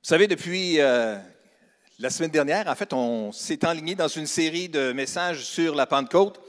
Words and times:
Vous 0.00 0.08
savez, 0.08 0.28
depuis 0.28 0.80
euh, 0.80 1.18
la 1.98 2.08
semaine 2.08 2.30
dernière, 2.30 2.68
en 2.68 2.74
fait, 2.76 2.92
on 2.92 3.32
s'est 3.32 3.66
enligné 3.66 3.96
dans 3.96 4.06
une 4.06 4.28
série 4.28 4.68
de 4.68 4.92
messages 4.92 5.44
sur 5.44 5.74
la 5.74 5.86
Pentecôte. 5.86 6.40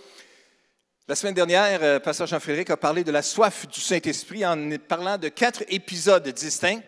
La 1.07 1.15
semaine 1.15 1.33
dernière, 1.33 1.81
euh, 1.81 1.99
Pasteur 1.99 2.27
Jean-Frédéric 2.27 2.69
a 2.69 2.77
parlé 2.77 3.03
de 3.03 3.11
la 3.11 3.23
soif 3.23 3.67
du 3.67 3.81
Saint-Esprit 3.81 4.45
en 4.45 4.77
parlant 4.87 5.17
de 5.17 5.29
quatre 5.29 5.63
épisodes 5.67 6.29
distincts. 6.29 6.79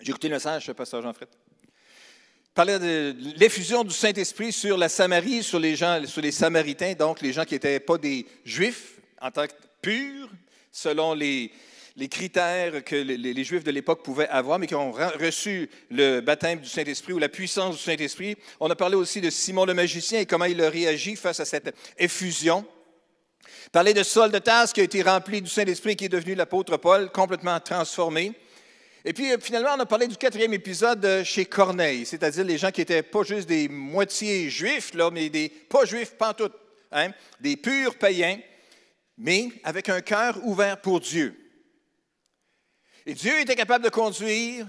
J'ai 0.00 0.10
écouté 0.10 0.28
le 0.28 0.36
message, 0.36 0.72
Pasteur 0.72 1.02
Jean-Frédéric. 1.02 1.38
Il 2.46 2.54
parlait 2.54 2.78
de 2.78 3.14
l'effusion 3.36 3.84
du 3.84 3.94
Saint-Esprit 3.94 4.50
sur 4.50 4.78
la 4.78 4.88
Samarie, 4.88 5.42
sur 5.42 5.60
les 5.60 5.76
gens, 5.76 6.04
sur 6.06 6.22
les 6.22 6.32
Samaritains, 6.32 6.94
donc 6.94 7.20
les 7.20 7.34
gens 7.34 7.44
qui 7.44 7.54
n'étaient 7.54 7.80
pas 7.80 7.98
des 7.98 8.26
Juifs 8.46 8.98
en 9.20 9.30
tant 9.30 9.46
que 9.46 9.52
purs, 9.82 10.30
selon 10.72 11.12
les, 11.12 11.52
les 11.96 12.08
critères 12.08 12.82
que 12.82 12.96
les, 12.96 13.44
Juifs 13.44 13.62
de 13.62 13.70
l'époque 13.70 14.02
pouvaient 14.02 14.28
avoir, 14.28 14.58
mais 14.58 14.66
qui 14.66 14.74
ont 14.74 14.90
reçu 14.90 15.70
le 15.90 16.20
baptême 16.20 16.58
du 16.58 16.68
Saint-Esprit 16.68 17.12
ou 17.12 17.18
la 17.18 17.28
puissance 17.28 17.76
du 17.76 17.82
Saint-Esprit. 17.82 18.36
On 18.58 18.68
a 18.68 18.74
parlé 18.74 18.96
aussi 18.96 19.20
de 19.20 19.30
Simon 19.30 19.64
le 19.64 19.74
magicien 19.74 20.20
et 20.20 20.26
comment 20.26 20.46
il 20.46 20.60
a 20.62 20.70
réagi 20.70 21.14
face 21.14 21.38
à 21.38 21.44
cette 21.44 21.74
effusion. 21.96 22.64
Parler 23.70 23.94
de 23.94 24.02
Saul 24.02 24.32
de 24.32 24.38
Tasse 24.38 24.72
qui 24.72 24.80
a 24.80 24.84
été 24.84 25.02
rempli 25.02 25.40
du 25.40 25.48
Saint-Esprit 25.48 25.92
et 25.92 25.96
qui 25.96 26.06
est 26.06 26.08
devenu 26.08 26.34
l'apôtre 26.34 26.76
Paul, 26.78 27.10
complètement 27.10 27.60
transformé. 27.60 28.32
Et 29.04 29.12
puis 29.12 29.32
euh, 29.32 29.36
finalement, 29.40 29.74
on 29.76 29.80
a 29.80 29.86
parlé 29.86 30.08
du 30.08 30.16
quatrième 30.16 30.54
épisode 30.54 31.22
chez 31.24 31.44
Corneille, 31.44 32.06
c'est-à-dire 32.06 32.44
les 32.44 32.58
gens 32.58 32.72
qui 32.72 32.80
n'étaient 32.80 33.02
pas 33.02 33.22
juste 33.22 33.48
des 33.48 33.68
moitiés 33.68 34.50
juifs, 34.50 34.92
mais 35.12 35.28
des 35.28 35.48
pas 35.48 35.84
juifs 35.84 36.14
pantoute, 36.16 36.54
hein, 36.90 37.10
des 37.40 37.56
purs 37.56 37.96
païens, 37.96 38.38
mais 39.16 39.50
avec 39.62 39.88
un 39.90 40.00
cœur 40.00 40.38
ouvert 40.42 40.80
pour 40.80 40.98
Dieu. 40.98 41.43
Et 43.06 43.14
Dieu 43.14 43.38
était 43.40 43.56
capable 43.56 43.84
de 43.84 43.90
conduire 43.90 44.66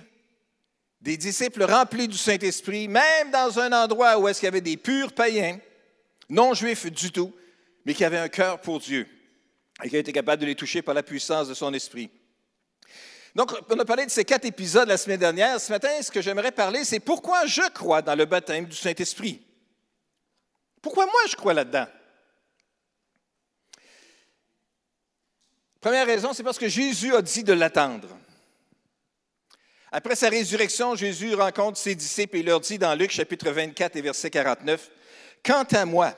des 0.99 1.17
disciples 1.17 1.63
remplis 1.63 2.07
du 2.07 2.17
Saint-Esprit, 2.17 2.87
même 2.87 3.31
dans 3.31 3.59
un 3.59 3.71
endroit 3.71 4.17
où 4.17 4.27
est-ce 4.27 4.39
qu'il 4.39 4.47
y 4.47 4.49
avait 4.49 4.61
des 4.61 4.77
purs 4.77 5.13
païens, 5.13 5.59
non 6.29 6.53
juifs 6.53 6.91
du 6.91 7.11
tout, 7.11 7.33
mais 7.85 7.93
qui 7.93 8.03
avaient 8.03 8.17
un 8.17 8.29
cœur 8.29 8.59
pour 8.59 8.79
Dieu 8.79 9.07
et 9.83 9.89
qui 9.89 9.95
a 9.95 9.99
été 9.99 10.11
capable 10.11 10.41
de 10.41 10.47
les 10.47 10.55
toucher 10.55 10.81
par 10.81 10.95
la 10.95 11.03
puissance 11.03 11.47
de 11.47 11.53
son 11.53 11.73
esprit. 11.73 12.09
Donc, 13.35 13.53
on 13.69 13.79
a 13.79 13.85
parlé 13.85 14.05
de 14.05 14.11
ces 14.11 14.23
quatre 14.23 14.45
épisodes 14.45 14.87
la 14.87 14.97
semaine 14.97 15.19
dernière. 15.19 15.59
Ce 15.59 15.71
matin, 15.71 15.89
ce 16.01 16.09
que 16.09 16.21
j'aimerais 16.21 16.53
parler, 16.53 16.85
c'est 16.85 17.01
pourquoi 17.01 17.45
je 17.45 17.69
crois 17.73 18.01
dans 18.01 18.15
le 18.15 18.25
baptême 18.25 18.65
du 18.65 18.75
Saint-Esprit? 18.75 19.41
Pourquoi 20.81 21.05
moi 21.05 21.21
je 21.29 21.35
crois 21.35 21.53
là-dedans? 21.53 21.87
Première 25.81 26.07
raison, 26.07 26.33
c'est 26.33 26.43
parce 26.43 26.57
que 26.57 26.69
Jésus 26.69 27.13
a 27.13 27.21
dit 27.21 27.43
de 27.43 27.53
l'attendre. 27.53 28.07
Après 29.97 30.17
sa 30.17 30.27
résurrection, 30.27 30.93
Jésus 30.93 31.35
rencontre 31.35 31.77
ses 31.77 31.95
disciples 31.95 32.35
et 32.35 32.43
leur 32.43 32.59
dit 32.59 32.77
dans 32.77 32.93
Luc 32.95 33.11
chapitre 33.11 33.49
24 33.49 33.95
et 33.95 34.01
verset 34.01 34.29
49, 34.29 34.91
Quant 35.41 35.63
à 35.71 35.85
moi, 35.85 36.13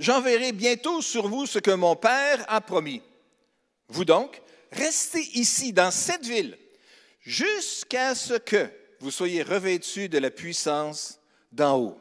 j'enverrai 0.00 0.50
bientôt 0.50 1.00
sur 1.00 1.28
vous 1.28 1.46
ce 1.46 1.60
que 1.60 1.70
mon 1.70 1.94
Père 1.94 2.44
a 2.48 2.60
promis. 2.60 3.00
Vous 3.86 4.04
donc, 4.04 4.42
restez 4.72 5.22
ici 5.34 5.72
dans 5.72 5.92
cette 5.92 6.26
ville 6.26 6.58
jusqu'à 7.20 8.16
ce 8.16 8.34
que 8.34 8.68
vous 8.98 9.12
soyez 9.12 9.44
revêtus 9.44 10.08
de 10.08 10.18
la 10.18 10.32
puissance 10.32 11.20
d'en 11.52 11.78
haut. 11.78 12.00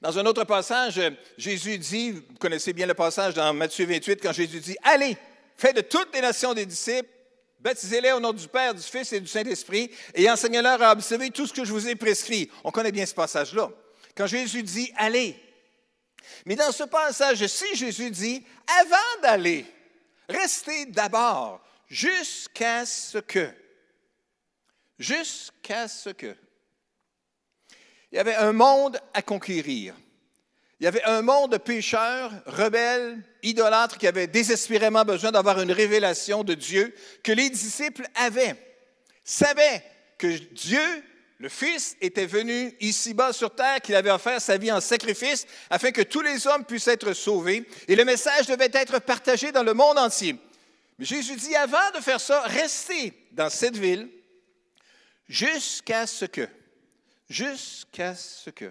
Dans 0.00 0.18
un 0.18 0.24
autre 0.24 0.44
passage, 0.44 0.98
Jésus 1.36 1.76
dit, 1.76 2.12
vous 2.12 2.22
connaissez 2.40 2.72
bien 2.72 2.86
le 2.86 2.94
passage 2.94 3.34
dans 3.34 3.52
Matthieu 3.52 3.84
28, 3.84 4.18
quand 4.22 4.32
Jésus 4.32 4.60
dit, 4.60 4.76
Allez, 4.82 5.14
faites 5.58 5.76
de 5.76 5.82
toutes 5.82 6.14
les 6.14 6.22
nations 6.22 6.54
des 6.54 6.64
disciples, 6.64 7.10
Baptisez-les 7.58 8.12
au 8.12 8.20
nom 8.20 8.32
du 8.32 8.46
Père, 8.48 8.74
du 8.74 8.82
Fils 8.82 9.12
et 9.12 9.20
du 9.20 9.26
Saint-Esprit 9.26 9.90
et 10.14 10.30
enseignez-leur 10.30 10.80
à 10.82 10.92
observer 10.92 11.30
tout 11.30 11.46
ce 11.46 11.52
que 11.52 11.64
je 11.64 11.72
vous 11.72 11.88
ai 11.88 11.96
prescrit. 11.96 12.50
On 12.62 12.70
connaît 12.70 12.92
bien 12.92 13.06
ce 13.06 13.14
passage-là. 13.14 13.70
Quand 14.14 14.26
Jésus 14.26 14.62
dit 14.62 14.92
allez. 14.96 15.40
Mais 16.44 16.56
dans 16.56 16.72
ce 16.72 16.84
passage-ci, 16.84 17.74
Jésus 17.74 18.10
dit 18.10 18.44
avant 18.80 19.22
d'aller, 19.22 19.64
restez 20.28 20.86
d'abord 20.86 21.60
jusqu'à 21.88 22.84
ce 22.84 23.18
que. 23.18 23.48
Jusqu'à 24.98 25.88
ce 25.88 26.10
que. 26.10 26.34
Il 28.12 28.16
y 28.16 28.18
avait 28.18 28.34
un 28.34 28.52
monde 28.52 29.00
à 29.12 29.22
conquérir. 29.22 29.94
Il 30.78 30.84
y 30.84 30.86
avait 30.86 31.04
un 31.04 31.22
monde 31.22 31.52
de 31.52 31.56
pécheurs, 31.56 32.30
rebelles, 32.44 33.18
idolâtres 33.42 33.96
qui 33.96 34.06
avaient 34.06 34.26
désespérément 34.26 35.04
besoin 35.04 35.32
d'avoir 35.32 35.60
une 35.60 35.72
révélation 35.72 36.44
de 36.44 36.52
Dieu 36.52 36.94
que 37.22 37.32
les 37.32 37.48
disciples 37.48 38.06
avaient, 38.14 38.56
savaient 39.24 39.82
que 40.18 40.26
Dieu, 40.26 41.02
le 41.38 41.48
Fils, 41.48 41.96
était 42.02 42.26
venu 42.26 42.74
ici-bas 42.80 43.32
sur 43.32 43.54
terre, 43.54 43.80
qu'il 43.80 43.94
avait 43.94 44.10
offert 44.10 44.40
sa 44.40 44.58
vie 44.58 44.70
en 44.70 44.82
sacrifice 44.82 45.46
afin 45.70 45.92
que 45.92 46.02
tous 46.02 46.20
les 46.20 46.46
hommes 46.46 46.64
puissent 46.64 46.88
être 46.88 47.14
sauvés 47.14 47.66
et 47.88 47.96
le 47.96 48.04
message 48.04 48.46
devait 48.46 48.70
être 48.74 48.98
partagé 48.98 49.52
dans 49.52 49.62
le 49.62 49.72
monde 49.72 49.98
entier. 49.98 50.36
Mais 50.98 51.06
Jésus 51.06 51.36
dit, 51.36 51.56
avant 51.56 51.90
de 51.94 52.02
faire 52.02 52.20
ça, 52.20 52.42
restez 52.42 53.14
dans 53.32 53.50
cette 53.50 53.78
ville 53.78 54.10
jusqu'à 55.26 56.06
ce 56.06 56.26
que, 56.26 56.48
jusqu'à 57.30 58.14
ce 58.14 58.50
que. 58.50 58.70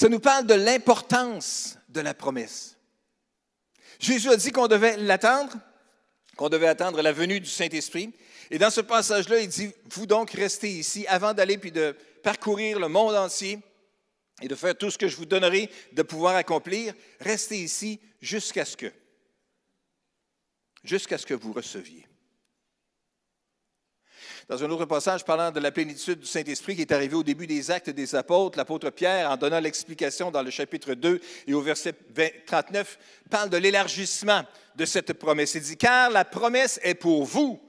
Ça 0.00 0.08
nous 0.08 0.18
parle 0.18 0.46
de 0.46 0.54
l'importance 0.54 1.76
de 1.90 2.00
la 2.00 2.14
promesse. 2.14 2.78
Jésus 3.98 4.30
a 4.30 4.36
dit 4.38 4.50
qu'on 4.50 4.66
devait 4.66 4.96
l'attendre, 4.96 5.52
qu'on 6.38 6.48
devait 6.48 6.68
attendre 6.68 7.02
la 7.02 7.12
venue 7.12 7.38
du 7.38 7.50
Saint-Esprit. 7.50 8.10
Et 8.50 8.56
dans 8.56 8.70
ce 8.70 8.80
passage-là, 8.80 9.40
il 9.40 9.48
dit, 9.48 9.70
vous 9.90 10.06
donc 10.06 10.30
restez 10.30 10.70
ici 10.70 11.06
avant 11.06 11.34
d'aller 11.34 11.58
puis 11.58 11.70
de 11.70 11.94
parcourir 12.22 12.78
le 12.78 12.88
monde 12.88 13.14
entier 13.14 13.58
et 14.40 14.48
de 14.48 14.54
faire 14.54 14.74
tout 14.74 14.90
ce 14.90 14.96
que 14.96 15.06
je 15.06 15.16
vous 15.16 15.26
donnerai 15.26 15.68
de 15.92 16.00
pouvoir 16.00 16.34
accomplir. 16.34 16.94
Restez 17.20 17.58
ici 17.58 18.00
jusqu'à 18.22 18.64
ce 18.64 18.78
que, 18.78 18.90
jusqu'à 20.82 21.18
ce 21.18 21.26
que 21.26 21.34
vous 21.34 21.52
receviez. 21.52 22.06
Dans 24.50 24.64
un 24.64 24.70
autre 24.70 24.84
passage 24.84 25.24
parlant 25.24 25.52
de 25.52 25.60
la 25.60 25.70
plénitude 25.70 26.18
du 26.18 26.26
Saint-Esprit 26.26 26.74
qui 26.74 26.80
est 26.80 26.90
arrivé 26.90 27.14
au 27.14 27.22
début 27.22 27.46
des 27.46 27.70
actes 27.70 27.88
des 27.88 28.16
apôtres, 28.16 28.58
l'apôtre 28.58 28.90
Pierre, 28.90 29.30
en 29.30 29.36
donnant 29.36 29.60
l'explication 29.60 30.32
dans 30.32 30.42
le 30.42 30.50
chapitre 30.50 30.94
2 30.94 31.20
et 31.46 31.54
au 31.54 31.60
verset 31.60 31.94
39, 32.46 32.98
parle 33.30 33.48
de 33.48 33.56
l'élargissement 33.58 34.42
de 34.74 34.84
cette 34.86 35.12
promesse. 35.12 35.54
Il 35.54 35.60
dit, 35.60 35.76
car 35.76 36.10
la 36.10 36.24
promesse 36.24 36.80
est 36.82 36.96
pour 36.96 37.24
vous, 37.24 37.60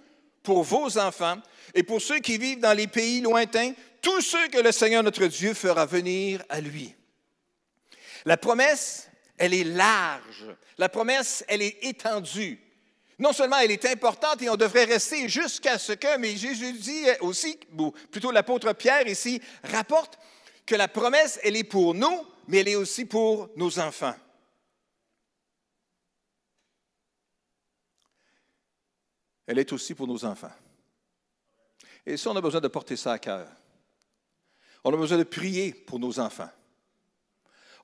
pour 0.41 0.63
vos 0.63 0.97
enfants 0.97 1.37
et 1.75 1.83
pour 1.83 2.01
ceux 2.01 2.17
qui 2.17 2.39
vivent 2.39 2.61
dans 2.61 2.75
les 2.75 2.87
pays 2.87 3.21
lointains, 3.21 3.73
tous 4.01 4.21
ceux 4.21 4.47
que 4.47 4.57
le 4.57 4.71
Seigneur 4.71 5.03
notre 5.03 5.27
Dieu 5.27 5.53
fera 5.53 5.85
venir 5.85 6.41
à 6.49 6.61
lui. 6.61 6.95
La 8.25 8.37
promesse, 8.37 9.07
elle 9.37 9.53
est 9.53 9.65
large. 9.65 10.47
La 10.79 10.89
promesse, 10.89 11.45
elle 11.47 11.61
est 11.61 11.77
étendue 11.83 12.59
non 13.21 13.33
seulement 13.33 13.59
elle 13.59 13.71
est 13.71 13.85
importante 13.85 14.41
et 14.41 14.49
on 14.49 14.55
devrait 14.55 14.85
rester 14.85 15.29
jusqu'à 15.29 15.77
ce 15.77 15.93
que, 15.93 16.17
mais 16.17 16.35
Jésus 16.35 16.73
dit 16.73 17.05
aussi, 17.21 17.57
ou 17.77 17.91
plutôt 18.11 18.31
l'apôtre 18.31 18.73
Pierre 18.73 19.07
ici, 19.07 19.39
rapporte 19.63 20.17
que 20.65 20.73
la 20.73 20.87
promesse, 20.87 21.39
elle 21.43 21.55
est 21.55 21.63
pour 21.63 21.93
nous, 21.93 22.25
mais 22.47 22.57
elle 22.57 22.69
est 22.69 22.75
aussi 22.75 23.05
pour 23.05 23.49
nos 23.55 23.77
enfants. 23.77 24.15
Elle 29.45 29.59
est 29.59 29.71
aussi 29.71 29.93
pour 29.93 30.07
nos 30.07 30.25
enfants. 30.25 30.51
Et 32.05 32.17
ça, 32.17 32.31
on 32.31 32.35
a 32.35 32.41
besoin 32.41 32.61
de 32.61 32.67
porter 32.69 32.95
ça 32.95 33.13
à 33.13 33.19
cœur. 33.19 33.47
On 34.83 34.91
a 34.91 34.97
besoin 34.97 35.19
de 35.19 35.23
prier 35.23 35.73
pour 35.73 35.99
nos 35.99 36.19
enfants. 36.19 36.49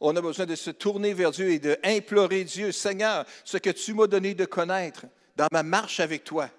On 0.01 0.15
a 0.15 0.21
besoin 0.21 0.47
de 0.47 0.55
se 0.55 0.71
tourner 0.71 1.13
vers 1.13 1.29
Dieu 1.29 1.51
et 1.51 1.59
d'implorer 1.59 2.43
Dieu, 2.43 2.71
Seigneur, 2.71 3.25
ce 3.43 3.57
que 3.57 3.69
tu 3.69 3.93
m'as 3.93 4.07
donné 4.07 4.33
de 4.33 4.45
connaître, 4.45 5.05
dans 5.37 5.47
ma 5.51 5.63
marche 5.63 5.99
avec 5.99 6.23
toi. 6.23 6.49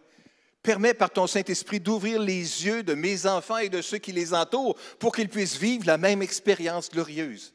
Permets 0.63 0.95
par 0.95 1.11
ton 1.11 1.27
Saint-Esprit 1.27 1.81
d'ouvrir 1.81 2.21
les 2.21 2.65
yeux 2.65 2.83
de 2.83 2.95
mes 2.95 3.27
enfants 3.27 3.59
et 3.59 3.69
de 3.69 3.83
ceux 3.83 3.99
qui 3.99 4.13
les 4.13 4.33
entourent 4.33 4.79
pour 4.99 5.15
qu'ils 5.15 5.29
puissent 5.29 5.57
vivre 5.57 5.87
la 5.87 5.99
même 5.99 6.23
expérience 6.23 6.89
glorieuse. 6.89 7.55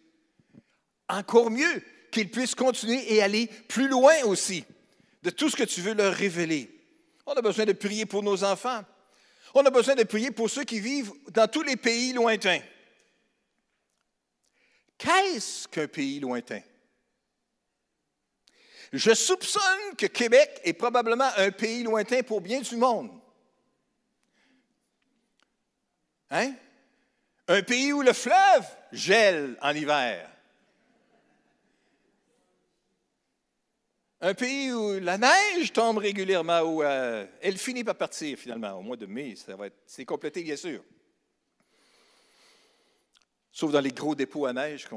Encore 1.09 1.49
mieux, 1.49 1.81
qu'ils 2.11 2.29
puissent 2.29 2.55
continuer 2.55 3.13
et 3.13 3.21
aller 3.21 3.47
plus 3.67 3.87
loin 3.87 4.13
aussi 4.25 4.65
de 5.23 5.29
tout 5.29 5.49
ce 5.49 5.55
que 5.55 5.63
tu 5.63 5.81
veux 5.81 5.93
leur 5.93 6.13
révéler. 6.13 6.69
On 7.25 7.33
a 7.33 7.41
besoin 7.41 7.65
de 7.65 7.73
prier 7.73 8.05
pour 8.05 8.23
nos 8.23 8.43
enfants. 8.43 8.83
On 9.53 9.65
a 9.65 9.69
besoin 9.69 9.95
de 9.95 10.03
prier 10.03 10.31
pour 10.31 10.49
ceux 10.49 10.63
qui 10.63 10.79
vivent 10.79 11.11
dans 11.31 11.47
tous 11.47 11.63
les 11.63 11.75
pays 11.75 12.13
lointains. 12.13 12.61
Qu'est-ce 14.97 15.67
qu'un 15.67 15.87
pays 15.87 16.19
lointain? 16.19 16.61
Je 18.93 19.15
soupçonne 19.15 19.95
que 19.97 20.05
Québec 20.05 20.61
est 20.63 20.73
probablement 20.73 21.29
un 21.37 21.49
pays 21.49 21.81
lointain 21.81 22.21
pour 22.21 22.41
bien 22.41 22.61
du 22.61 22.75
monde. 22.75 23.09
Hein? 26.29 26.53
Un 27.47 27.63
pays 27.63 27.91
où 27.91 28.03
le 28.03 28.13
fleuve 28.13 28.67
gèle 28.91 29.57
en 29.63 29.73
hiver. 29.73 30.29
Un 34.21 34.35
pays 34.35 34.71
où 34.71 34.99
la 34.99 35.17
neige 35.17 35.73
tombe 35.73 35.97
régulièrement, 35.97 36.61
où 36.61 36.83
euh, 36.83 37.25
elle 37.41 37.57
finit 37.57 37.83
par 37.83 37.95
partir 37.95 38.37
finalement. 38.37 38.73
Au 38.73 38.83
mois 38.83 38.95
de 38.95 39.07
mai, 39.07 39.35
ça 39.35 39.55
va 39.55 39.67
être, 39.67 39.81
c'est 39.87 40.05
complété 40.05 40.43
bien 40.43 40.55
sûr. 40.55 40.83
Sauf 43.51 43.71
dans 43.71 43.81
les 43.81 43.91
gros 43.91 44.13
dépôts 44.13 44.45
à 44.45 44.53
neige 44.53 44.87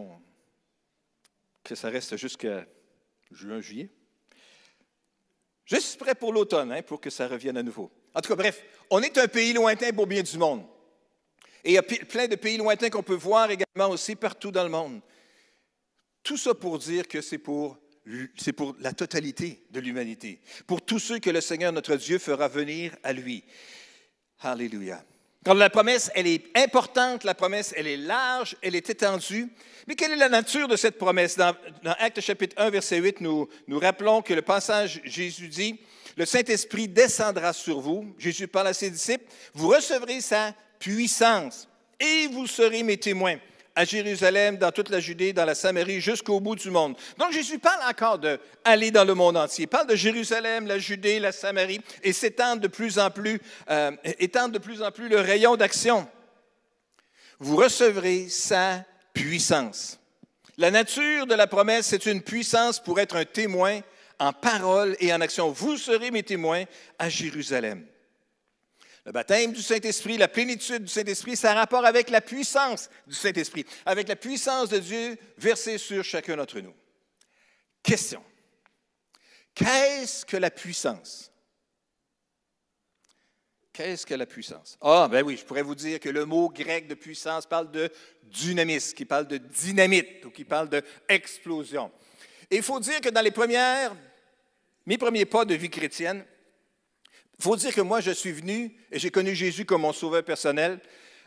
que 1.65 1.75
ça 1.75 1.89
reste 1.89 2.17
jusqu'à 2.17 2.67
juin, 3.31 3.61
juillet. 3.61 3.91
Juste 5.65 5.99
prêt 5.99 6.15
pour 6.15 6.33
l'automne, 6.33 6.73
hein, 6.73 6.83
pour 6.83 7.01
que 7.01 7.11
ça 7.11 7.27
revienne 7.27 7.57
à 7.57 7.63
nouveau. 7.63 7.91
En 8.15 8.21
tout 8.21 8.29
cas, 8.29 8.37
bref, 8.37 8.63
on 8.91 9.03
est 9.03 9.19
un 9.19 9.29
pays 9.29 9.53
lointain 9.53 9.93
pour 9.93 10.07
bien 10.07 10.23
du 10.23 10.39
monde. 10.39 10.65
Et 11.65 11.71
il 11.71 11.75
y 11.75 11.79
a 11.79 11.83
plein 11.83 12.29
de 12.29 12.37
pays 12.37 12.57
lointains 12.57 12.91
qu'on 12.91 13.03
peut 13.03 13.15
voir 13.15 13.51
également 13.51 13.91
aussi 13.91 14.15
partout 14.15 14.53
dans 14.53 14.63
le 14.63 14.71
monde. 14.71 15.01
Tout 16.23 16.37
ça 16.37 16.55
pour 16.55 16.79
dire 16.79 17.09
que 17.09 17.21
c'est 17.21 17.39
pour 17.39 17.79
c'est 18.37 18.53
pour 18.53 18.77
la 18.79 18.93
totalité 18.93 19.67
de 19.71 19.81
l'humanité, 19.81 20.41
pour 20.69 20.81
tous 20.81 21.01
ceux 21.01 21.19
que 21.19 21.31
le 21.31 21.41
Seigneur 21.41 21.73
notre 21.73 21.97
Dieu 21.97 22.21
fera 22.21 22.47
venir 22.47 22.97
à 23.03 23.13
lui. 23.13 23.43
Alléluia. 24.39 25.05
Quand 25.47 25.55
la 25.55 25.71
promesse, 25.71 26.11
elle 26.17 26.27
est 26.27 26.43
importante, 26.59 27.23
la 27.23 27.33
promesse, 27.33 27.73
elle 27.77 27.87
est 27.87 27.97
large, 27.97 28.57
elle 28.63 28.75
est 28.75 28.91
étendue. 28.91 29.49
Mais 29.87 29.95
quelle 29.95 30.11
est 30.11 30.17
la 30.17 30.29
nature 30.29 30.67
de 30.67 30.75
cette 30.75 30.99
promesse? 30.99 31.37
Dans, 31.37 31.55
Actes 32.01 32.21
chapitre 32.21 32.61
1, 32.61 32.71
verset 32.71 32.99
8, 32.99 33.21
nous, 33.21 33.49
nous 33.69 33.79
rappelons 33.79 34.23
que 34.23 34.35
le 34.35 34.43
passage, 34.43 35.01
Jésus 35.05 35.47
dit, 35.47 35.79
le 36.17 36.27
Saint-Esprit 36.27 36.89
descendra 36.89 37.53
sur 37.53 37.79
vous. 37.79 38.13
Jésus 38.19 38.49
parle 38.49 38.67
à 38.67 38.75
ses 38.75 38.91
disciples, 38.91 39.25
vous 39.55 39.69
recevrez 39.69 40.21
sa 40.21 40.53
puissance 40.81 41.69
et 42.01 42.27
vous 42.27 42.49
serez 42.49 42.83
mes 42.83 42.97
témoins 42.97 43.37
à 43.77 43.85
Jérusalem, 43.85 44.57
dans 44.57 44.73
toute 44.73 44.89
la 44.89 45.01
Judée, 45.01 45.35
dans 45.35 45.45
la 45.45 45.55
Samarie, 45.55 46.01
jusqu'au 46.01 46.41
bout 46.41 46.57
du 46.57 46.71
monde. 46.71 46.97
Donc 47.19 47.33
Jésus 47.33 47.59
parle 47.59 47.83
encore 47.89 48.19
d'aller 48.19 48.91
dans 48.91 49.05
le 49.05 49.15
monde 49.15 49.37
entier. 49.37 49.65
Il 49.65 49.69
parle 49.69 49.87
de 49.87 49.95
Jérusalem, 49.95 50.67
la 50.67 50.79
Judée, 50.79 51.21
la 51.21 51.31
Samarie, 51.31 51.83
et 52.03 52.15
s'étend 52.15 52.57
de 52.57 52.69
plus 52.69 52.99
en 52.99 53.11
plus, 53.11 53.39
euh, 53.71 53.91
de 53.93 54.59
plus 54.59 54.83
en 54.83 54.91
plus 54.91 55.09
le 55.09 55.21
rayon 55.21 55.57
d'action. 55.57 56.09
Vous 57.39 57.57
recevrez 57.57 58.31
sa 58.31 58.83
puissance. 59.13 60.01
La 60.57 60.71
nature 60.71 61.27
de 61.27 61.35
la 61.35 61.47
promesse, 61.47 61.89
c'est 61.89 62.07
une 62.07 62.23
puissance 62.23 62.83
pour 62.83 62.99
être 62.99 63.17
un 63.17 63.27
témoin 63.27 63.81
en 64.19 64.33
parole 64.33 64.97
et 65.01 65.13
en 65.13 65.21
action. 65.21 65.51
Vous 65.51 65.77
serez 65.77 66.11
mes 66.11 66.23
témoins 66.23 66.65
à 66.99 67.11
Jérusalem. 67.11 67.85
Le 69.07 69.13
baptême 69.13 69.53
du 69.53 69.63
Saint-Esprit, 69.63 70.19
la 70.19 70.27
plénitude 70.27 70.83
du 70.83 70.93
Saint-Esprit, 70.93 71.37
ça 71.37 71.53
a 71.53 71.55
rapport 71.55 71.87
avec 71.87 72.11
la 72.11 72.21
puissance 72.21 72.91
du 73.07 73.15
Saint-Esprit, 73.15 73.65
avec 73.85 74.09
la 74.09 74.17
puissance 74.17 74.69
de 74.69 74.79
Dieu 74.79 75.17
versée 75.39 75.79
sur 75.79 76.03
chacun 76.03 76.37
d'entre 76.37 76.59
nous. 76.59 76.75
Question. 77.85 78.21
Qu'est-ce 79.55 80.27
que 80.27 80.37
la 80.37 80.51
puissance? 80.51 81.31
Qu'est-ce 83.73 84.05
que 84.05 84.15
la 84.15 84.27
puissance? 84.27 84.77
Ah, 84.81 85.07
ben 85.09 85.25
oui, 85.25 85.37
je 85.37 85.45
pourrais 85.45 85.63
vous 85.63 85.77
dire 85.77 86.01
que 86.01 86.09
le 86.09 86.25
mot 86.25 86.49
grec 86.49 86.89
de 86.89 86.95
puissance 86.95 87.47
parle 87.47 87.71
de 87.71 87.89
dynamis, 88.25 88.93
qui 88.93 89.05
parle 89.05 89.29
de 89.29 89.37
dynamite 89.37 90.25
ou 90.25 90.31
qui 90.31 90.45
parle 90.45 90.69
d'explosion. 90.69 91.93
Et 92.51 92.57
il 92.57 92.63
faut 92.65 92.81
dire 92.81 93.01
que 93.01 93.11
dans 93.11 93.21
les 93.21 93.31
premières, 93.31 93.95
mes 94.85 94.99
premiers 94.99 95.27
pas 95.27 95.45
de 95.45 95.55
vie 95.55 95.71
chrétienne, 95.71 96.25
il 97.39 97.43
faut 97.43 97.57
dire 97.57 97.75
que 97.75 97.83
moi, 97.83 98.01
je 98.01 98.11
suis 98.11 98.33
venu 98.33 98.75
et 98.91 98.99
j'ai 98.99 99.11
connu 99.11 99.35
Jésus 99.35 99.65
comme 99.65 99.83
mon 99.83 99.93
sauveur 99.93 100.25
personnel, 100.25 100.81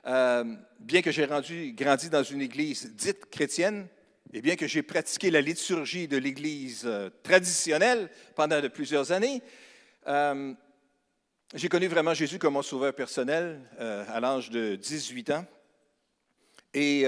euh, 0.07 0.43
bien 0.79 1.01
que 1.01 1.11
j'ai 1.11 1.27
grandi 1.27 2.09
dans 2.09 2.23
une 2.23 2.41
église 2.41 2.91
dite 2.95 3.25
chrétienne, 3.29 3.87
et 4.33 4.41
bien 4.41 4.55
que 4.55 4.67
j'ai 4.67 4.81
pratiqué 4.81 5.29
la 5.29 5.41
liturgie 5.41 6.07
de 6.07 6.17
l'église 6.17 6.83
euh, 6.85 7.09
traditionnelle 7.23 8.09
pendant 8.35 8.59
de 8.59 8.67
plusieurs 8.67 9.11
années. 9.11 9.41
Euh, 10.07 10.53
j'ai 11.53 11.69
connu 11.69 11.87
vraiment 11.87 12.13
Jésus 12.13 12.39
comme 12.39 12.53
mon 12.53 12.61
sauveur 12.61 12.93
personnel 12.93 13.59
à 13.79 14.19
l'âge 14.19 14.51
de 14.51 14.75
18 14.75 15.31
ans. 15.31 15.45
Et 16.75 17.05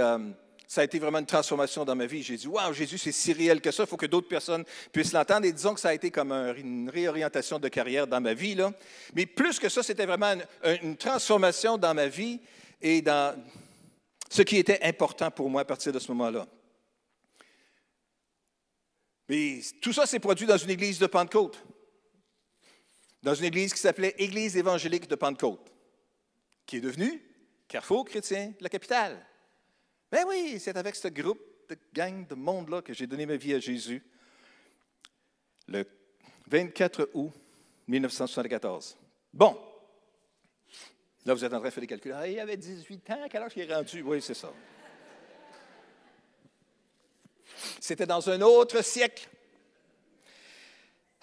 ça 0.72 0.80
a 0.80 0.84
été 0.86 1.00
vraiment 1.00 1.20
une 1.20 1.26
transformation 1.26 1.84
dans 1.84 1.98
ma 1.98 2.06
vie. 2.06 2.24
J'ai 2.24 2.38
dit, 2.38 2.48
waouh, 2.48 2.72
Jésus, 2.72 2.98
c'est 2.98 3.12
si 3.12 3.34
réel 3.34 3.60
que 3.60 3.72
ça, 3.72 3.84
il 3.84 3.90
faut 3.90 3.98
que 3.98 4.06
d'autres 4.06 4.30
personnes 4.30 4.64
puissent 4.94 5.12
l'entendre. 5.12 5.46
Et 5.46 5.52
disons 5.52 5.74
que 5.74 5.82
ça 5.82 5.90
a 5.90 5.94
été 5.94 6.12
comme 6.12 6.32
une 6.32 6.90
réorientation 6.90 7.60
de 7.60 7.68
carrière 7.68 8.08
dans 8.08 8.22
ma 8.22 8.34
vie. 8.34 8.56
Là. 8.56 8.72
Mais 9.14 9.26
plus 9.26 9.60
que 9.60 9.68
ça, 9.68 9.84
c'était 9.84 10.06
vraiment 10.06 10.34
une, 10.82 10.96
transformation 10.96 11.78
dans 11.78 11.94
ma 11.94 12.08
vie 12.08 12.40
et 12.82 13.02
dans 13.02 13.38
ce 14.30 14.44
qui 14.44 14.56
était 14.56 14.80
important 14.84 15.30
pour 15.30 15.50
moi 15.50 15.64
à 15.64 15.66
partir 15.66 15.92
de 15.92 16.00
ce 16.00 16.10
moment-là. 16.14 16.48
Mais 19.28 19.60
tout 19.82 19.92
ça 19.92 20.06
s'est 20.06 20.20
produit 20.20 20.48
dans 20.48 20.56
une 20.56 20.70
église 20.70 21.00
de 21.00 21.08
Pentecôte, 21.08 21.62
dans 23.22 23.36
une 23.36 23.44
église 23.44 23.74
qui 23.74 23.82
s'appelait 23.82 24.16
Église 24.18 24.56
évangélique 24.56 25.10
de 25.10 25.16
Pentecôte, 25.16 25.70
qui 26.66 26.78
est 26.78 26.82
devenue 26.82 27.22
Carrefour 27.68 28.06
chrétien 28.06 28.54
la 28.62 28.70
capitale. 28.70 29.28
Ben 30.12 30.26
oui, 30.28 30.60
c'est 30.60 30.76
avec 30.76 30.96
ce 30.96 31.08
groupe 31.08 31.40
de 31.70 31.78
gang 31.94 32.28
de 32.28 32.36
monde-là 32.36 32.82
que 32.82 32.94
j'ai 32.94 33.08
donné 33.08 33.26
ma 33.26 33.38
vie 33.38 33.54
à 33.54 33.60
Jésus 33.60 34.04
le 35.70 35.86
24 36.48 37.12
août 37.14 37.32
1974. 37.88 38.98
Bon. 39.34 39.58
Là, 41.26 41.34
vous 41.34 41.46
êtes 41.46 41.54
en 41.54 41.60
train 41.60 41.70
de 41.70 41.74
faire 41.74 41.82
des 41.82 41.88
calculs. 41.88 42.14
Ah, 42.14 42.28
il 42.28 42.40
avait 42.40 42.58
18 42.58 43.10
ans, 43.12 43.28
quel 43.30 43.44
âge 43.44 43.54
il 43.56 43.62
est 43.62 43.74
rendu? 43.74 44.02
Oui, 44.02 44.22
c'est 44.22 44.34
ça. 44.34 44.52
C'était 47.80 48.06
dans 48.06 48.30
un 48.30 48.42
autre 48.42 48.84
siècle. 48.84 49.30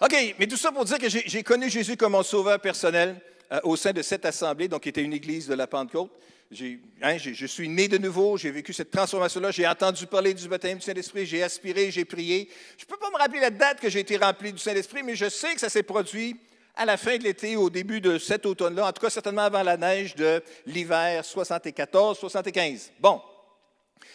OK, 0.01 0.35
mais 0.39 0.47
tout 0.47 0.57
ça 0.57 0.71
pour 0.71 0.85
dire 0.85 0.97
que 0.97 1.09
j'ai 1.09 1.43
connu 1.43 1.69
Jésus 1.69 1.97
comme 1.97 2.13
mon 2.13 2.23
sauveur 2.23 2.59
personnel 2.59 3.21
euh, 3.51 3.59
au 3.63 3.75
sein 3.75 3.91
de 3.91 4.01
cette 4.01 4.25
assemblée, 4.25 4.67
donc 4.67 4.83
qui 4.83 4.89
était 4.89 5.03
une 5.03 5.13
église 5.13 5.47
de 5.47 5.53
la 5.53 5.67
Pentecôte. 5.67 6.11
Hein, 6.51 7.17
je 7.17 7.45
suis 7.45 7.69
né 7.69 7.87
de 7.87 7.99
nouveau, 7.99 8.35
j'ai 8.35 8.49
vécu 8.49 8.73
cette 8.73 8.89
transformation-là, 8.89 9.51
j'ai 9.51 9.67
entendu 9.67 10.07
parler 10.07 10.33
du 10.33 10.47
baptême 10.47 10.79
du 10.79 10.83
Saint-Esprit, 10.83 11.27
j'ai 11.27 11.43
aspiré, 11.43 11.91
j'ai 11.91 12.05
prié. 12.05 12.49
Je 12.75 12.85
ne 12.85 12.89
peux 12.89 12.97
pas 12.97 13.11
me 13.11 13.17
rappeler 13.17 13.39
la 13.39 13.51
date 13.51 13.79
que 13.79 13.87
j'ai 13.87 13.99
été 13.99 14.17
rempli 14.17 14.51
du 14.51 14.57
Saint-Esprit, 14.57 15.03
mais 15.03 15.15
je 15.15 15.29
sais 15.29 15.53
que 15.53 15.59
ça 15.59 15.69
s'est 15.69 15.83
produit 15.83 16.39
à 16.75 16.85
la 16.85 16.97
fin 16.97 17.17
de 17.17 17.23
l'été, 17.23 17.55
au 17.55 17.69
début 17.69 18.01
de 18.01 18.17
cet 18.17 18.47
automne-là, 18.47 18.87
en 18.87 18.91
tout 18.91 19.01
cas 19.01 19.11
certainement 19.11 19.43
avant 19.43 19.61
la 19.61 19.77
neige 19.77 20.15
de 20.15 20.41
l'hiver 20.65 21.21
74-75. 21.21 22.93
Bon, 22.99 23.21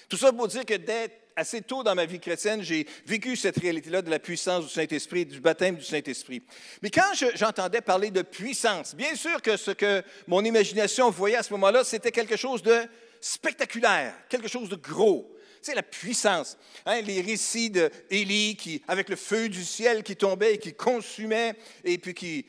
tout 0.09 0.17
ça 0.17 0.33
pour 0.33 0.49
dire 0.49 0.65
que 0.65 0.75
d'être 0.75 1.15
assez 1.37 1.63
tôt 1.63 1.83
dans 1.83 1.95
ma 1.95 2.07
vie 2.07 2.21
chrétienne, 2.21 2.63
j'ai 2.63 2.87
vécu 3.07 3.37
cette 3.37 3.59
réalité-là 3.59 4.03
de 4.03 4.11
la 4.11 4.19
puissance 4.19 4.67
du 4.67 4.73
Saint-Esprit, 4.73 5.27
du 5.27 5.41
baptême 5.41 5.77
du 5.77 5.85
Saint-Esprit. 5.85 6.43
Mais 6.83 6.91
quand 6.91 7.13
j'entendais 7.35 7.81
parler 7.81 8.11
de 8.11 8.23
puissance, 8.23 8.95
bien 8.95 9.15
sûr 9.15 9.41
que 9.43 9.57
ce 9.57 9.71
que 9.71 10.03
mon 10.27 10.45
imagination 10.45 11.11
voyait 11.11 11.37
à 11.37 11.43
ce 11.43 11.53
moment-là, 11.53 11.85
c'était 11.85 12.13
quelque 12.13 12.37
chose 12.37 12.63
de 12.63 12.77
spectaculaire, 13.21 14.15
quelque 14.29 14.49
chose 14.49 14.69
de 14.69 14.77
gros. 14.77 15.31
C'est 15.63 15.75
la 15.75 15.83
puissance. 15.83 16.59
Hein, 16.85 17.01
les 17.01 17.23
récits 17.23 17.71
d'Élie 17.71 18.55
qui, 18.57 18.83
avec 18.87 19.09
le 19.09 19.17
feu 19.17 19.49
du 19.49 19.65
ciel 19.65 20.03
qui 20.03 20.15
tombait 20.15 20.55
et 20.55 20.59
qui 20.59 20.75
consumait 20.75 21.55
et 21.85 21.97
puis 21.97 22.13
qui 22.13 22.45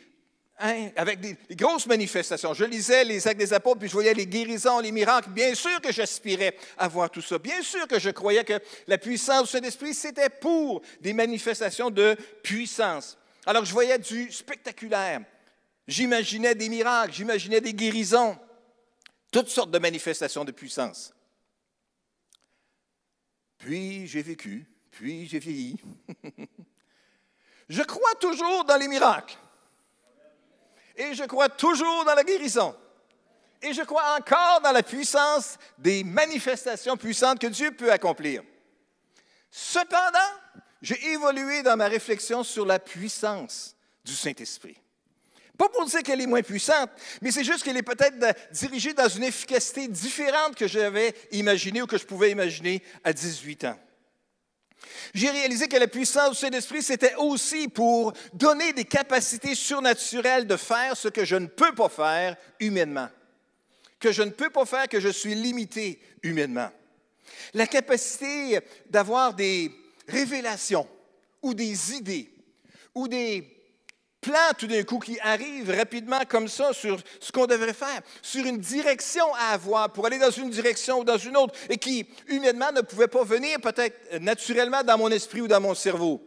Hein, 0.58 0.90
avec 0.96 1.20
des, 1.20 1.38
grosses 1.52 1.86
manifestations. 1.86 2.54
Je 2.54 2.64
lisais 2.64 3.04
les 3.04 3.28
actes 3.28 3.40
des 3.40 3.52
apôtres, 3.52 3.80
puis 3.80 3.90
je 3.90 3.94
voyais 3.94 4.14
les 4.14 4.26
guérisons, 4.26 4.80
les 4.80 4.94
miracles. 4.94 5.30
Bien 5.32 5.54
sûr 5.54 5.82
que 5.82 5.92
j'aspirais 5.92 6.56
à 6.78 6.88
voir 6.88 7.10
tout 7.10 7.22
ça. 7.22 7.38
Bien 7.38 7.62
sûr 7.62 7.86
que 7.90 8.00
je 8.00 8.10
croyais 8.10 8.46
que 8.46 8.62
la 8.88 8.98
puissance 8.98 9.44
du 9.44 9.50
Saint-Esprit, 9.50 9.94
c'était 9.94 10.30
pour 10.30 10.82
des 11.02 11.12
manifestations 11.12 11.90
de 11.90 12.16
puissance. 12.42 13.18
Alors 13.46 13.66
je 13.66 13.74
voyais 13.74 14.00
du 14.00 14.32
spectaculaire. 14.32 15.22
J'imaginais 15.90 16.56
des 16.56 16.70
miracles, 16.70 17.14
j'imaginais 17.14 17.60
des 17.60 17.74
guérisons, 17.74 18.38
toutes 19.32 19.50
sortes 19.50 19.72
de 19.72 19.80
manifestations 19.80 20.46
de 20.46 20.54
puissance. 20.54 21.14
Puis 23.58 24.08
j'ai 24.08 24.22
vécu, 24.22 24.66
puis 24.90 25.28
j'ai 25.28 25.40
vieilli. 25.40 25.76
je 27.70 27.82
crois 27.82 28.16
toujours 28.22 28.64
dans 28.64 28.78
les 28.78 28.88
miracles. 28.88 29.38
Et 30.98 31.14
je 31.14 31.24
crois 31.24 31.50
toujours 31.50 32.06
dans 32.06 32.16
la 32.16 32.24
guérison. 32.24 32.76
Et 33.62 33.74
je 33.74 33.82
crois 33.82 34.16
encore 34.18 34.62
dans 34.62 34.72
la 34.72 34.84
puissance 34.84 35.58
des 35.78 36.04
manifestations 36.04 36.98
puissantes 36.98 37.40
que 37.40 37.48
Dieu 37.48 37.72
peut 37.72 37.92
accomplir. 37.92 38.44
Cependant, 39.50 40.20
j'ai 40.82 41.04
évolué 41.12 41.64
dans 41.64 41.78
ma 41.78 41.88
réflexion 41.88 42.44
sur 42.44 42.66
la 42.66 42.80
puissance 42.80 43.76
du 44.04 44.14
Saint-Esprit. 44.14 44.78
Pas 45.58 45.70
pour 45.70 45.86
dire 45.86 46.04
qu'elle 46.04 46.22
est 46.22 46.28
moins 46.28 46.42
puissante, 46.42 46.90
mais 47.22 47.32
c'est 47.32 47.44
juste 47.44 47.64
qu'elle 47.64 47.78
est 47.78 47.82
peut-être 47.82 48.18
dirigée 48.52 48.94
dans 48.94 49.08
une 49.08 49.24
efficacité 49.24 49.88
différente 49.88 50.56
que 50.56 50.68
j'avais 50.68 51.16
imaginée 51.32 51.82
ou 51.82 51.88
que 51.88 51.98
je 51.98 52.06
pouvais 52.06 52.32
imaginer 52.32 52.84
à 53.04 53.14
18 53.14 53.64
ans. 53.64 53.80
J'ai 55.14 55.30
réalisé 55.30 55.68
que 55.68 55.78
la 55.78 55.88
puissance 55.88 56.32
du 56.32 56.38
Saint-Esprit, 56.38 56.82
c'était 56.82 57.16
aussi 57.16 57.68
pour 57.68 58.14
donner 58.34 58.74
des 58.74 58.86
capacités 58.86 59.56
surnaturelles 59.56 60.48
de 60.48 60.58
faire 60.58 60.98
ce 60.98 61.08
que 61.08 61.26
je 61.26 61.36
ne 61.36 61.48
peux 61.48 61.74
pas 61.74 61.90
faire 61.90 62.36
humainement, 62.60 63.10
que 64.00 64.12
je 64.12 64.24
ne 64.24 64.32
peux 64.32 64.50
pas 64.50 64.66
faire, 64.66 64.88
que 64.88 65.00
je 65.00 65.10
suis 65.10 65.36
limité 65.36 66.00
humainement. 66.24 66.70
La 67.54 67.68
capacité 67.68 68.60
d'avoir 68.90 69.34
des 69.34 69.72
révélations 70.08 70.88
ou 71.42 71.54
des 71.54 71.94
idées 71.94 72.32
ou 72.94 73.08
des 73.08 73.56
plans 74.26 74.54
tout 74.58 74.66
d'un 74.66 74.84
coup 74.84 74.98
qui 74.98 75.20
arrivent 75.20 75.70
rapidement 75.70 76.22
comme 76.28 76.48
ça 76.48 76.74
sur 76.74 77.00
ce 77.20 77.32
qu'on 77.32 77.46
devrait 77.46 77.74
faire, 77.74 78.02
sur 78.22 78.44
une 78.46 78.58
direction 78.58 79.24
à 79.36 79.54
avoir 79.54 79.94
pour 79.94 80.08
aller 80.08 80.18
dans 80.18 80.32
une 80.32 80.50
direction 80.50 81.00
ou 81.00 81.04
dans 81.04 81.18
une 81.18 81.38
autre, 81.38 81.54
et 81.70 81.78
qui 81.78 82.08
humainement 82.28 82.72
ne 82.72 82.82
pouvaient 82.82 83.08
pas 83.08 83.24
venir 83.24 83.60
peut-être 83.62 84.20
naturellement 84.20 84.84
dans 84.84 84.98
mon 84.98 85.10
esprit 85.10 85.42
ou 85.42 85.48
dans 85.48 85.62
mon 85.62 85.76
cerveau. 85.76 86.26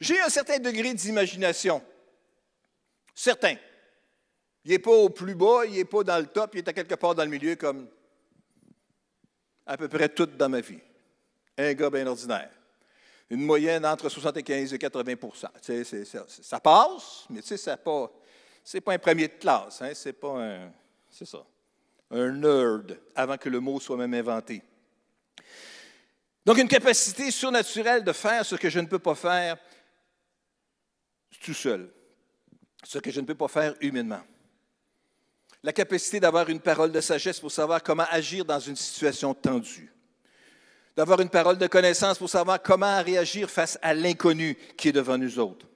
J'ai 0.00 0.20
un 0.20 0.28
certain 0.28 0.58
degré 0.58 0.94
d'imagination. 0.94 1.82
Certain. 3.14 3.56
Il 4.64 4.70
n'est 4.70 4.78
pas 4.78 4.92
au 4.92 5.10
plus 5.10 5.34
bas, 5.34 5.64
il 5.66 5.72
n'est 5.72 5.84
pas 5.84 6.04
dans 6.04 6.18
le 6.18 6.26
top, 6.26 6.54
il 6.54 6.58
est 6.58 6.68
à 6.68 6.72
quelque 6.72 6.94
part 6.94 7.14
dans 7.14 7.24
le 7.24 7.30
milieu, 7.30 7.56
comme 7.56 7.88
à 9.66 9.76
peu 9.76 9.88
près 9.88 10.08
tout 10.08 10.26
dans 10.26 10.48
ma 10.48 10.60
vie. 10.60 10.78
Un 11.58 11.74
gars 11.74 11.90
bien 11.90 12.06
ordinaire. 12.06 12.50
Une 13.30 13.42
moyenne 13.42 13.86
entre 13.86 14.08
75 14.08 14.74
et 14.74 14.76
80% 14.76 16.42
Ça 16.42 16.60
passe, 16.60 17.26
mais 17.30 17.42
ce 17.42 17.54
n'est 17.54 17.76
pas, 17.76 18.10
pas 18.84 18.92
un 18.92 18.98
premier 18.98 19.28
de 19.28 19.34
classe. 19.34 19.80
Hein, 19.82 19.92
c'est 19.94 20.12
pas. 20.12 20.70
C'est 21.08 21.26
ça. 21.26 21.44
Un 22.10 22.32
nerd, 22.32 22.98
avant 23.14 23.36
que 23.36 23.48
le 23.48 23.60
mot 23.60 23.78
soit 23.78 23.96
même 23.96 24.14
inventé. 24.14 24.62
Donc, 26.44 26.58
une 26.58 26.68
capacité 26.68 27.30
surnaturelle 27.30 28.02
de 28.02 28.12
faire 28.12 28.44
ce 28.44 28.56
que 28.56 28.68
je 28.68 28.80
ne 28.80 28.86
peux 28.86 28.98
pas 28.98 29.14
faire 29.14 29.56
tout 31.40 31.54
seul, 31.54 31.88
ce 32.82 32.98
que 32.98 33.10
je 33.10 33.20
ne 33.20 33.26
peux 33.26 33.36
pas 33.36 33.48
faire 33.48 33.74
humainement 33.80 34.22
la 35.62 35.72
capacité 35.72 36.20
d'avoir 36.20 36.48
une 36.48 36.60
parole 36.60 36.92
de 36.92 37.00
sagesse 37.00 37.40
pour 37.40 37.52
savoir 37.52 37.82
comment 37.82 38.06
agir 38.10 38.44
dans 38.44 38.60
une 38.60 38.76
situation 38.76 39.34
tendue, 39.34 39.92
d'avoir 40.96 41.20
une 41.20 41.28
parole 41.28 41.58
de 41.58 41.66
connaissance 41.66 42.18
pour 42.18 42.28
savoir 42.28 42.60
comment 42.62 43.02
réagir 43.02 43.48
face 43.48 43.78
à 43.82 43.94
l'inconnu 43.94 44.56
qui 44.76 44.88
est 44.88 44.92
devant 44.92 45.18
nous 45.18 45.38
autres. 45.38 45.66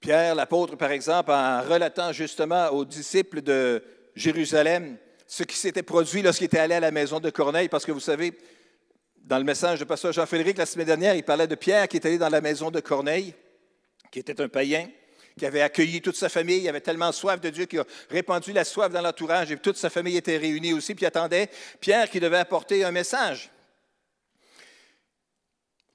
Pierre, 0.00 0.34
l'apôtre, 0.34 0.76
par 0.76 0.90
exemple, 0.90 1.30
en 1.30 1.62
relatant 1.62 2.12
justement 2.12 2.68
aux 2.68 2.84
disciples 2.84 3.42
de 3.42 3.82
Jérusalem 4.14 4.98
ce 5.26 5.42
qui 5.42 5.56
s'était 5.56 5.82
produit 5.82 6.22
lorsqu'il 6.22 6.44
était 6.46 6.58
allé 6.58 6.74
à 6.74 6.80
la 6.80 6.92
maison 6.92 7.18
de 7.18 7.30
Corneille, 7.30 7.68
parce 7.68 7.84
que 7.84 7.92
vous 7.92 8.00
savez, 8.00 8.32
dans 9.16 9.38
le 9.38 9.44
message 9.44 9.80
de 9.80 9.84
pasteur 9.84 10.12
Jean-Frédéric 10.12 10.56
la 10.58 10.66
semaine 10.66 10.86
dernière, 10.86 11.16
il 11.16 11.24
parlait 11.24 11.48
de 11.48 11.56
Pierre 11.56 11.88
qui 11.88 11.96
est 11.96 12.06
allé 12.06 12.18
dans 12.18 12.28
la 12.28 12.40
maison 12.40 12.70
de 12.70 12.80
Corneille, 12.80 13.34
qui 14.12 14.20
était 14.20 14.40
un 14.40 14.48
païen 14.48 14.88
qui 15.38 15.44
avait 15.44 15.60
accueilli 15.60 16.00
toute 16.00 16.16
sa 16.16 16.28
famille. 16.28 16.62
Il 16.62 16.68
avait 16.68 16.80
tellement 16.80 17.12
soif 17.12 17.40
de 17.40 17.50
Dieu 17.50 17.66
qu'il 17.66 17.80
a 17.80 17.84
répandu 18.10 18.52
la 18.52 18.64
soif 18.64 18.90
dans 18.90 19.02
l'entourage 19.02 19.52
et 19.52 19.58
toute 19.58 19.76
sa 19.76 19.90
famille 19.90 20.16
était 20.16 20.38
réunie 20.38 20.72
aussi, 20.72 20.94
puis 20.94 21.04
attendait 21.04 21.50
Pierre 21.80 22.08
qui 22.10 22.20
devait 22.20 22.38
apporter 22.38 22.84
un 22.84 22.90
message. 22.90 23.50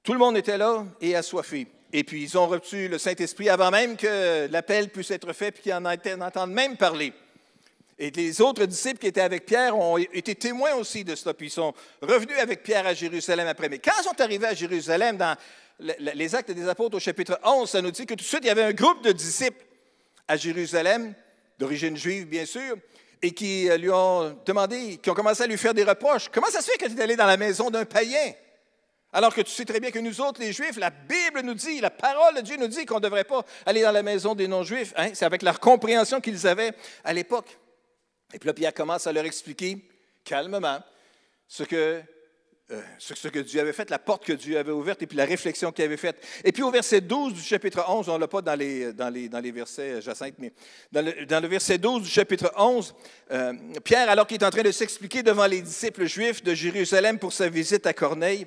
Tout 0.02 0.12
le 0.12 0.18
monde 0.18 0.36
était 0.36 0.58
là 0.58 0.84
et 1.00 1.14
assoiffé. 1.16 1.66
Et 1.92 2.04
puis, 2.04 2.22
ils 2.22 2.38
ont 2.38 2.46
reçu 2.46 2.88
le 2.88 2.98
Saint-Esprit 2.98 3.50
avant 3.50 3.70
même 3.70 3.96
que 3.96 4.48
l'appel 4.50 4.88
puisse 4.88 5.10
être 5.10 5.32
fait, 5.32 5.52
puis 5.52 5.64
qu'ils 5.64 5.74
en 5.74 5.84
entendent 5.84 6.52
même 6.52 6.76
parler. 6.76 7.12
Et 7.98 8.10
les 8.10 8.40
autres 8.40 8.64
disciples 8.64 8.98
qui 8.98 9.06
étaient 9.08 9.20
avec 9.20 9.44
Pierre 9.44 9.76
ont 9.76 9.98
été 9.98 10.34
témoins 10.34 10.74
aussi 10.74 11.04
de 11.04 11.14
cela, 11.14 11.34
puis 11.34 11.48
ils 11.48 11.50
sont 11.50 11.74
revenus 12.00 12.38
avec 12.38 12.62
Pierre 12.62 12.86
à 12.86 12.94
Jérusalem 12.94 13.46
après. 13.46 13.68
Mais 13.68 13.78
quand 13.78 13.92
ils 14.00 14.04
sont 14.04 14.20
arrivés 14.20 14.46
à 14.46 14.54
Jérusalem, 14.54 15.18
dans 15.18 15.36
les 15.78 16.34
actes 16.34 16.50
des 16.50 16.68
apôtres 16.68 16.96
au 16.96 17.00
chapitre 17.00 17.38
11, 17.44 17.68
ça 17.68 17.82
nous 17.82 17.90
dit 17.90 18.06
que 18.06 18.14
tout 18.14 18.22
de 18.22 18.28
suite, 18.28 18.40
il 18.42 18.48
y 18.48 18.50
avait 18.50 18.62
un 18.62 18.72
groupe 18.72 19.02
de 19.02 19.12
disciples 19.12 19.64
à 20.28 20.36
Jérusalem, 20.36 21.14
d'origine 21.58 21.96
juive 21.96 22.26
bien 22.26 22.46
sûr, 22.46 22.76
et 23.20 23.32
qui 23.32 23.68
euh, 23.70 23.76
lui 23.76 23.90
ont 23.90 24.36
demandé, 24.44 24.98
qui 24.98 25.10
ont 25.10 25.14
commencé 25.14 25.42
à 25.42 25.46
lui 25.46 25.56
faire 25.56 25.74
des 25.74 25.84
reproches. 25.84 26.28
Comment 26.28 26.48
ça 26.48 26.60
se 26.60 26.70
fait 26.70 26.78
que 26.78 26.86
tu 26.86 26.96
es 26.96 27.00
allé 27.00 27.16
dans 27.16 27.26
la 27.26 27.36
maison 27.36 27.70
d'un 27.70 27.84
païen? 27.84 28.32
Alors 29.12 29.34
que 29.34 29.42
tu 29.42 29.50
sais 29.50 29.64
très 29.64 29.78
bien 29.78 29.90
que 29.90 29.98
nous 29.98 30.20
autres, 30.20 30.40
les 30.40 30.52
Juifs, 30.52 30.78
la 30.78 30.90
Bible 30.90 31.42
nous 31.42 31.54
dit, 31.54 31.80
la 31.80 31.90
parole 31.90 32.34
de 32.36 32.40
Dieu 32.40 32.56
nous 32.56 32.66
dit 32.66 32.86
qu'on 32.86 32.96
ne 32.96 33.00
devrait 33.00 33.24
pas 33.24 33.44
aller 33.66 33.82
dans 33.82 33.92
la 33.92 34.02
maison 34.02 34.34
des 34.34 34.48
non-Juifs. 34.48 34.94
Hein? 34.96 35.10
C'est 35.12 35.26
avec 35.26 35.42
la 35.42 35.52
compréhension 35.52 36.20
qu'ils 36.20 36.46
avaient 36.46 36.72
à 37.04 37.12
l'époque. 37.12 37.58
Et 38.32 38.38
puis 38.38 38.46
là, 38.46 38.54
Pierre 38.54 38.72
commence 38.72 39.06
à 39.06 39.12
leur 39.12 39.26
expliquer 39.26 39.86
calmement 40.24 40.80
ce 41.46 41.64
que 41.64 42.02
euh, 42.72 42.80
ce 42.98 43.28
que 43.28 43.38
Dieu 43.40 43.60
avait 43.60 43.72
fait, 43.72 43.90
la 43.90 43.98
porte 43.98 44.24
que 44.24 44.32
Dieu 44.32 44.58
avait 44.58 44.72
ouverte 44.72 45.02
et 45.02 45.06
puis 45.06 45.16
la 45.16 45.24
réflexion 45.24 45.72
qu'il 45.72 45.84
avait 45.84 45.96
faite. 45.96 46.16
Et 46.44 46.52
puis 46.52 46.62
au 46.62 46.70
verset 46.70 47.00
12 47.00 47.34
du 47.34 47.40
chapitre 47.40 47.84
11, 47.86 48.08
on 48.08 48.14
ne 48.14 48.18
l'a 48.18 48.28
pas 48.28 48.40
dans 48.40 48.54
les, 48.54 48.92
dans, 48.92 49.10
les, 49.10 49.28
dans 49.28 49.40
les 49.40 49.52
versets, 49.52 49.92
euh, 49.92 50.00
Jacinthe, 50.00 50.34
mais 50.38 50.52
dans 50.90 51.04
le, 51.04 51.48
verset 51.48 51.78
12 51.78 52.02
du 52.02 52.08
chapitre 52.08 52.52
11, 52.56 52.94
euh, 53.30 53.52
Pierre, 53.84 54.08
alors 54.08 54.26
qu'il 54.26 54.40
est 54.40 54.44
en 54.44 54.50
train 54.50 54.62
de 54.62 54.70
s'expliquer 54.70 55.22
devant 55.22 55.46
les 55.46 55.60
disciples 55.60 56.06
juifs 56.06 56.42
de 56.42 56.54
Jérusalem 56.54 57.18
pour 57.18 57.32
sa 57.32 57.48
visite 57.48 57.86
à 57.86 57.92
Corneille, 57.92 58.46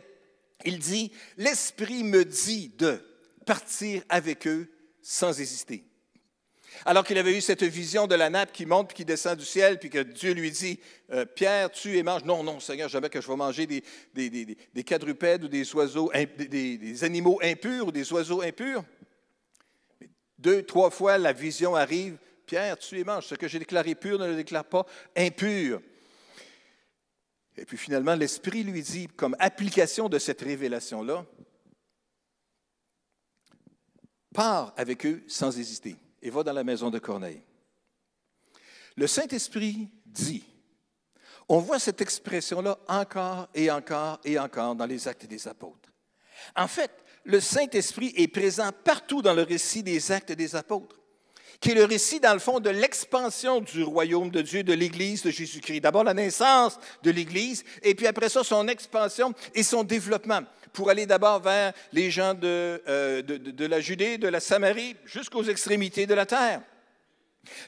il 0.63 0.79
dit, 0.79 1.12
L'Esprit 1.38 2.03
me 2.03 2.25
dit 2.25 2.74
de 2.77 3.00
partir 3.46 4.01
avec 4.10 4.48
eux 4.48 4.67
sans 5.01 5.39
hésiter. 5.39 5.84
Alors 6.84 7.03
qu'il 7.03 7.17
avait 7.17 7.38
eu 7.38 7.41
cette 7.41 7.63
vision 7.63 8.08
de 8.08 8.15
la 8.15 8.29
nappe 8.29 8.51
qui 8.51 8.65
monte 8.65 8.89
puis 8.89 8.98
qui 8.98 9.05
descend 9.05 9.38
du 9.38 9.46
ciel, 9.46 9.79
puis 9.79 9.89
que 9.89 10.00
Dieu 10.00 10.34
lui 10.34 10.51
dit 10.51 10.79
euh, 11.12 11.25
Pierre, 11.25 11.72
tue 11.72 11.98
et 11.98 12.03
mange. 12.03 12.24
Non, 12.24 12.44
non, 12.44 12.60
Seigneur, 12.60 12.89
jamais 12.89 13.10
que 13.10 13.22
je 13.22 13.27
vais 13.27 13.36
manger 13.36 13.67
des, 13.67 13.84
des, 14.13 14.84
quadrupèdes 14.84 15.44
ou 15.44 15.48
des 15.48 15.74
oiseaux, 15.75 16.12
des, 16.38 17.03
animaux 17.03 17.39
impurs 17.41 17.88
ou 17.88 17.91
des 17.91 18.12
oiseaux 18.12 18.41
impurs. 18.41 18.84
deux, 20.38 20.63
trois 20.63 20.89
fois, 20.89 21.17
la 21.17 21.32
vision 21.32 21.75
arrive 21.75 22.17
Pierre, 22.46 22.77
tue 22.77 23.00
et 23.00 23.03
mange. 23.03 23.27
Ce 23.27 23.36
que 23.36 23.48
j'ai 23.48 23.60
déclaré 23.60 23.96
pur 23.96 24.20
ne 24.20 24.27
le 24.27 24.36
déclare 24.36 24.65
pas 24.65 24.86
impur. 25.15 25.82
Et 27.58 27.65
puis 27.65 27.77
finalement, 27.77 28.15
l'Esprit 28.15 28.63
lui 28.63 28.82
dit, 28.82 29.08
comme 29.08 29.36
application 29.39 30.10
de 30.10 30.20
cette 30.20 30.41
révélation-là, 30.41 31.25
pars 34.34 34.74
avec 34.75 35.05
eux 35.05 35.24
sans 35.27 35.58
hésiter 35.58 35.96
et 36.25 36.32
va 36.32 36.44
dans 36.44 36.53
la 36.53 36.63
maison 36.63 36.89
de 36.89 36.98
Corneille. 36.98 37.41
Le 38.98 39.05
Saint-Esprit 39.05 39.89
dit, 40.08 40.44
on 41.48 41.60
voit 41.60 41.77
cette 41.77 42.01
expression-là 42.01 42.79
encore 42.88 43.48
et 43.53 43.70
encore 43.70 44.20
et 44.25 44.39
encore 44.39 44.75
dans 44.75 44.88
les 44.88 45.08
actes 45.08 45.27
des 45.27 45.48
apôtres. 45.48 45.91
En 46.55 46.67
fait, 46.67 46.91
le 47.25 47.39
Saint-Esprit 47.39 48.12
est 48.17 48.27
présent 48.27 48.72
partout 48.84 49.22
dans 49.22 49.36
le 49.36 49.44
récit 49.44 49.84
des 49.84 50.12
actes 50.12 50.32
des 50.32 50.55
apôtres, 50.55 51.00
qui 51.60 51.72
est 51.72 51.75
le 51.75 51.86
récit, 51.86 52.20
dans 52.20 52.34
le 52.34 52.39
fond, 52.39 52.60
de 52.60 52.72
l'expansion 52.72 53.62
du 53.62 53.84
royaume 53.84 54.32
de 54.32 54.41
Dieu, 54.41 54.63
de 54.63 54.74
l'Église 54.74 55.22
de 55.22 55.29
Jésus-Christ. 55.29 55.82
D'abord 55.82 56.03
la 56.03 56.15
naissance 56.15 56.79
de 57.03 57.12
l'Église, 57.12 57.63
et 57.84 57.94
puis 57.94 58.08
après 58.08 58.29
ça, 58.29 58.44
son 58.44 58.67
expansion 58.67 59.32
et 59.53 59.62
son 59.62 59.84
développement 59.84 60.41
pour 60.75 60.89
aller 60.89 61.08
d'abord 61.08 61.39
vers 61.39 61.74
les 61.91 62.12
gens 62.12 62.38
euh, 62.44 63.22
de, 63.22 63.38
de, 63.38 63.65
la 63.65 63.79
Judée, 63.79 64.20
de 64.20 64.27
la 64.27 64.39
Samarie, 64.39 64.96
jusqu'aux 65.05 65.46
extrémités 65.46 66.05
de 66.05 66.13
la 66.13 66.25
terre. 66.25 66.62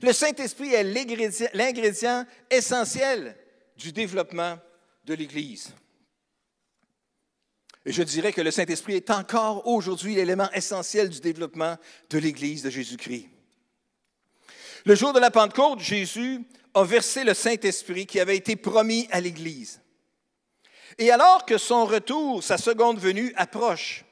Le 0.01 0.13
Saint-Esprit 0.13 0.73
est 0.73 0.83
l'ingrédient 1.53 2.25
essentiel 2.51 3.35
du 3.77 3.91
développement 3.91 4.57
de 5.05 5.13
l'Église. 5.13 5.73
Et 7.85 7.93
je 7.93 8.03
dirais 8.03 8.33
que 8.33 8.41
le 8.41 8.51
Saint-Esprit 8.51 8.95
est 8.95 9.09
encore 9.11 9.65
aujourd'hui 9.65 10.15
l'élément 10.15 10.51
essentiel 10.51 11.09
du 11.09 11.21
développement 11.21 11.77
de 12.09 12.17
l'Église 12.17 12.63
de 12.63 12.69
Jésus-Christ. 12.69 13.29
Le 14.85 14.95
jour 14.95 15.13
de 15.13 15.19
la 15.19 15.31
Pentecôte, 15.31 15.79
Jésus 15.79 16.41
a 16.73 16.83
versé 16.83 17.23
le 17.23 17.33
Saint-Esprit 17.33 18.05
qui 18.05 18.19
avait 18.19 18.35
été 18.35 18.55
promis 18.55 19.07
à 19.11 19.21
l'Église. 19.21 19.81
Et 20.97 21.11
alors 21.11 21.45
que 21.45 21.57
son 21.57 21.85
retour, 21.85 22.43
sa 22.43 22.57
seconde 22.57 22.99
venue, 22.99 23.33
approche, 23.35 24.03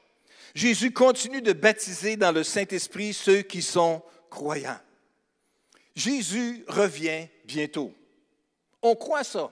Jésus 0.54 0.92
continue 0.92 1.42
de 1.42 1.52
baptiser 1.52 2.16
dans 2.16 2.32
le 2.32 2.42
Saint-Esprit 2.42 3.12
ceux 3.12 3.42
qui 3.42 3.60
sont 3.60 4.02
croyants. 4.30 4.78
Jésus 5.94 6.64
revient 6.68 7.26
bientôt. 7.44 7.92
On 8.82 8.94
croit 8.94 9.24
ça. 9.24 9.50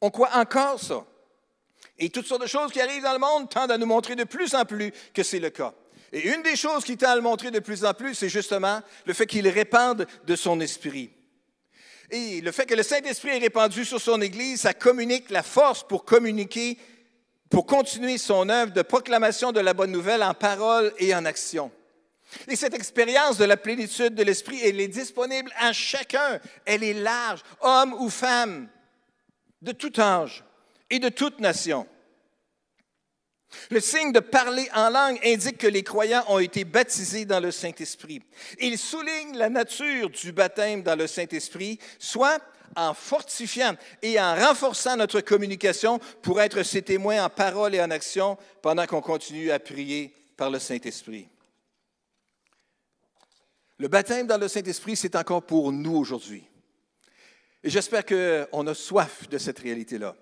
On 0.00 0.10
croit 0.10 0.30
encore 0.34 0.80
ça. 0.80 1.04
Et 1.98 2.10
toutes 2.10 2.26
sortes 2.26 2.42
de 2.42 2.46
choses 2.46 2.72
qui 2.72 2.80
arrivent 2.80 3.02
dans 3.02 3.12
le 3.12 3.18
monde 3.18 3.50
tendent 3.50 3.72
à 3.72 3.78
nous 3.78 3.86
montrer 3.86 4.14
de 4.16 4.24
plus 4.24 4.54
en 4.54 4.64
plus 4.64 4.92
que 5.14 5.22
c'est 5.22 5.40
le 5.40 5.50
cas. 5.50 5.74
Et 6.12 6.28
une 6.28 6.42
des 6.42 6.56
choses 6.56 6.84
qui 6.84 6.96
tend 6.96 7.10
à 7.10 7.16
le 7.16 7.22
montrer 7.22 7.50
de 7.50 7.58
plus 7.58 7.84
en 7.84 7.94
plus, 7.94 8.14
c'est 8.14 8.28
justement 8.28 8.80
le 9.06 9.12
fait 9.12 9.26
qu'il 9.26 9.48
répande 9.48 10.06
de 10.26 10.36
son 10.36 10.60
esprit. 10.60 11.10
Et 12.10 12.40
le 12.40 12.52
fait 12.52 12.66
que 12.66 12.74
le 12.74 12.82
Saint-Esprit 12.82 13.30
est 13.30 13.38
répandu 13.38 13.84
sur 13.84 14.00
son 14.00 14.20
Église, 14.20 14.60
ça 14.60 14.74
communique 14.74 15.30
la 15.30 15.42
force 15.42 15.82
pour 15.82 16.04
communiquer, 16.04 16.78
pour 17.50 17.66
continuer 17.66 18.18
son 18.18 18.48
œuvre 18.48 18.72
de 18.72 18.82
proclamation 18.82 19.52
de 19.52 19.60
la 19.60 19.74
bonne 19.74 19.90
nouvelle 19.90 20.22
en 20.22 20.34
parole 20.34 20.92
et 20.98 21.14
en 21.14 21.24
action. 21.24 21.70
Et 22.48 22.56
cette 22.56 22.74
expérience 22.74 23.38
de 23.38 23.44
la 23.44 23.56
plénitude 23.56 24.14
de 24.14 24.22
l'Esprit, 24.22 24.60
elle 24.62 24.80
est 24.80 24.88
disponible 24.88 25.50
à 25.58 25.72
chacun. 25.72 26.40
Elle 26.64 26.82
est 26.82 26.94
large, 26.94 27.42
homme 27.60 27.94
ou 27.94 28.10
femme, 28.10 28.68
de 29.62 29.72
tout 29.72 29.92
âge 30.00 30.44
et 30.90 30.98
de 30.98 31.08
toute 31.08 31.40
nation. 31.40 31.86
Le 33.70 33.80
signe 33.80 34.12
de 34.12 34.20
parler 34.20 34.68
en 34.74 34.90
langue 34.90 35.18
indique 35.24 35.58
que 35.58 35.66
les 35.66 35.82
croyants 35.82 36.24
ont 36.28 36.38
été 36.38 36.64
baptisés 36.64 37.24
dans 37.24 37.40
le 37.40 37.50
Saint-Esprit. 37.50 38.22
Il 38.60 38.78
souligne 38.78 39.36
la 39.36 39.48
nature 39.48 40.10
du 40.10 40.32
baptême 40.32 40.82
dans 40.82 40.96
le 40.96 41.06
Saint-Esprit, 41.06 41.78
soit 41.98 42.40
en 42.74 42.94
fortifiant 42.94 43.76
et 44.02 44.20
en 44.20 44.34
renforçant 44.34 44.96
notre 44.96 45.20
communication 45.20 46.00
pour 46.22 46.40
être 46.40 46.62
ses 46.62 46.82
témoins 46.82 47.24
en 47.24 47.30
parole 47.30 47.74
et 47.74 47.80
en 47.80 47.90
action 47.90 48.36
pendant 48.62 48.86
qu'on 48.86 49.00
continue 49.00 49.50
à 49.50 49.58
prier 49.58 50.12
par 50.36 50.50
le 50.50 50.58
Saint-Esprit. 50.58 51.28
Le 53.78 53.88
baptême 53.88 54.26
dans 54.26 54.38
le 54.38 54.48
Saint-Esprit, 54.48 54.96
c'est 54.96 55.16
encore 55.16 55.42
pour 55.42 55.70
nous 55.70 55.96
aujourd'hui. 55.96 56.44
Et 57.62 57.70
j'espère 57.70 58.04
qu'on 58.06 58.66
a 58.66 58.74
soif 58.74 59.28
de 59.28 59.38
cette 59.38 59.58
réalité-là. 59.58 60.16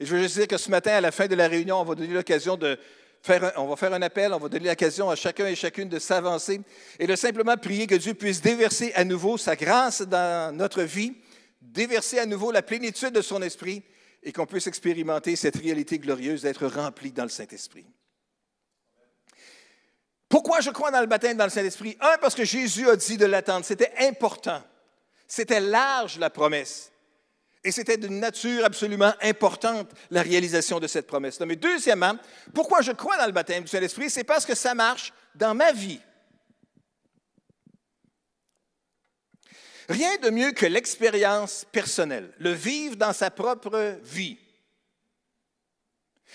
Et 0.00 0.06
je 0.06 0.14
veux 0.14 0.22
juste 0.22 0.36
dire 0.36 0.46
que 0.46 0.56
ce 0.56 0.70
matin, 0.70 0.92
à 0.92 1.00
la 1.00 1.12
fin 1.12 1.26
de 1.26 1.34
la 1.34 1.48
réunion, 1.48 1.80
on 1.80 1.84
va 1.84 1.94
donner 1.94 2.12
l'occasion 2.12 2.56
de 2.56 2.78
faire 3.22 3.52
on 3.56 3.66
va 3.66 3.76
faire 3.76 3.92
un 3.92 4.02
appel, 4.02 4.32
on 4.32 4.38
va 4.38 4.48
donner 4.48 4.68
l'occasion 4.68 5.10
à 5.10 5.16
chacun 5.16 5.46
et 5.46 5.56
chacune 5.56 5.88
de 5.88 5.98
s'avancer 5.98 6.60
et 6.98 7.06
de 7.06 7.16
simplement 7.16 7.56
prier 7.56 7.86
que 7.86 7.94
Dieu 7.94 8.14
puisse 8.14 8.40
déverser 8.40 8.92
à 8.94 9.04
nouveau 9.04 9.36
sa 9.38 9.56
grâce 9.56 10.02
dans 10.02 10.54
notre 10.54 10.82
vie, 10.82 11.14
déverser 11.60 12.18
à 12.18 12.26
nouveau 12.26 12.52
la 12.52 12.62
plénitude 12.62 13.12
de 13.12 13.22
son 13.22 13.42
esprit 13.42 13.82
et 14.22 14.32
qu'on 14.32 14.46
puisse 14.46 14.66
expérimenter 14.66 15.36
cette 15.36 15.56
réalité 15.56 15.98
glorieuse 15.98 16.42
d'être 16.42 16.66
rempli 16.66 17.12
dans 17.12 17.24
le 17.24 17.28
Saint-Esprit. 17.28 17.86
Pourquoi 20.28 20.60
je 20.60 20.70
crois 20.70 20.90
dans 20.90 21.00
le 21.00 21.06
baptême 21.06 21.36
dans 21.36 21.44
le 21.44 21.50
Saint-Esprit? 21.50 21.96
Un, 22.00 22.18
parce 22.20 22.34
que 22.34 22.44
Jésus 22.44 22.88
a 22.88 22.96
dit 22.96 23.16
de 23.16 23.26
l'attendre. 23.26 23.64
C'était 23.64 23.92
important. 24.00 24.62
C'était 25.28 25.60
large 25.60 26.18
la 26.18 26.30
promesse. 26.30 26.90
Et 27.66 27.72
c'était 27.72 27.96
d'une 27.96 28.20
nature 28.20 28.64
absolument 28.64 29.12
importante, 29.20 29.90
la 30.12 30.22
réalisation 30.22 30.78
de 30.78 30.86
cette 30.86 31.08
promesse-là. 31.08 31.46
Mais 31.46 31.56
deuxièmement, 31.56 32.16
pourquoi 32.54 32.80
je 32.80 32.92
crois 32.92 33.16
dans 33.18 33.26
le 33.26 33.32
baptême 33.32 33.64
du 33.64 33.68
Saint-Esprit? 33.68 34.08
C'est 34.08 34.22
parce 34.22 34.46
que 34.46 34.54
ça 34.54 34.72
marche 34.72 35.12
dans 35.34 35.52
ma 35.52 35.72
vie. 35.72 36.00
Rien 39.88 40.16
de 40.18 40.30
mieux 40.30 40.52
que 40.52 40.64
l'expérience 40.64 41.66
personnelle, 41.72 42.32
le 42.38 42.52
vivre 42.52 42.94
dans 42.94 43.12
sa 43.12 43.32
propre 43.32 43.98
vie. 44.04 44.38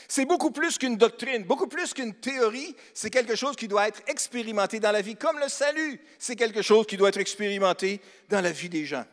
C'est 0.10 0.26
beaucoup 0.26 0.52
plus 0.52 0.78
qu'une 0.78 0.98
doctrine, 0.98 1.46
beaucoup 1.46 1.68
plus 1.68 1.94
qu'une 1.94 2.14
théorie, 2.14 2.76
c'est 2.94 3.10
quelque 3.10 3.36
chose 3.36 3.56
qui 3.56 3.70
doit 3.70 3.88
être 3.88 4.02
expérimenté 4.08 4.82
dans 4.82 4.92
la 4.92 5.02
vie, 5.02 5.16
comme 5.16 5.40
le 5.40 5.48
salut, 5.48 6.02
c'est 6.20 6.36
quelque 6.36 6.62
chose 6.62 6.86
qui 6.86 6.98
doit 6.98 7.08
être 7.08 7.20
expérimenté 7.22 8.02
dans 8.28 8.42
la 8.42 8.52
vie 8.52 8.68
des 8.68 8.86
gens. 8.86 9.06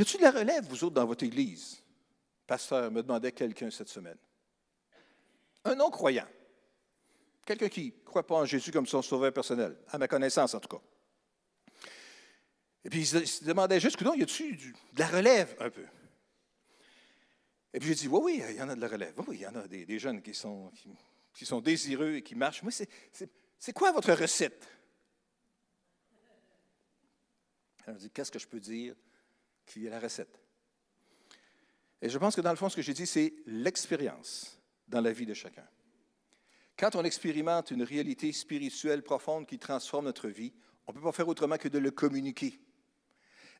Y 0.00 0.02
a-t-il 0.02 0.20
de 0.20 0.24
la 0.24 0.30
relève, 0.30 0.64
vous 0.66 0.82
autres, 0.82 0.94
dans 0.94 1.04
votre 1.04 1.24
Église? 1.24 1.82
Pasteur 2.46 2.90
me 2.90 3.02
demandait 3.02 3.32
quelqu'un 3.32 3.70
cette 3.70 3.90
semaine. 3.90 4.16
Un 5.62 5.74
non-croyant. 5.74 6.26
Quelqu'un 7.44 7.68
qui 7.68 7.92
ne 7.94 8.04
croit 8.06 8.26
pas 8.26 8.36
en 8.36 8.46
Jésus 8.46 8.72
comme 8.72 8.86
son 8.86 9.02
sauveur 9.02 9.30
personnel, 9.30 9.76
à 9.88 9.98
ma 9.98 10.08
connaissance 10.08 10.54
en 10.54 10.60
tout 10.60 10.74
cas. 10.74 10.82
Et 12.82 12.88
puis 12.88 13.00
il 13.00 13.26
se 13.26 13.44
demandait 13.44 13.78
juste, 13.78 14.00
non, 14.00 14.14
y 14.14 14.22
a-t-il 14.22 14.72
de 14.72 14.98
la 14.98 15.06
relève 15.06 15.54
un 15.60 15.68
peu? 15.68 15.84
Et 17.74 17.78
puis 17.78 17.90
j'ai 17.90 17.94
dit, 17.96 18.08
oui, 18.08 18.20
oui, 18.22 18.42
il 18.48 18.56
y 18.56 18.62
en 18.62 18.70
a 18.70 18.74
de 18.74 18.80
la 18.80 18.88
relève. 18.88 19.12
Oui, 19.18 19.24
oui, 19.28 19.36
il 19.36 19.42
y 19.42 19.46
en 19.46 19.54
a 19.54 19.68
des, 19.68 19.98
jeunes 19.98 20.22
qui 20.22 20.32
sont, 20.32 20.72
qui, 21.34 21.44
sont 21.44 21.60
désireux 21.60 22.14
et 22.14 22.22
qui 22.22 22.34
marchent. 22.34 22.62
Moi, 22.62 22.72
c'est 22.72 23.72
quoi 23.74 23.92
votre 23.92 24.14
recette? 24.14 24.66
Elle 27.86 27.96
dit, 27.96 28.08
qu'est-ce 28.08 28.30
que 28.30 28.38
je 28.38 28.48
peux 28.48 28.60
dire 28.60 28.94
qui 29.70 29.86
est 29.86 29.90
la 29.90 30.00
recette? 30.00 30.40
Et 32.02 32.08
je 32.08 32.18
pense 32.18 32.34
que 32.34 32.40
dans 32.40 32.50
le 32.50 32.56
fond, 32.56 32.68
ce 32.68 32.76
que 32.76 32.82
j'ai 32.82 32.94
dit, 32.94 33.06
c'est 33.06 33.34
l'expérience 33.46 34.58
dans 34.88 35.00
la 35.00 35.12
vie 35.12 35.26
de 35.26 35.34
chacun. 35.34 35.66
Quand 36.76 36.96
on 36.96 37.04
expérimente 37.04 37.70
une 37.70 37.82
réalité 37.82 38.32
spirituelle 38.32 39.02
profonde 39.02 39.46
qui 39.46 39.58
transforme 39.58 40.06
notre 40.06 40.28
vie, 40.28 40.52
on 40.86 40.92
ne 40.92 40.98
peut 40.98 41.04
pas 41.04 41.12
faire 41.12 41.28
autrement 41.28 41.58
que 41.58 41.68
de 41.68 41.78
le 41.78 41.90
communiquer. 41.90 42.58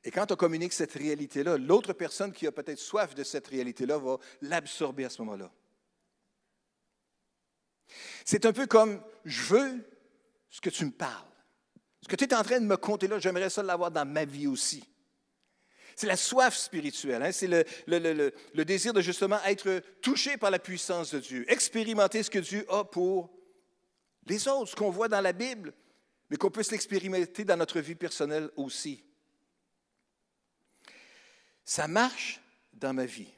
Et 0.03 0.11
quand 0.11 0.33
on 0.33 0.37
communique 0.37 0.73
cette 0.73 0.95
réalité-là, 0.95 1.59
l'autre 1.59 1.93
personne 1.93 2.33
qui 2.33 2.47
a 2.47 2.53
peut-être 2.53 2.79
soif 2.79 3.15
de 3.15 3.23
cette 3.23 3.47
réalité-là 3.47 3.99
va 3.99 4.19
l'absorber 4.41 5.05
à 5.05 5.11
ce 5.11 5.21
moment-là. 5.23 5.53
C'est 8.25 8.47
un 8.47 8.53
peu 8.53 8.67
comme 8.67 9.03
je 9.25 9.43
veux 9.43 9.85
ce 10.49 10.61
que 10.61 10.71
tu 10.71 10.87
me 10.87 10.93
parles. 10.93 11.27
Ce 12.03 12.09
que 12.09 12.17
tu 12.17 12.25
es 12.25 12.35
en 12.35 12.43
train 12.43 12.61
de 12.61 12.65
me 12.65 12.79
conter 12.79 13.07
là, 13.07 13.19
j'aimerais 13.19 13.51
ça 13.51 13.63
l'avoir 13.63 13.91
dans 13.91 14.07
ma 14.07 14.25
vie 14.25 14.47
aussi. 14.47 14.83
C'est 16.01 16.07
la 16.07 16.17
soif 16.17 16.57
spirituelle, 16.57 17.23
hein? 17.23 17.31
c'est 17.31 17.47
le, 17.47 18.65
désir 18.65 18.95
de 18.95 19.03
justement 19.03 19.39
être 19.45 19.83
touché 20.01 20.39
par 20.39 20.51
la 20.51 20.59
puissance 20.59 21.13
de 21.13 21.21
Dieu, 21.21 21.45
expérimenter 21.47 22.23
ce 22.23 22.31
que 22.31 22.39
Dieu 22.39 22.65
a 22.73 22.85
pour 22.85 23.29
les 24.25 24.49
autres, 24.49 24.71
ce 24.71 24.77
qu'on 24.77 24.89
voit 24.89 25.09
dans 25.09 25.21
la 25.21 25.35
Bible, 25.35 25.75
mais 26.31 26.39
qu'on 26.39 26.51
puisse 26.51 26.71
l'expérimenter 26.71 27.45
dans 27.45 27.59
notre 27.59 27.81
vie 27.81 27.97
personnelle 27.97 28.49
aussi. 28.57 29.05
Ça 31.67 31.87
marche 31.87 32.41
dans 32.73 32.95
ma 32.95 33.05
vie. 33.05 33.29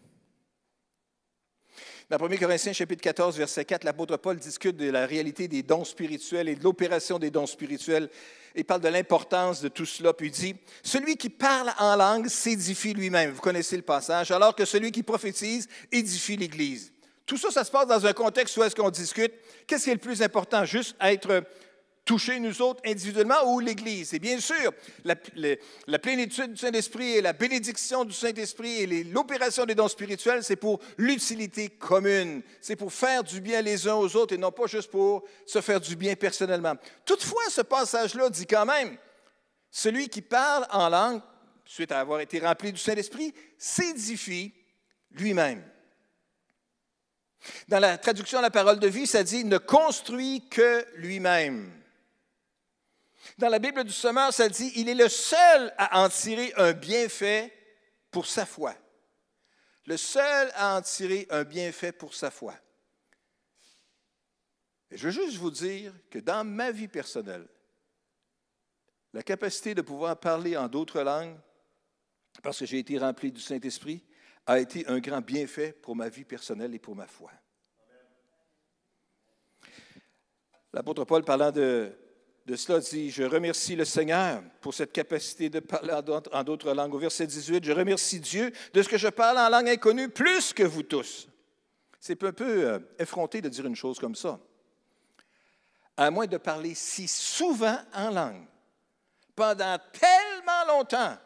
Dans 2.12 2.22
1 2.22 2.36
Corinthiens 2.36 2.74
chapitre 2.74 3.00
14, 3.00 3.38
verset 3.38 3.64
4, 3.64 3.84
l'apôtre 3.84 4.18
Paul 4.18 4.36
discute 4.36 4.76
de 4.76 4.90
la 4.90 5.06
réalité 5.06 5.48
des 5.48 5.62
dons 5.62 5.82
spirituels 5.82 6.46
et 6.46 6.54
de 6.54 6.62
l'opération 6.62 7.18
des 7.18 7.30
dons 7.30 7.46
spirituels. 7.46 8.10
Il 8.54 8.66
parle 8.66 8.82
de 8.82 8.88
l'importance 8.88 9.62
de 9.62 9.68
tout 9.68 9.86
cela, 9.86 10.12
puis 10.12 10.26
il 10.26 10.30
dit, 10.30 10.54
Celui 10.82 11.16
qui 11.16 11.30
parle 11.30 11.72
en 11.78 11.96
langue 11.96 12.28
s'édifie 12.28 12.92
lui-même. 12.92 13.30
Vous 13.30 13.40
connaissez 13.40 13.76
le 13.76 13.82
passage, 13.82 14.30
alors 14.30 14.54
que 14.54 14.66
celui 14.66 14.92
qui 14.92 15.02
prophétise 15.02 15.70
édifie 15.90 16.36
l'Église. 16.36 16.92
Tout 17.24 17.38
ça, 17.38 17.50
ça 17.50 17.64
se 17.64 17.70
passe 17.70 17.86
dans 17.86 18.04
un 18.04 18.12
contexte 18.12 18.58
où 18.58 18.62
est-ce 18.62 18.76
qu'on 18.76 18.90
discute, 18.90 19.32
qu'est-ce 19.66 19.84
qui 19.84 19.90
est 19.90 19.94
le 19.94 19.98
plus 19.98 20.20
important, 20.20 20.66
juste 20.66 20.94
être 21.00 21.44
toucher 22.12 22.40
nous 22.40 22.60
autres 22.60 22.82
individuellement 22.84 23.42
ou 23.46 23.58
l'Église. 23.58 24.12
Et 24.12 24.18
bien 24.18 24.38
sûr, 24.38 24.74
la, 25.02 25.16
plénitude 25.98 26.52
du 26.52 26.58
Saint-Esprit 26.58 27.12
et 27.12 27.22
la 27.22 27.32
bénédiction 27.32 28.04
du 28.04 28.12
Saint-Esprit 28.12 28.82
et 28.82 29.04
l'opération 29.04 29.64
des 29.64 29.74
dons 29.74 29.88
spirituels, 29.88 30.44
c'est 30.44 30.56
pour 30.56 30.78
l'utilité 30.98 31.70
commune. 31.70 32.42
C'est 32.60 32.76
pour 32.76 32.92
faire 32.92 33.24
du 33.24 33.40
bien 33.40 33.62
les 33.62 33.88
uns 33.88 33.94
aux 33.94 34.14
autres 34.14 34.34
et 34.34 34.38
non 34.38 34.52
pas 34.52 34.66
juste 34.66 34.90
pour 34.90 35.24
se 35.46 35.62
faire 35.62 35.80
du 35.80 35.96
bien 35.96 36.14
personnellement. 36.14 36.74
Toutefois, 37.06 37.44
ce 37.48 37.62
passage-là 37.62 38.28
dit 38.28 38.46
quand 38.46 38.66
même, 38.66 38.98
celui 39.70 40.10
qui 40.10 40.20
parle 40.20 40.66
en 40.70 40.90
langue, 40.90 41.22
suite 41.64 41.92
à 41.92 42.00
avoir 42.00 42.20
été 42.20 42.40
rempli 42.40 42.72
du 42.72 42.78
Saint-Esprit, 42.78 43.32
s'édifie 43.56 44.52
lui-même. 45.12 45.64
Dans 47.68 47.80
la 47.80 47.96
traduction 47.96 48.40
de 48.40 48.42
la 48.42 48.50
parole 48.50 48.80
de 48.80 48.88
vie, 48.88 49.06
ça 49.06 49.22
dit 49.22 49.46
ne 49.46 49.56
construit 49.56 50.46
que 50.50 50.84
lui-même. 50.96 51.81
Dans 53.38 53.48
la 53.48 53.58
Bible 53.58 53.84
du 53.84 53.92
Sommeur, 53.92 54.32
ça 54.32 54.48
dit, 54.48 54.72
il 54.76 54.88
est 54.88 54.94
le 54.94 55.08
seul 55.08 55.72
à 55.78 56.00
en 56.02 56.08
tirer 56.08 56.52
un 56.56 56.72
bienfait 56.72 57.52
pour 58.10 58.26
sa 58.26 58.46
foi. 58.46 58.74
Le 59.86 59.96
seul 59.96 60.50
à 60.54 60.76
en 60.76 60.82
tirer 60.82 61.26
un 61.30 61.44
bienfait 61.44 61.92
pour 61.92 62.14
sa 62.14 62.30
foi. 62.30 62.54
Et 64.90 64.96
je 64.96 65.08
veux 65.08 65.12
juste 65.12 65.38
vous 65.38 65.50
dire 65.50 65.92
que 66.10 66.18
dans 66.18 66.44
ma 66.44 66.70
vie 66.70 66.88
personnelle, 66.88 67.48
la 69.12 69.22
capacité 69.22 69.74
de 69.74 69.82
pouvoir 69.82 70.18
parler 70.18 70.56
en 70.56 70.68
d'autres 70.68 71.02
langues, 71.02 71.36
parce 72.42 72.58
que 72.58 72.66
j'ai 72.66 72.78
été 72.78 72.98
rempli 72.98 73.32
du 73.32 73.40
Saint-Esprit, 73.40 74.04
a 74.46 74.58
été 74.58 74.86
un 74.88 74.98
grand 74.98 75.20
bienfait 75.20 75.72
pour 75.72 75.94
ma 75.94 76.08
vie 76.08 76.24
personnelle 76.24 76.74
et 76.74 76.78
pour 76.78 76.96
ma 76.96 77.06
foi. 77.06 77.30
L'apôtre 80.72 81.04
Paul, 81.04 81.24
parlant 81.24 81.52
de 81.52 81.94
de 82.46 82.56
cela 82.56 82.80
dit, 82.80 83.10
je 83.10 83.22
remercie 83.22 83.76
le 83.76 83.84
Seigneur 83.84 84.42
pour 84.60 84.74
cette 84.74 84.92
capacité 84.92 85.48
de 85.48 85.60
parler 85.60 85.92
en 85.92 86.42
d'autres 86.42 86.72
langues. 86.74 86.94
Au 86.94 86.98
verset 86.98 87.26
18, 87.26 87.64
je 87.64 87.72
remercie 87.72 88.18
Dieu 88.18 88.52
de 88.72 88.82
ce 88.82 88.88
que 88.88 88.98
je 88.98 89.08
parle 89.08 89.38
en 89.38 89.48
langue 89.48 89.68
inconnue 89.68 90.08
plus 90.08 90.52
que 90.52 90.64
vous 90.64 90.82
tous. 90.82 91.28
C'est 92.00 92.20
un 92.24 92.32
peu 92.32 92.66
euh, 92.66 92.78
effronté 92.98 93.40
de 93.40 93.48
dire 93.48 93.64
une 93.64 93.76
chose 93.76 93.98
comme 94.00 94.16
ça. 94.16 94.40
À 95.96 96.10
moins 96.10 96.26
de 96.26 96.36
parler 96.36 96.74
si 96.74 97.06
souvent 97.06 97.78
en 97.94 98.10
langue, 98.10 98.44
pendant 99.36 99.78
tellement 99.92 100.76
longtemps, 100.76 101.16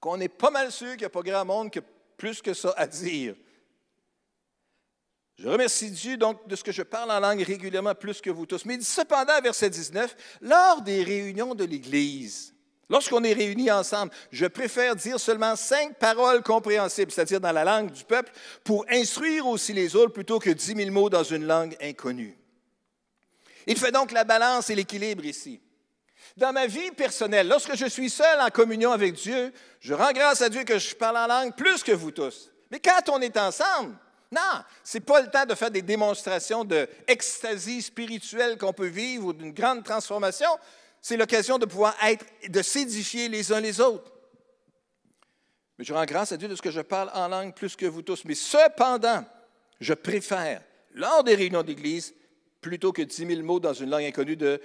qu'on 0.00 0.20
est 0.20 0.28
pas 0.28 0.50
mal 0.50 0.72
sûr 0.72 0.90
qu'il 0.90 1.00
n'y 1.00 1.04
a 1.04 1.10
pas 1.10 1.22
grand 1.22 1.44
monde 1.44 1.70
qui 1.70 1.78
a 1.78 1.82
plus 2.16 2.42
que 2.42 2.54
ça 2.54 2.74
à 2.76 2.86
dire. 2.86 3.36
Je 5.38 5.48
remercie 5.48 5.90
Dieu 5.92 6.16
donc 6.16 6.48
de 6.48 6.56
ce 6.56 6.64
que 6.64 6.72
je 6.72 6.82
parle 6.82 7.12
en 7.12 7.20
langue 7.20 7.42
régulièrement 7.42 7.94
plus 7.94 8.20
que 8.20 8.30
vous 8.30 8.44
tous. 8.44 8.64
Mais 8.64 8.80
cependant, 8.80 9.40
verset 9.40 9.70
19, 9.70 10.16
lors 10.40 10.82
des 10.82 11.04
réunions 11.04 11.54
de 11.54 11.62
l'Église, 11.62 12.54
lorsqu'on 12.90 13.22
est 13.22 13.34
réunis 13.34 13.70
ensemble, 13.70 14.10
je 14.32 14.46
préfère 14.46 14.96
dire 14.96 15.20
seulement 15.20 15.54
cinq 15.54 15.96
paroles 15.96 16.42
compréhensibles, 16.42 17.12
c'est-à-dire 17.12 17.40
dans 17.40 17.52
la 17.52 17.62
langue 17.62 17.92
du 17.92 18.02
peuple, 18.02 18.32
pour 18.64 18.84
instruire 18.90 19.46
aussi 19.46 19.72
les 19.72 19.94
autres 19.94 20.12
plutôt 20.12 20.40
que 20.40 20.50
dix 20.50 20.74
mille 20.74 20.90
mots 20.90 21.08
dans 21.08 21.22
une 21.22 21.46
langue 21.46 21.76
inconnue. 21.80 22.36
Il 23.68 23.78
fait 23.78 23.92
donc 23.92 24.10
la 24.10 24.24
balance 24.24 24.70
et 24.70 24.74
l'équilibre 24.74 25.24
ici. 25.24 25.60
Dans 26.36 26.52
ma 26.52 26.66
vie 26.66 26.90
personnelle, 26.90 27.46
lorsque 27.46 27.76
je 27.76 27.86
suis 27.86 28.10
seul 28.10 28.40
en 28.40 28.48
communion 28.48 28.90
avec 28.90 29.14
Dieu, 29.14 29.52
je 29.78 29.94
rends 29.94 30.12
grâce 30.12 30.42
à 30.42 30.48
Dieu 30.48 30.64
que 30.64 30.80
je 30.80 30.96
parle 30.96 31.16
en 31.16 31.28
langue 31.28 31.54
plus 31.54 31.84
que 31.84 31.92
vous 31.92 32.10
tous. 32.10 32.50
Mais 32.72 32.80
quand 32.80 33.08
on 33.08 33.20
est 33.20 33.36
ensemble, 33.36 33.94
non, 34.30 34.62
ce 34.84 34.98
n'est 34.98 35.04
pas 35.04 35.22
le 35.22 35.30
temps 35.30 35.46
de 35.46 35.54
faire 35.54 35.70
des 35.70 35.82
démonstrations 35.82 36.64
d'extasie 36.64 37.80
spirituelle 37.80 38.58
qu'on 38.58 38.74
peut 38.74 38.88
vivre 38.88 39.26
ou 39.26 39.32
d'une 39.32 39.52
grande 39.52 39.84
transformation. 39.84 40.48
C'est 41.00 41.16
l'occasion 41.16 41.58
de 41.58 41.64
pouvoir 41.64 41.96
être, 42.04 42.26
de 42.48 42.62
s'édifier 42.62 43.28
les 43.28 43.52
uns 43.52 43.60
les 43.60 43.80
autres. 43.80 44.12
Mais 45.78 45.84
je 45.84 45.94
rends 45.94 46.04
grâce 46.04 46.32
à 46.32 46.36
Dieu 46.36 46.48
de 46.48 46.56
ce 46.56 46.62
que 46.62 46.70
je 46.70 46.80
parle 46.80 47.10
en 47.14 47.28
langue 47.28 47.54
plus 47.54 47.74
que 47.74 47.86
vous 47.86 48.02
tous. 48.02 48.24
Mais 48.24 48.34
cependant, 48.34 49.24
je 49.80 49.94
préfère, 49.94 50.62
lors 50.92 51.24
des 51.24 51.34
réunions 51.34 51.62
d'église, 51.62 52.14
plutôt 52.60 52.92
que 52.92 53.02
dix 53.02 53.24
mille 53.24 53.44
mots 53.44 53.60
dans 53.60 53.72
une 53.72 53.88
langue 53.88 54.04
inconnue, 54.04 54.36
de 54.36 54.60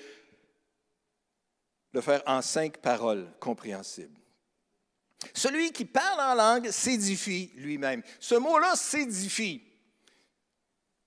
le 1.94 2.02
faire 2.02 2.24
en 2.26 2.42
cinq 2.42 2.78
paroles 2.78 3.32
compréhensibles. 3.40 4.23
Celui 5.34 5.72
qui 5.72 5.86
parle 5.86 6.20
en 6.20 6.36
langue 6.36 6.70
s'édifie 6.70 7.52
lui-même. 7.56 8.04
Ce 8.20 8.36
mot-là, 8.36 8.76
s'édifie. 8.76 9.62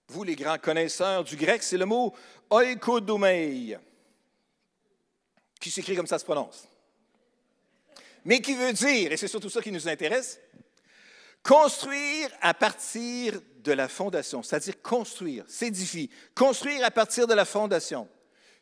Vous, 0.09 0.23
les 0.23 0.37
grands 0.37 0.59
connaisseurs 0.59 1.25
du 1.25 1.37
grec, 1.37 1.63
c'est 1.63 1.77
le 1.77 1.87
mot 1.87 2.15
oikodomei, 2.51 3.77
qui 5.61 5.71
s'écrit 5.71 5.97
comme 5.97 6.07
ça 6.07 6.19
se 6.19 6.25
prononce. 6.25 6.69
Mais 8.25 8.41
qui 8.41 8.55
veut 8.55 8.73
dire, 8.73 9.13
et 9.13 9.17
c'est 9.17 9.29
surtout 9.29 9.51
ça 9.51 9.63
qui 9.63 9.73
nous 9.73 9.89
intéresse, 9.89 10.41
construire 11.43 12.29
à 12.41 12.55
partir 12.55 13.41
de 13.59 13.73
la 13.73 13.89
fondation, 13.89 14.43
c'est-à-dire 14.43 14.81
construire, 14.83 15.45
s'édifier, 15.49 16.11
construire 16.35 16.85
à 16.85 16.91
partir 16.91 17.27
de 17.27 17.35
la 17.35 17.45
fondation, 17.45 18.09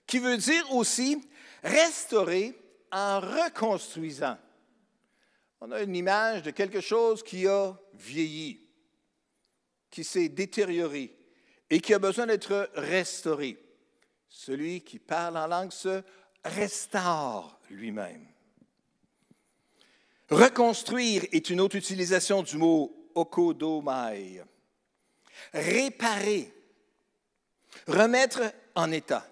qui 0.06 0.18
veut 0.18 0.36
dire 0.36 0.70
aussi 0.72 1.20
restaurer 1.62 2.58
en 2.90 3.20
reconstruisant. 3.20 4.36
On 5.66 5.70
a 5.70 5.80
une 5.80 5.96
image 5.96 6.42
de 6.42 6.50
quelque 6.50 6.82
chose 6.82 7.22
qui 7.22 7.46
a 7.46 7.74
vieilli, 7.94 8.60
qui 9.90 10.04
s'est 10.04 10.28
détérioré 10.28 11.16
et 11.70 11.80
qui 11.80 11.94
a 11.94 11.98
besoin 11.98 12.26
d'être 12.26 12.68
restauré. 12.74 13.58
Celui 14.28 14.82
qui 14.82 14.98
parle 14.98 15.38
en 15.38 15.46
langue 15.46 15.72
se 15.72 16.02
restaure 16.44 17.58
lui-même. 17.70 18.26
Reconstruire 20.28 21.24
est 21.32 21.48
une 21.48 21.62
autre 21.62 21.76
utilisation 21.76 22.42
du 22.42 22.58
mot 22.58 23.10
okodomai. 23.14 24.42
Réparer, 25.54 26.52
remettre 27.86 28.52
en 28.74 28.92
état. 28.92 29.26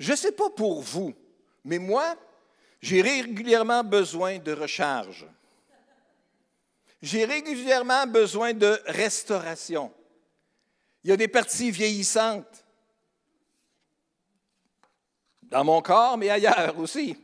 Je 0.00 0.10
ne 0.10 0.16
sais 0.16 0.32
pas 0.32 0.50
pour 0.50 0.82
vous, 0.82 1.14
mais 1.62 1.78
moi, 1.78 2.16
j'ai 2.84 3.00
régulièrement 3.00 3.82
besoin 3.82 4.38
de 4.38 4.52
recharge. 4.52 5.26
J'ai 7.00 7.24
régulièrement 7.24 8.06
besoin 8.06 8.52
de 8.52 8.78
restauration. 8.84 9.90
Il 11.02 11.08
y 11.08 11.12
a 11.14 11.16
des 11.16 11.28
parties 11.28 11.70
vieillissantes 11.70 12.62
dans 15.44 15.64
mon 15.64 15.80
corps, 15.80 16.18
mais 16.18 16.28
ailleurs 16.28 16.78
aussi. 16.78 17.16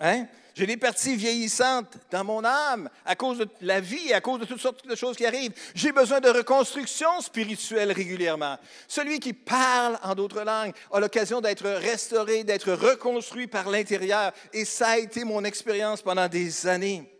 Hein? 0.00 0.28
J'ai 0.56 0.66
des 0.66 0.78
parties 0.78 1.16
vieillissantes 1.16 1.98
dans 2.10 2.24
mon 2.24 2.42
âme 2.42 2.88
à 3.04 3.14
cause 3.14 3.36
de 3.36 3.48
la 3.60 3.78
vie, 3.78 4.14
à 4.14 4.22
cause 4.22 4.40
de 4.40 4.46
toutes 4.46 4.60
sortes 4.60 4.88
de 4.88 4.94
choses 4.94 5.14
qui 5.14 5.26
arrivent. 5.26 5.52
J'ai 5.74 5.92
besoin 5.92 6.18
de 6.18 6.30
reconstruction 6.30 7.20
spirituelle 7.20 7.92
régulièrement. 7.92 8.56
Celui 8.88 9.20
qui 9.20 9.34
parle 9.34 9.98
en 10.02 10.14
d'autres 10.14 10.44
langues 10.44 10.72
a 10.90 10.98
l'occasion 10.98 11.42
d'être 11.42 11.68
restauré, 11.68 12.42
d'être 12.42 12.72
reconstruit 12.72 13.48
par 13.48 13.68
l'intérieur. 13.68 14.32
Et 14.54 14.64
ça 14.64 14.88
a 14.88 14.98
été 14.98 15.24
mon 15.24 15.44
expérience 15.44 16.00
pendant 16.00 16.26
des 16.26 16.66
années. 16.66 17.12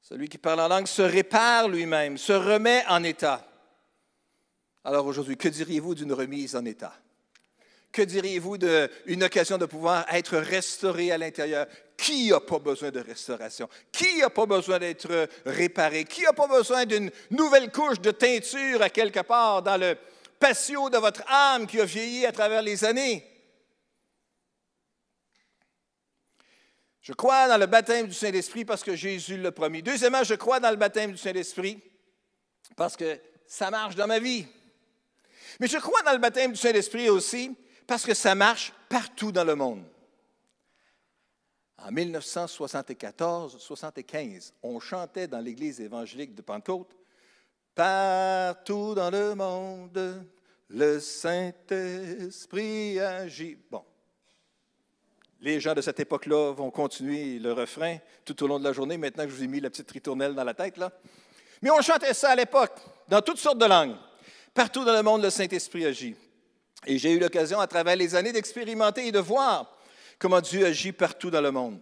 Celui 0.00 0.30
qui 0.30 0.38
parle 0.38 0.60
en 0.60 0.68
langue 0.68 0.86
se 0.86 1.02
répare 1.02 1.68
lui-même, 1.68 2.16
se 2.16 2.32
remet 2.32 2.84
en 2.88 3.02
état. 3.02 3.46
Alors 4.82 5.04
aujourd'hui, 5.04 5.36
que 5.36 5.48
diriez-vous 5.48 5.94
d'une 5.94 6.14
remise 6.14 6.56
en 6.56 6.64
état? 6.64 6.94
Que 7.96 8.02
diriez-vous 8.02 8.58
d'une 8.58 9.24
occasion 9.24 9.56
de 9.56 9.64
pouvoir 9.64 10.04
être 10.12 10.36
restauré 10.36 11.12
à 11.12 11.16
l'intérieur? 11.16 11.66
Qui 11.96 12.28
n'a 12.28 12.40
pas 12.40 12.58
besoin 12.58 12.90
de 12.90 13.00
restauration? 13.00 13.70
Qui 13.90 14.18
n'a 14.18 14.28
pas 14.28 14.44
besoin 14.44 14.78
d'être 14.78 15.30
réparé? 15.46 16.04
Qui 16.04 16.24
n'a 16.24 16.34
pas 16.34 16.46
besoin 16.46 16.84
d'une 16.84 17.10
nouvelle 17.30 17.72
couche 17.72 17.98
de 17.98 18.10
teinture 18.10 18.82
à 18.82 18.90
quelque 18.90 19.20
part 19.20 19.62
dans 19.62 19.78
le 19.78 19.96
patio 20.38 20.90
de 20.90 20.98
votre 20.98 21.22
âme 21.26 21.66
qui 21.66 21.80
a 21.80 21.86
vieilli 21.86 22.26
à 22.26 22.32
travers 22.32 22.60
les 22.60 22.84
années? 22.84 23.24
Je 27.00 27.14
crois 27.14 27.48
dans 27.48 27.56
le 27.56 27.64
baptême 27.64 28.08
du 28.08 28.14
Saint-Esprit 28.14 28.66
parce 28.66 28.84
que 28.84 28.94
Jésus 28.94 29.38
l'a 29.38 29.52
promis. 29.52 29.82
Deuxièmement, 29.82 30.22
je 30.22 30.34
crois 30.34 30.60
dans 30.60 30.70
le 30.70 30.76
baptême 30.76 31.12
du 31.12 31.18
Saint-Esprit 31.18 31.82
parce 32.76 32.94
que 32.94 33.18
ça 33.46 33.70
marche 33.70 33.94
dans 33.94 34.06
ma 34.06 34.18
vie. 34.18 34.46
Mais 35.60 35.66
je 35.66 35.78
crois 35.78 36.02
dans 36.02 36.12
le 36.12 36.18
baptême 36.18 36.52
du 36.52 36.58
Saint-Esprit 36.58 37.08
aussi 37.08 37.56
parce 37.86 38.04
que 38.04 38.14
ça 38.14 38.34
marche 38.34 38.72
partout 38.88 39.30
dans 39.32 39.44
le 39.44 39.54
monde. 39.54 39.84
En 41.78 41.92
1974-75, 41.92 44.52
on 44.62 44.80
chantait 44.80 45.28
dans 45.28 45.40
l'église 45.40 45.80
évangélique 45.80 46.34
de 46.34 46.42
Pentecôte 46.42 46.96
Partout 47.76 48.94
dans 48.94 49.10
le 49.10 49.34
monde, 49.34 50.24
le 50.70 50.98
Saint-Esprit 50.98 52.98
agit. 52.98 53.58
Bon. 53.70 53.84
Les 55.42 55.60
gens 55.60 55.74
de 55.74 55.82
cette 55.82 56.00
époque-là 56.00 56.54
vont 56.54 56.70
continuer 56.70 57.38
le 57.38 57.52
refrain 57.52 57.98
tout 58.24 58.42
au 58.42 58.46
long 58.46 58.58
de 58.58 58.64
la 58.64 58.72
journée, 58.72 58.96
maintenant 58.96 59.24
que 59.24 59.30
je 59.30 59.36
vous 59.36 59.42
ai 59.42 59.46
mis 59.46 59.60
la 59.60 59.68
petite 59.68 59.90
ritournelle 59.90 60.34
dans 60.34 60.42
la 60.42 60.54
tête. 60.54 60.78
Là. 60.78 60.90
Mais 61.60 61.70
on 61.70 61.82
chantait 61.82 62.14
ça 62.14 62.30
à 62.30 62.34
l'époque, 62.34 62.78
dans 63.08 63.20
toutes 63.20 63.36
sortes 63.36 63.58
de 63.58 63.66
langues. 63.66 63.96
Partout 64.54 64.82
dans 64.82 64.94
le 64.94 65.02
monde, 65.02 65.22
le 65.22 65.28
Saint-Esprit 65.28 65.84
agit. 65.84 66.16
Et 66.86 66.98
j'ai 66.98 67.12
eu 67.12 67.18
l'occasion, 67.18 67.58
à 67.58 67.66
travers 67.66 67.96
les 67.96 68.14
années, 68.14 68.32
d'expérimenter 68.32 69.08
et 69.08 69.12
de 69.12 69.18
voir 69.18 69.76
comment 70.18 70.40
Dieu 70.40 70.64
agit 70.64 70.92
partout 70.92 71.30
dans 71.30 71.40
le 71.40 71.50
monde. 71.50 71.80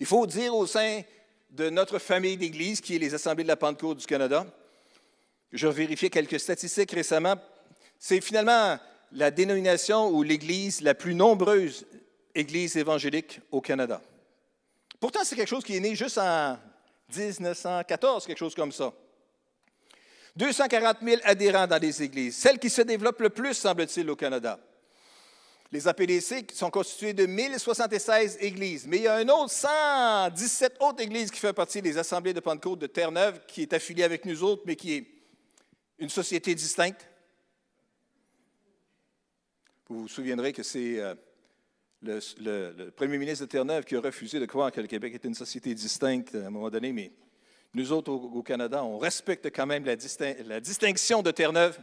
Il 0.00 0.06
faut 0.06 0.26
dire 0.26 0.54
au 0.54 0.66
sein 0.66 1.02
de 1.50 1.68
notre 1.70 1.98
famille 1.98 2.36
d'Église, 2.36 2.80
qui 2.80 2.96
est 2.96 2.98
les 2.98 3.14
Assemblées 3.14 3.44
de 3.44 3.48
la 3.48 3.56
Pentecôte 3.56 3.98
du 3.98 4.06
Canada, 4.06 4.46
je 5.52 5.68
vérifié 5.68 6.10
quelques 6.10 6.40
statistiques 6.40 6.92
récemment, 6.92 7.36
c'est 7.98 8.20
finalement 8.20 8.78
la 9.12 9.30
dénomination 9.30 10.08
ou 10.08 10.22
l'Église 10.22 10.80
la 10.80 10.94
plus 10.94 11.14
nombreuse 11.14 11.86
Église 12.34 12.76
évangélique 12.76 13.40
au 13.52 13.60
Canada. 13.60 14.02
Pourtant, 14.98 15.20
c'est 15.22 15.36
quelque 15.36 15.48
chose 15.48 15.62
qui 15.62 15.76
est 15.76 15.80
né 15.80 15.94
juste 15.94 16.18
en 16.18 16.58
1914, 17.16 18.26
quelque 18.26 18.38
chose 18.38 18.54
comme 18.54 18.72
ça. 18.72 18.92
240 20.36 20.98
000 21.02 21.20
adhérents 21.24 21.66
dans 21.66 21.80
les 21.80 22.02
églises, 22.02 22.36
celle 22.36 22.58
qui 22.58 22.70
se 22.70 22.82
développe 22.82 23.20
le 23.20 23.30
plus, 23.30 23.54
semble-t-il, 23.54 24.10
au 24.10 24.16
Canada. 24.16 24.58
Les 25.70 25.88
APDC 25.88 26.52
sont 26.52 26.70
constitués 26.70 27.14
de 27.14 27.26
1076 27.26 28.38
églises, 28.40 28.86
mais 28.86 28.98
il 28.98 29.02
y 29.04 29.08
a 29.08 29.16
un 29.16 29.28
autre 29.28 29.50
117 29.50 30.76
autres 30.80 31.02
églises 31.02 31.30
qui 31.30 31.40
font 31.40 31.52
partie 31.52 31.82
des 31.82 31.98
assemblées 31.98 32.32
de 32.32 32.40
Pentecôte 32.40 32.78
de 32.78 32.86
Terre-Neuve, 32.86 33.40
qui 33.46 33.62
est 33.62 33.72
affiliée 33.72 34.04
avec 34.04 34.24
nous 34.24 34.42
autres, 34.42 34.62
mais 34.66 34.76
qui 34.76 34.94
est 34.94 35.06
une 35.98 36.08
société 36.08 36.54
distincte. 36.54 37.08
Vous 39.88 40.02
vous 40.02 40.08
souviendrez 40.08 40.52
que 40.52 40.62
c'est 40.62 41.00
euh, 41.00 41.14
le, 42.02 42.90
premier 42.90 43.18
ministre 43.18 43.44
de 43.44 43.50
Terre-Neuve 43.50 43.84
qui 43.84 43.96
a 43.96 44.00
refusé 44.00 44.40
de 44.40 44.46
croire 44.46 44.72
que 44.72 44.80
le 44.80 44.86
Québec 44.86 45.14
était 45.14 45.28
une 45.28 45.34
société 45.34 45.74
distincte 45.74 46.34
à 46.34 46.46
un 46.46 46.50
moment 46.50 46.70
donné, 46.70 46.92
mais 46.92 47.12
nous 47.74 47.92
autres 47.92 48.12
au, 48.12 48.42
Canada, 48.42 48.84
on 48.84 48.98
respecte 48.98 49.46
quand 49.46 49.66
même 49.66 49.84
la, 49.84 50.60
distinction 50.60 51.22
de 51.22 51.30
Terre-Neuve. 51.30 51.78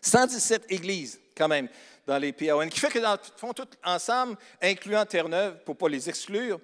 117 0.00 0.66
églises, 0.68 1.18
quand 1.36 1.48
même, 1.48 1.68
dans 2.06 2.18
les 2.18 2.32
PAON, 2.32 2.68
qui 2.68 2.78
fait 2.78 2.90
que, 2.90 3.00
font 3.36 3.52
toutes 3.52 3.76
ensemble, 3.82 4.36
incluant 4.62 5.04
Terre-Neuve, 5.04 5.64
pour 5.64 5.74
ne 5.74 5.78
pas 5.78 5.88
les 5.88 6.08
exclure, 6.08 6.60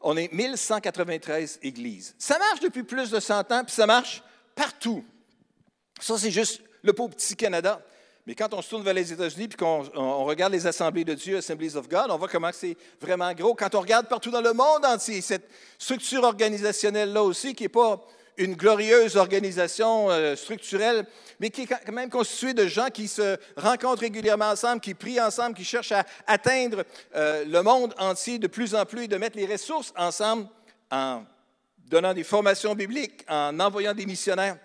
on 0.00 0.16
est 0.16 0.30
1193 0.32 1.60
églises. 1.62 2.14
Ça 2.18 2.38
marche 2.38 2.60
depuis 2.60 2.82
plus 2.82 3.10
de 3.10 3.20
100 3.20 3.52
ans, 3.52 3.64
puis 3.64 3.74
ça 3.74 3.86
marche 3.86 4.22
partout. 4.54 5.04
Ça, 6.00 6.18
c'est 6.18 6.30
juste 6.30 6.60
le 6.82 6.92
pauvre 6.92 7.14
petit 7.14 7.36
Canada. 7.36 7.80
Mais 8.26 8.34
quand 8.34 8.54
on 8.54 8.62
se 8.62 8.70
tourne 8.70 8.82
vers 8.82 8.94
les 8.94 9.12
États-Unis 9.12 9.48
puis 9.48 9.58
qu'on 9.58 10.24
regarde 10.24 10.52
les 10.52 10.66
assemblées 10.66 11.04
de 11.04 11.12
Dieu, 11.12 11.36
Assemblies 11.36 11.76
of 11.76 11.88
God, 11.88 12.06
on 12.08 12.16
voit 12.16 12.28
comment 12.28 12.50
c'est 12.52 12.76
vraiment 13.00 13.32
gros. 13.34 13.54
Quand 13.54 13.74
on 13.74 13.80
regarde 13.80 14.08
partout 14.08 14.30
dans 14.30 14.40
le 14.40 14.54
monde 14.54 14.84
entier, 14.84 15.20
cette 15.20 15.46
structure 15.78 16.22
organisationnelle-là 16.22 17.22
aussi, 17.22 17.54
qui 17.54 17.64
n'est 17.64 17.68
pas 17.68 18.02
une 18.38 18.54
glorieuse 18.54 19.16
organisation 19.16 20.10
euh, 20.10 20.36
structurelle, 20.36 21.06
mais 21.38 21.50
qui 21.50 21.62
est 21.62 21.66
quand 21.66 21.92
même 21.92 22.10
constituée 22.10 22.54
de 22.54 22.66
gens 22.66 22.88
qui 22.88 23.08
se 23.08 23.36
rencontrent 23.56 24.00
régulièrement 24.00 24.48
ensemble, 24.48 24.80
qui 24.80 24.94
prient 24.94 25.20
ensemble, 25.20 25.54
qui 25.54 25.64
cherchent 25.64 25.92
à 25.92 26.04
atteindre 26.26 26.84
euh, 27.14 27.44
le 27.44 27.62
monde 27.62 27.94
entier 27.98 28.38
de 28.38 28.46
plus 28.46 28.74
en 28.74 28.86
plus 28.86 29.04
et 29.04 29.08
de 29.08 29.18
mettre 29.18 29.36
les 29.36 29.46
ressources 29.46 29.92
ensemble 29.96 30.48
en 30.90 31.24
donnant 31.86 32.14
des 32.14 32.24
formations 32.24 32.74
bibliques, 32.74 33.24
en 33.28 33.60
envoyant 33.60 33.94
des 33.94 34.06
missionnaires 34.06 34.56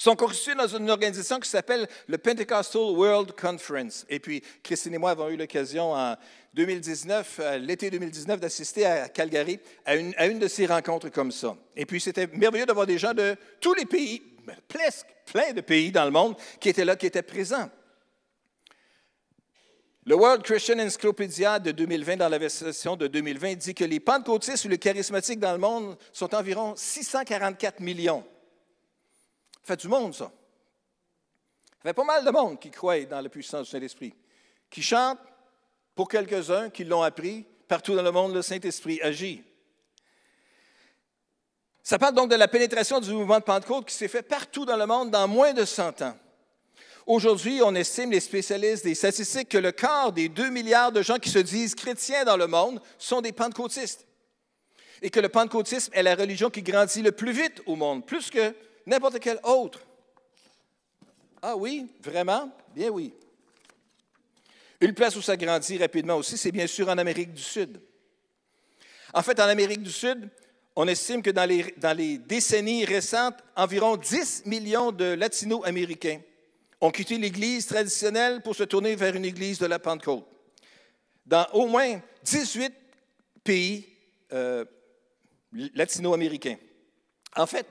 sont 0.00 0.16
constitués 0.16 0.54
dans 0.54 0.66
une 0.66 0.88
organisation 0.88 1.38
qui 1.38 1.48
s'appelle 1.50 1.86
le 2.06 2.16
Pentecostal 2.16 2.80
World 2.80 3.32
Conference. 3.38 4.06
Et 4.08 4.18
puis, 4.18 4.42
Christine 4.62 4.94
et 4.94 4.98
moi 4.98 5.10
avons 5.10 5.28
eu 5.28 5.36
l'occasion 5.36 5.92
en 5.92 6.16
2019, 6.54 7.38
l'été 7.60 7.90
2019, 7.90 8.40
d'assister 8.40 8.86
à 8.86 9.10
Calgary 9.10 9.60
à 9.84 9.96
une, 9.96 10.14
à 10.16 10.26
une, 10.26 10.38
de 10.38 10.48
ces 10.48 10.64
rencontres 10.64 11.10
comme 11.10 11.30
ça. 11.30 11.54
Et 11.76 11.84
puis, 11.84 12.00
c'était 12.00 12.26
merveilleux 12.28 12.64
d'avoir 12.64 12.86
des 12.86 12.96
gens 12.96 13.12
de 13.12 13.36
tous 13.60 13.74
les 13.74 13.84
pays, 13.84 14.22
ben, 14.46 14.56
presque 14.68 15.06
plein 15.26 15.52
de 15.52 15.60
pays 15.60 15.92
dans 15.92 16.06
le 16.06 16.12
monde, 16.12 16.34
qui 16.58 16.70
étaient 16.70 16.86
là, 16.86 16.96
qui 16.96 17.04
étaient 17.04 17.20
présents. 17.20 17.68
Le 20.06 20.14
World 20.14 20.42
Christian 20.42 20.78
Encyclopedia 20.78 21.58
de 21.58 21.72
2020, 21.72 22.16
dans 22.16 22.28
la 22.30 22.38
version 22.38 22.96
de 22.96 23.06
2020, 23.06 23.54
dit 23.56 23.74
que 23.74 23.84
les 23.84 24.00
pentecôtistes 24.00 24.64
ou 24.64 24.68
les 24.68 24.78
charismatiques 24.78 25.40
dans 25.40 25.52
le 25.52 25.58
monde 25.58 25.98
sont 26.10 26.34
environ 26.34 26.72
644 26.74 27.80
millions. 27.80 28.24
Ça 29.62 29.74
fait 29.74 29.76
du 29.76 29.88
monde, 29.88 30.14
ça. 30.14 30.30
Ça 31.82 31.88
fait 31.88 31.94
pas 31.94 32.04
mal 32.04 32.24
de 32.24 32.30
monde 32.30 32.60
qui 32.60 32.70
croient 32.70 33.04
dans 33.04 33.20
la 33.20 33.28
puissance 33.28 33.66
du 33.66 33.70
Saint-Esprit, 33.70 34.14
qui 34.68 34.82
chantent 34.82 35.18
pour 35.94 36.08
quelques-uns 36.08 36.70
qui 36.70 36.84
l'ont 36.84 37.02
appris. 37.02 37.46
Partout 37.68 37.94
dans 37.94 38.02
le 38.02 38.10
monde, 38.10 38.34
le 38.34 38.42
Saint-Esprit 38.42 39.00
agit. 39.00 39.44
Ça 41.82 41.98
parle 41.98 42.14
donc 42.14 42.30
de 42.30 42.36
la 42.36 42.48
pénétration 42.48 43.00
du 43.00 43.12
mouvement 43.12 43.38
de 43.38 43.44
Pentecôte 43.44 43.86
qui 43.86 43.94
s'est 43.94 44.08
fait 44.08 44.22
partout 44.22 44.64
dans 44.64 44.76
le 44.76 44.86
monde 44.86 45.10
dans 45.10 45.26
moins 45.28 45.52
de 45.52 45.64
100 45.64 46.02
ans. 46.02 46.16
Aujourd'hui, 47.06 47.60
on 47.64 47.74
estime, 47.74 48.10
les 48.10 48.20
spécialistes 48.20 48.84
des 48.84 48.94
statistiques, 48.94 49.48
que 49.48 49.58
le 49.58 49.72
quart 49.72 50.12
des 50.12 50.28
2 50.28 50.50
milliards 50.50 50.92
de 50.92 51.02
gens 51.02 51.18
qui 51.18 51.30
se 51.30 51.38
disent 51.38 51.74
chrétiens 51.74 52.24
dans 52.24 52.36
le 52.36 52.46
monde 52.46 52.80
sont 52.98 53.20
des 53.20 53.32
pentecôtistes. 53.32 54.06
Et 55.02 55.10
que 55.10 55.20
le 55.20 55.28
pentecôtisme 55.28 55.92
est 55.94 56.02
la 56.02 56.14
religion 56.14 56.50
qui 56.50 56.62
grandit 56.62 57.02
le 57.02 57.12
plus 57.12 57.32
vite 57.32 57.62
au 57.66 57.74
monde, 57.74 58.04
plus 58.04 58.30
que 58.30 58.54
n'importe 58.86 59.18
quelle 59.20 59.40
autre. 59.44 59.80
Ah 61.42 61.56
oui, 61.56 61.86
vraiment? 62.02 62.50
Bien 62.74 62.90
oui. 62.90 63.12
Une 64.80 64.94
place 64.94 65.16
où 65.16 65.22
ça 65.22 65.36
grandit 65.36 65.78
rapidement 65.78 66.16
aussi, 66.16 66.38
c'est 66.38 66.52
bien 66.52 66.66
sûr 66.66 66.88
en 66.88 66.98
Amérique 66.98 67.34
du 67.34 67.42
Sud. 67.42 67.80
En 69.12 69.22
fait, 69.22 69.38
en 69.40 69.44
Amérique 69.44 69.82
du 69.82 69.92
Sud, 69.92 70.28
on 70.76 70.86
estime 70.86 71.22
que 71.22 71.30
dans 71.30 71.44
les, 71.44 71.74
dans 71.76 71.96
les 71.96 72.18
décennies 72.18 72.84
récentes, 72.84 73.38
environ 73.56 73.96
10 73.96 74.44
millions 74.46 74.92
de 74.92 75.04
latino-américains 75.04 76.20
ont 76.80 76.90
quitté 76.90 77.18
l'Église 77.18 77.66
traditionnelle 77.66 78.40
pour 78.40 78.56
se 78.56 78.62
tourner 78.62 78.94
vers 78.96 79.14
une 79.14 79.24
Église 79.24 79.58
de 79.58 79.66
la 79.66 79.78
Pentecôte. 79.78 80.24
Dans 81.26 81.46
au 81.52 81.66
moins 81.66 82.00
18 82.24 82.72
pays 83.44 83.86
euh, 84.32 84.64
latino-américains. 85.74 86.56
En 87.36 87.46
fait, 87.46 87.66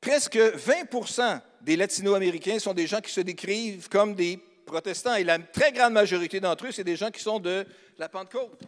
presque 0.00 0.36
20% 0.36 1.40
des 1.62 1.76
latino-américains 1.76 2.58
sont 2.58 2.74
des 2.74 2.86
gens 2.86 3.00
qui 3.00 3.12
se 3.12 3.20
décrivent 3.20 3.88
comme 3.88 4.14
des 4.14 4.38
protestants 4.64 5.14
et 5.14 5.24
la 5.24 5.38
très 5.38 5.72
grande 5.72 5.92
majorité 5.92 6.40
d'entre 6.40 6.66
eux, 6.66 6.72
c'est 6.72 6.84
des 6.84 6.96
gens 6.96 7.10
qui 7.10 7.22
sont 7.22 7.38
de 7.38 7.64
la 7.98 8.08
Pentecôte. 8.08 8.60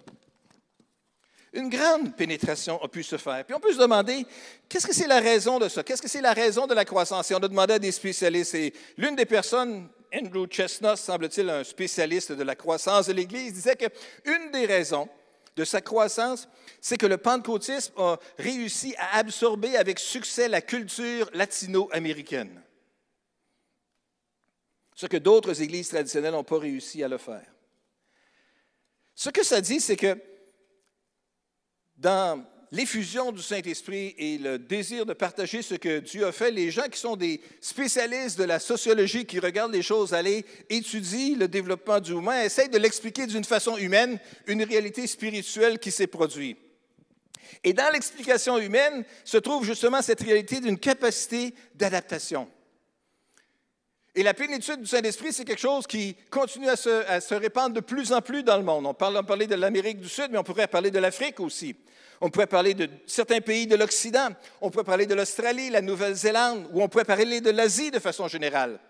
Une 1.52 1.70
grande 1.70 2.14
pénétration 2.14 2.80
a 2.82 2.88
pu 2.88 3.02
se 3.02 3.16
faire. 3.16 3.44
Puis 3.44 3.54
on 3.54 3.60
peut 3.60 3.72
se 3.72 3.78
demander, 3.78 4.26
qu'est-ce 4.68 4.86
que 4.86 4.94
c'est 4.94 5.06
la 5.06 5.20
raison 5.20 5.58
de 5.58 5.68
ça? 5.68 5.82
Qu'est-ce 5.82 6.02
que 6.02 6.08
c'est 6.08 6.20
la 6.20 6.34
raison 6.34 6.66
de 6.66 6.74
la 6.74 6.84
croissance? 6.84 7.30
Et 7.30 7.34
on 7.34 7.38
a 7.38 7.48
demandé 7.48 7.74
à 7.74 7.78
des 7.78 7.90
spécialistes. 7.90 8.54
Et 8.54 8.72
l'une 8.96 9.16
des 9.16 9.24
personnes, 9.24 9.88
Andrew 10.14 10.46
Chestnut, 10.46 10.96
semble-t-il 10.96 11.48
un 11.48 11.64
spécialiste 11.64 12.32
de 12.32 12.42
la 12.42 12.54
croissance 12.54 13.06
de 13.06 13.14
l'Église, 13.14 13.54
disait 13.54 13.76
qu'une 13.76 14.50
des 14.52 14.66
raisons 14.66 15.08
de 15.58 15.64
sa 15.64 15.80
croissance, 15.80 16.48
c'est 16.80 16.96
que 16.96 17.06
le 17.06 17.18
pentecôtisme 17.18 17.92
a 17.96 18.16
réussi 18.38 18.94
à 18.96 19.16
absorber 19.16 19.76
avec 19.76 19.98
succès 19.98 20.48
la 20.48 20.60
culture 20.60 21.28
latino-américaine. 21.34 22.62
Ce 24.94 25.06
que 25.06 25.16
d'autres 25.16 25.60
églises 25.60 25.88
traditionnelles 25.88 26.32
n'ont 26.32 26.44
pas 26.44 26.60
réussi 26.60 27.02
à 27.02 27.08
le 27.08 27.18
faire. 27.18 27.44
Ce 29.16 29.30
que 29.30 29.42
ça 29.42 29.60
dit, 29.60 29.80
c'est 29.80 29.96
que 29.96 30.16
dans 31.96 32.46
l'effusion 32.72 33.32
du 33.32 33.42
Saint-Esprit 33.42 34.14
et 34.18 34.38
le 34.38 34.58
désir 34.58 35.06
de 35.06 35.12
partager 35.12 35.62
ce 35.62 35.74
que 35.74 36.00
Dieu 36.00 36.26
a 36.26 36.32
fait, 36.32 36.50
les 36.50 36.70
gens 36.70 36.88
qui 36.90 36.98
sont 36.98 37.16
des 37.16 37.40
spécialistes 37.60 38.38
de 38.38 38.44
la 38.44 38.58
sociologie, 38.58 39.24
qui 39.24 39.38
regardent 39.38 39.72
les 39.72 39.82
choses 39.82 40.14
aller, 40.14 40.44
étudient 40.68 41.36
le 41.38 41.48
développement 41.48 42.00
du 42.00 42.12
humain, 42.12 42.42
essayent 42.42 42.68
de 42.68 42.78
l'expliquer 42.78 43.26
d'une 43.26 43.44
façon 43.44 43.76
humaine, 43.76 44.18
une 44.46 44.62
réalité 44.62 45.06
spirituelle 45.06 45.78
qui 45.78 45.90
s'est 45.90 46.06
produite. 46.06 46.58
Et 47.64 47.72
dans 47.72 47.90
l'explication 47.92 48.58
humaine 48.58 49.04
se 49.24 49.38
trouve 49.38 49.64
justement 49.64 50.02
cette 50.02 50.22
réalité 50.22 50.60
d'une 50.60 50.78
capacité 50.78 51.54
d'adaptation. 51.74 52.48
Et 54.18 54.24
la 54.24 54.34
plénitude 54.34 54.80
du 54.80 54.86
Saint-Esprit, 54.88 55.32
c'est 55.32 55.44
quelque 55.44 55.60
chose 55.60 55.86
qui 55.86 56.16
continue 56.28 56.68
à 56.68 56.74
se, 56.74 57.34
répandre 57.34 57.72
de 57.72 57.78
plus 57.78 58.12
en 58.12 58.20
plus 58.20 58.42
dans 58.42 58.56
le 58.56 58.64
monde. 58.64 58.84
On 58.84 58.92
parle, 58.92 59.16
on 59.16 59.36
de 59.36 59.54
l'Amérique 59.54 60.00
du 60.00 60.08
Sud, 60.08 60.30
mais 60.32 60.38
on 60.38 60.42
pourrait 60.42 60.66
parler 60.66 60.90
de 60.90 60.98
l'Afrique 60.98 61.38
aussi. 61.38 61.76
On 62.20 62.28
pourrait 62.28 62.48
parler 62.48 62.74
de 62.74 62.88
certains 63.06 63.40
pays 63.40 63.68
de 63.68 63.76
l'Occident. 63.76 64.30
On 64.60 64.70
pourrait 64.70 64.82
parler 64.82 65.06
de 65.06 65.14
l'Australie, 65.14 65.70
la 65.70 65.82
Nouvelle-Zélande, 65.82 66.68
ou 66.72 66.82
on 66.82 66.88
pourrait 66.88 67.04
parler 67.04 67.40
de 67.40 67.50
l'Asie 67.50 67.92
de 67.92 68.00
façon 68.00 68.26
générale. 68.26 68.80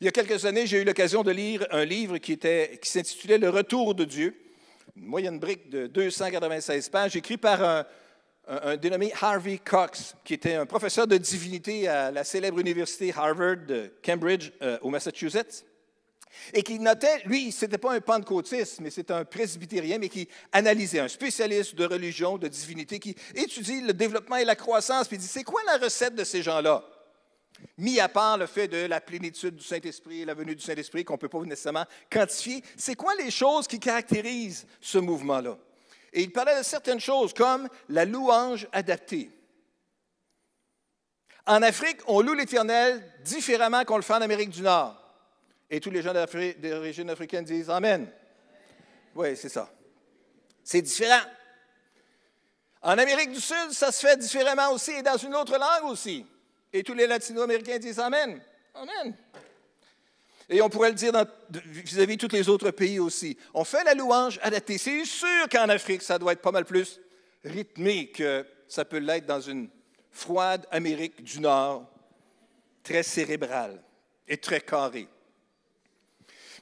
Il 0.00 0.06
y 0.06 0.08
a 0.08 0.10
quelques 0.10 0.46
années, 0.46 0.66
j'ai 0.66 0.80
eu 0.80 0.84
l'occasion 0.84 1.22
de 1.22 1.30
lire 1.30 1.66
un 1.70 1.84
livre 1.84 2.16
qui, 2.16 2.38
qui 2.38 2.90
s'intitulait 2.90 3.36
Le 3.36 3.50
Retour 3.50 3.94
de 3.94 4.06
Dieu, 4.06 4.40
une 4.96 5.04
moyenne 5.04 5.38
brique 5.38 5.68
de 5.68 5.86
296 5.86 6.88
pages, 6.88 7.14
écrit 7.14 7.36
par 7.36 7.62
un, 7.62 7.84
un, 8.50 8.76
dénommé 8.76 9.12
Harvey 9.20 9.58
Cox, 9.58 10.16
qui 10.24 10.34
était 10.34 10.54
un 10.54 10.66
professeur 10.66 11.06
de 11.06 11.16
divinité 11.16 11.86
à 11.88 12.10
la 12.10 12.24
célèbre 12.24 12.58
université 12.58 13.12
Harvard 13.16 13.58
de 13.66 13.92
Cambridge 14.04 14.50
euh, 14.60 14.78
au 14.82 14.90
Massachusetts, 14.90 15.64
et 16.52 16.62
qui 16.62 16.78
notait, 16.78 17.22
lui, 17.26 17.52
ce 17.52 17.64
n'était 17.64 17.78
pas 17.78 17.92
un 17.92 18.00
pentecôtiste, 18.00 18.80
mais 18.80 18.90
c'est 18.90 19.10
un 19.10 19.24
presbytérien, 19.24 19.98
mais 19.98 20.08
qui 20.08 20.28
analysait, 20.52 21.00
un 21.00 21.08
spécialiste 21.08 21.74
de 21.74 21.84
religion, 21.84 22.38
de 22.38 22.48
divinité, 22.48 22.98
qui 22.98 23.14
étudie 23.34 23.80
le 23.82 23.92
développement 23.92 24.36
et 24.36 24.44
la 24.44 24.56
croissance, 24.56 25.06
puis 25.06 25.18
dit, 25.18 25.26
c'est 25.26 25.44
quoi 25.44 25.60
la 25.66 25.78
recette 25.78 26.14
de 26.14 26.24
ces 26.24 26.42
gens-là? 26.42 26.84
Mis 27.76 28.00
à 28.00 28.08
part 28.08 28.38
le 28.38 28.46
fait 28.46 28.68
de 28.68 28.86
la 28.86 29.00
plénitude 29.00 29.56
du 29.56 29.64
Saint-Esprit, 29.64 30.24
la 30.24 30.34
venue 30.34 30.56
du 30.56 30.62
Saint-Esprit, 30.62 31.04
qu'on 31.04 31.14
ne 31.14 31.18
peut 31.18 31.28
pas 31.28 31.40
nécessairement 31.40 31.84
quantifier, 32.10 32.62
c'est 32.76 32.94
quoi 32.94 33.14
les 33.16 33.30
choses 33.30 33.66
qui 33.66 33.78
caractérisent 33.78 34.66
ce 34.80 34.98
mouvement-là? 34.98 35.58
Et 36.12 36.22
il 36.22 36.32
parlait 36.32 36.58
de 36.58 36.64
certaines 36.64 37.00
choses 37.00 37.32
comme 37.32 37.68
la 37.88 38.04
louange 38.04 38.68
adaptée. 38.72 39.30
En 41.46 41.62
Afrique, 41.62 41.98
on 42.06 42.20
loue 42.20 42.34
l'Éternel 42.34 43.02
différemment 43.24 43.84
qu'on 43.84 43.96
le 43.96 44.02
fait 44.02 44.14
en 44.14 44.22
Amérique 44.22 44.50
du 44.50 44.62
Nord. 44.62 44.96
Et 45.68 45.80
tous 45.80 45.90
les 45.90 46.02
gens 46.02 46.12
d'origine 46.12 47.10
africaine 47.10 47.44
disent 47.44 47.70
Amen. 47.70 48.10
Oui, 49.14 49.36
c'est 49.36 49.48
ça. 49.48 49.70
C'est 50.64 50.82
différent. 50.82 51.22
En 52.82 52.98
Amérique 52.98 53.32
du 53.32 53.40
Sud, 53.40 53.72
ça 53.72 53.92
se 53.92 54.06
fait 54.06 54.16
différemment 54.16 54.72
aussi 54.72 54.92
et 54.92 55.02
dans 55.02 55.16
une 55.16 55.34
autre 55.34 55.58
langue 55.58 55.90
aussi. 55.90 56.26
Et 56.72 56.82
tous 56.82 56.94
les 56.94 57.06
latino-américains 57.06 57.78
disent 57.78 57.98
Amen. 57.98 58.40
Amen. 58.74 59.14
Et 60.52 60.60
on 60.62 60.68
pourrait 60.68 60.90
le 60.90 60.96
dire 60.96 61.12
vis-à-vis 61.64 62.16
de 62.16 62.26
tous 62.26 62.34
les 62.34 62.48
autres 62.48 62.72
pays 62.72 62.98
aussi. 62.98 63.38
On 63.54 63.62
fait 63.62 63.84
la 63.84 63.94
louange 63.94 64.40
adaptée. 64.42 64.78
C'est 64.78 65.04
sûr 65.04 65.48
qu'en 65.50 65.68
Afrique, 65.68 66.02
ça 66.02 66.18
doit 66.18 66.32
être 66.32 66.42
pas 66.42 66.50
mal 66.50 66.64
plus 66.64 67.00
rythmé 67.44 68.08
que 68.08 68.44
ça 68.66 68.84
peut 68.84 68.98
l'être 68.98 69.26
dans 69.26 69.40
une 69.40 69.68
froide 70.10 70.66
Amérique 70.72 71.22
du 71.22 71.38
Nord, 71.38 71.88
très 72.82 73.04
cérébrale 73.04 73.80
et 74.26 74.38
très 74.38 74.60
carrée. 74.60 75.06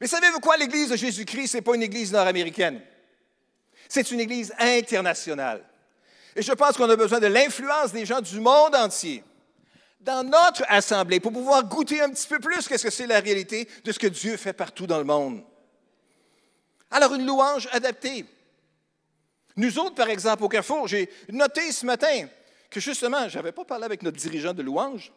Mais 0.02 0.06
savez-vous 0.06 0.40
quoi, 0.40 0.58
l'Église 0.58 0.90
de 0.90 0.96
Jésus-Christ, 0.96 1.48
ce 1.48 1.56
n'est 1.56 1.62
pas 1.62 1.74
une 1.74 1.82
Église 1.82 2.12
nord-américaine. 2.12 2.82
C'est 3.88 4.10
une 4.10 4.20
Église 4.20 4.52
internationale. 4.58 5.64
Et 6.36 6.42
je 6.42 6.52
pense 6.52 6.76
qu'on 6.76 6.90
a 6.90 6.94
besoin 6.94 7.20
de 7.20 7.26
l'influence 7.26 7.92
des 7.92 8.04
gens 8.04 8.20
du 8.20 8.38
monde 8.38 8.74
entier 8.74 9.24
dans 10.00 10.24
notre 10.24 10.64
assemblée 10.68 11.20
pour 11.20 11.32
pouvoir 11.32 11.64
goûter 11.64 12.00
un 12.00 12.10
petit 12.10 12.28
peu 12.28 12.38
plus 12.38 12.66
qu'est-ce 12.66 12.84
que 12.84 12.90
c'est 12.90 13.06
la 13.06 13.20
réalité 13.20 13.68
de 13.84 13.92
ce 13.92 13.98
que 13.98 14.06
Dieu 14.06 14.36
fait 14.36 14.52
partout 14.52 14.86
dans 14.86 14.98
le 14.98 15.04
monde. 15.04 15.42
Alors, 16.90 17.14
une 17.14 17.26
louange 17.26 17.68
adaptée. 17.72 18.24
Nous 19.56 19.78
autres, 19.78 19.96
par 19.96 20.08
exemple, 20.08 20.44
au 20.44 20.48
Carrefour, 20.48 20.86
j'ai 20.86 21.10
noté 21.30 21.72
ce 21.72 21.84
matin 21.84 22.28
que 22.70 22.80
justement, 22.80 23.28
je 23.28 23.36
n'avais 23.36 23.52
pas 23.52 23.64
parlé 23.64 23.84
avec 23.84 24.02
notre 24.02 24.16
dirigeant 24.16 24.54
de 24.54 24.62
louange 24.62 25.12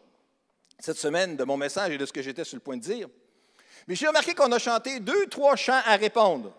cette 0.78 0.98
semaine 0.98 1.36
de 1.36 1.44
mon 1.44 1.56
message 1.56 1.92
et 1.92 1.98
de 1.98 2.04
ce 2.04 2.12
que 2.12 2.22
j'étais 2.22 2.44
sur 2.44 2.56
le 2.56 2.60
point 2.60 2.76
de 2.76 2.82
dire. 2.82 3.08
Mais 3.86 3.94
j'ai 3.94 4.08
remarqué 4.08 4.34
qu'on 4.34 4.50
a 4.50 4.58
chanté 4.58 5.00
deux, 5.00 5.26
trois 5.26 5.56
chants 5.56 5.80
à 5.84 5.96
répondre. 5.96 6.52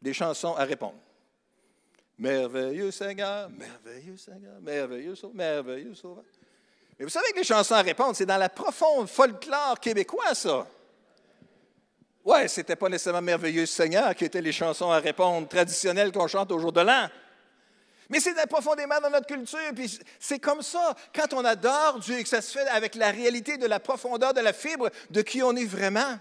Des 0.00 0.12
chansons 0.12 0.54
à 0.54 0.64
répondre. 0.64 0.98
Merveilleux 2.18 2.90
Seigneur, 2.90 3.48
merveilleux 3.50 4.16
Seigneur, 4.16 4.60
merveilleux 4.60 5.14
Sauveur, 5.14 5.34
merveilleux 5.34 5.94
Sauveur. 5.94 6.24
Vous 7.02 7.10
savez 7.10 7.32
que 7.32 7.38
les 7.38 7.44
chansons 7.44 7.74
à 7.74 7.82
répondre, 7.82 8.14
c'est 8.14 8.26
dans 8.26 8.36
la 8.36 8.48
profonde 8.48 9.08
folklore 9.08 9.80
québécois, 9.80 10.34
ça. 10.34 10.66
Ouais, 12.24 12.46
c'était 12.46 12.76
pas 12.76 12.88
nécessairement 12.88 13.22
Merveilleux 13.22 13.66
Seigneur 13.66 14.14
qui 14.14 14.24
étaient 14.24 14.40
les 14.40 14.52
chansons 14.52 14.92
à 14.92 14.98
répondre 14.98 15.48
traditionnelles 15.48 16.12
qu'on 16.12 16.28
chante 16.28 16.52
au 16.52 16.58
jour 16.60 16.72
de 16.72 16.80
l'an. 16.80 17.08
Mais 18.08 18.20
c'est 18.20 18.34
profondément 18.46 19.00
dans 19.00 19.10
notre 19.10 19.26
culture, 19.26 19.58
puis 19.74 19.98
c'est 20.20 20.38
comme 20.38 20.62
ça. 20.62 20.94
Quand 21.14 21.32
on 21.32 21.44
adore 21.44 21.98
Dieu 21.98 22.18
et 22.18 22.22
que 22.22 22.28
ça 22.28 22.42
se 22.42 22.52
fait 22.52 22.68
avec 22.68 22.94
la 22.94 23.10
réalité 23.10 23.56
de 23.56 23.66
la 23.66 23.80
profondeur 23.80 24.34
de 24.34 24.40
la 24.40 24.52
fibre 24.52 24.90
de 25.10 25.22
qui 25.22 25.42
on 25.42 25.56
est 25.56 25.64
vraiment, 25.64 26.18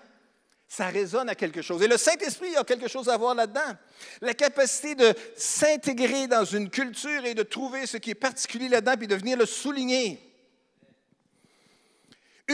ça 0.67 0.87
résonne 0.87 1.27
à 1.27 1.35
quelque 1.35 1.61
chose. 1.61 1.81
Et 1.83 1.87
le 1.87 1.97
Saint-Esprit 1.97 2.55
a 2.55 2.63
quelque 2.63 2.87
chose 2.87 3.09
à 3.09 3.17
voir 3.17 3.35
là-dedans. 3.35 3.75
La 4.21 4.33
capacité 4.33 4.95
de 4.95 5.13
s'intégrer 5.35 6.27
dans 6.27 6.45
une 6.45 6.69
culture 6.69 7.25
et 7.25 7.35
de 7.35 7.43
trouver 7.43 7.85
ce 7.85 7.97
qui 7.97 8.11
est 8.11 8.15
particulier 8.15 8.69
là-dedans, 8.69 8.95
puis 8.97 9.07
de 9.07 9.15
venir 9.15 9.37
le 9.37 9.45
souligner. 9.45 10.30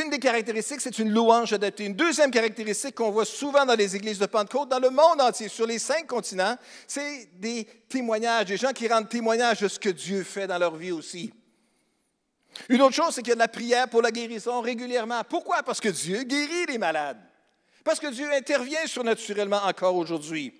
Une 0.03 0.09
des 0.11 0.19
caractéristiques, 0.19 0.81
c'est 0.81 0.99
une 0.99 1.11
louange 1.11 1.53
adaptée. 1.53 1.85
Une 1.85 1.95
deuxième 1.95 2.29
caractéristique 2.29 2.95
qu'on 2.95 3.09
voit 3.09 3.25
souvent 3.25 3.65
dans 3.65 3.73
les 3.73 3.95
églises 3.95 4.19
de 4.19 4.25
Pentecôte, 4.27 4.69
dans 4.69 4.79
le 4.79 4.89
monde 4.89 5.19
entier, 5.19 5.47
sur 5.47 5.65
les 5.65 5.79
cinq 5.79 6.05
continents, 6.05 6.55
c'est 6.85 7.29
des 7.39 7.65
témoignages, 7.89 8.45
des 8.45 8.57
gens 8.57 8.73
qui 8.73 8.87
rendent 8.87 9.09
témoignage 9.09 9.61
de 9.61 9.67
ce 9.67 9.79
que 9.79 9.89
Dieu 9.89 10.23
fait 10.23 10.45
dans 10.45 10.59
leur 10.59 10.75
vie 10.75 10.91
aussi. 10.91 11.33
Une 12.69 12.81
autre 12.81 12.95
chose, 12.95 13.15
c'est 13.15 13.21
qu'il 13.21 13.29
y 13.29 13.31
a 13.31 13.35
de 13.35 13.39
la 13.39 13.47
prière 13.47 13.87
pour 13.87 14.01
la 14.01 14.11
guérison 14.11 14.61
régulièrement. 14.61 15.21
Pourquoi? 15.27 15.63
Parce 15.63 15.79
que 15.79 15.89
Dieu 15.89 16.23
guérit 16.23 16.65
les 16.67 16.77
malades. 16.77 17.21
Parce 17.83 17.99
que 17.99 18.11
Dieu 18.11 18.31
intervient 18.31 18.85
surnaturellement 18.85 19.63
encore 19.63 19.95
aujourd'hui. 19.95 20.53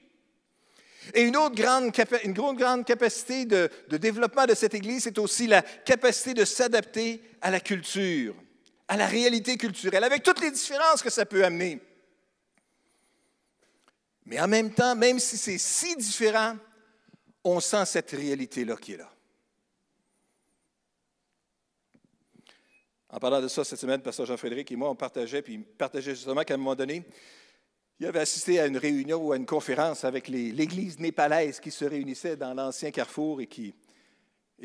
Et 1.14 1.22
une 1.22 1.38
autre 1.38 1.56
grande, 1.56 1.92
une 2.24 2.34
grande 2.34 2.86
capacité 2.86 3.46
de, 3.46 3.70
de 3.90 3.98
développement 3.98 4.46
de 4.46 4.56
cette 4.56 4.74
Église, 4.74 5.04
c'est 5.04 5.20
aussi 5.20 5.48
la 5.48 5.62
capacité 5.62 6.34
de 6.34 6.46
s'adapter 6.46 7.22
à 7.42 7.52
la 7.52 7.60
culture 7.60 8.34
à 8.88 8.98
la 8.98 9.08
réalité 9.08 9.58
culturelle, 9.58 10.04
avec 10.04 10.24
toutes 10.24 10.40
les 10.40 10.52
différences 10.52 11.02
que 11.02 11.10
ça 11.10 11.26
peut 11.26 11.44
amener. 11.44 11.82
Mais 14.26 14.40
en 14.40 14.48
même 14.48 14.74
temps, 14.74 14.96
même 14.96 15.20
si 15.20 15.38
c'est 15.38 15.58
si 15.58 15.96
différent, 15.96 16.58
on 17.44 17.60
sent 17.60 17.86
cette 17.86 18.12
réalité-là 18.12 18.76
qui 18.76 18.94
est 18.94 18.98
là. 18.98 19.12
En 23.10 23.20
parlant 23.20 23.42
de 23.42 23.48
ça 23.48 23.64
cette 23.64 23.80
semaine, 23.80 24.02
Pasteur 24.02 24.26
Jean-Frédéric 24.26 24.72
et 24.72 24.76
moi, 24.76 24.90
on 24.90 24.96
partageait, 24.96 25.42
puis 25.42 25.54
il 25.54 25.64
partageait 25.64 26.14
justement 26.14 26.44
qu'à 26.44 26.56
un 26.56 26.58
moment 26.58 26.76
donné, 26.76 27.06
il 28.00 28.06
avait 28.06 28.20
assisté 28.20 28.60
à 28.60 28.68
une 28.68 28.78
réunion 28.78 29.18
ou 29.18 29.32
à 29.32 29.38
une 29.38 29.46
conférence 29.46 30.04
avec 30.04 30.28
l'Église 30.28 31.00
népalaise 31.00 31.60
qui 31.60 31.72
se 31.72 31.86
réunissait 31.86 32.36
dans 32.36 32.54
l'ancien 32.54 32.92
carrefour 32.92 33.42
et 33.42 33.48
qui 33.48 33.74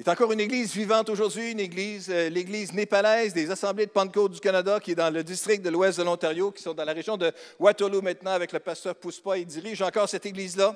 est 0.00 0.08
encore 0.08 0.32
une 0.32 0.40
église 0.40 0.72
vivante 0.72 1.10
aujourd'hui, 1.10 1.52
une 1.52 1.60
église, 1.60 2.08
euh, 2.08 2.30
l'église 2.30 2.72
népalaise 2.72 3.34
des 3.34 3.50
Assemblées 3.50 3.84
de 3.84 3.90
Pentecôte 3.90 4.32
du 4.32 4.40
Canada, 4.40 4.80
qui 4.80 4.92
est 4.92 4.94
dans 4.94 5.10
le 5.10 5.22
district 5.22 5.62
de 5.62 5.68
l'ouest 5.68 5.98
de 5.98 6.04
l'Ontario, 6.04 6.50
qui 6.50 6.62
sont 6.62 6.72
dans 6.72 6.84
la 6.84 6.94
région 6.94 7.18
de 7.18 7.30
Waterloo 7.58 8.00
maintenant, 8.00 8.30
avec 8.30 8.52
le 8.52 8.58
pasteur 8.58 8.94
Pouspa. 8.94 9.36
Il 9.36 9.44
dirige 9.44 9.82
encore 9.82 10.08
cette 10.08 10.24
église-là. 10.24 10.74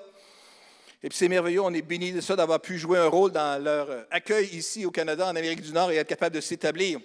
Et 1.02 1.08
puis 1.08 1.16
c'est 1.16 1.28
merveilleux, 1.28 1.62
on 1.62 1.72
est 1.72 1.80
béni 1.80 2.12
de 2.12 2.20
ça, 2.20 2.36
d'avoir 2.36 2.60
pu 2.60 2.76
jouer 2.76 2.98
un 2.98 3.08
rôle 3.08 3.32
dans 3.32 3.62
leur 3.62 3.88
euh, 3.90 4.02
accueil 4.10 4.48
ici 4.54 4.84
au 4.84 4.90
Canada, 4.90 5.26
en 5.26 5.34
Amérique 5.34 5.62
du 5.62 5.72
Nord, 5.72 5.90
et 5.90 5.96
être 5.96 6.08
capable 6.08 6.34
de 6.34 6.42
s'établir. 6.42 7.00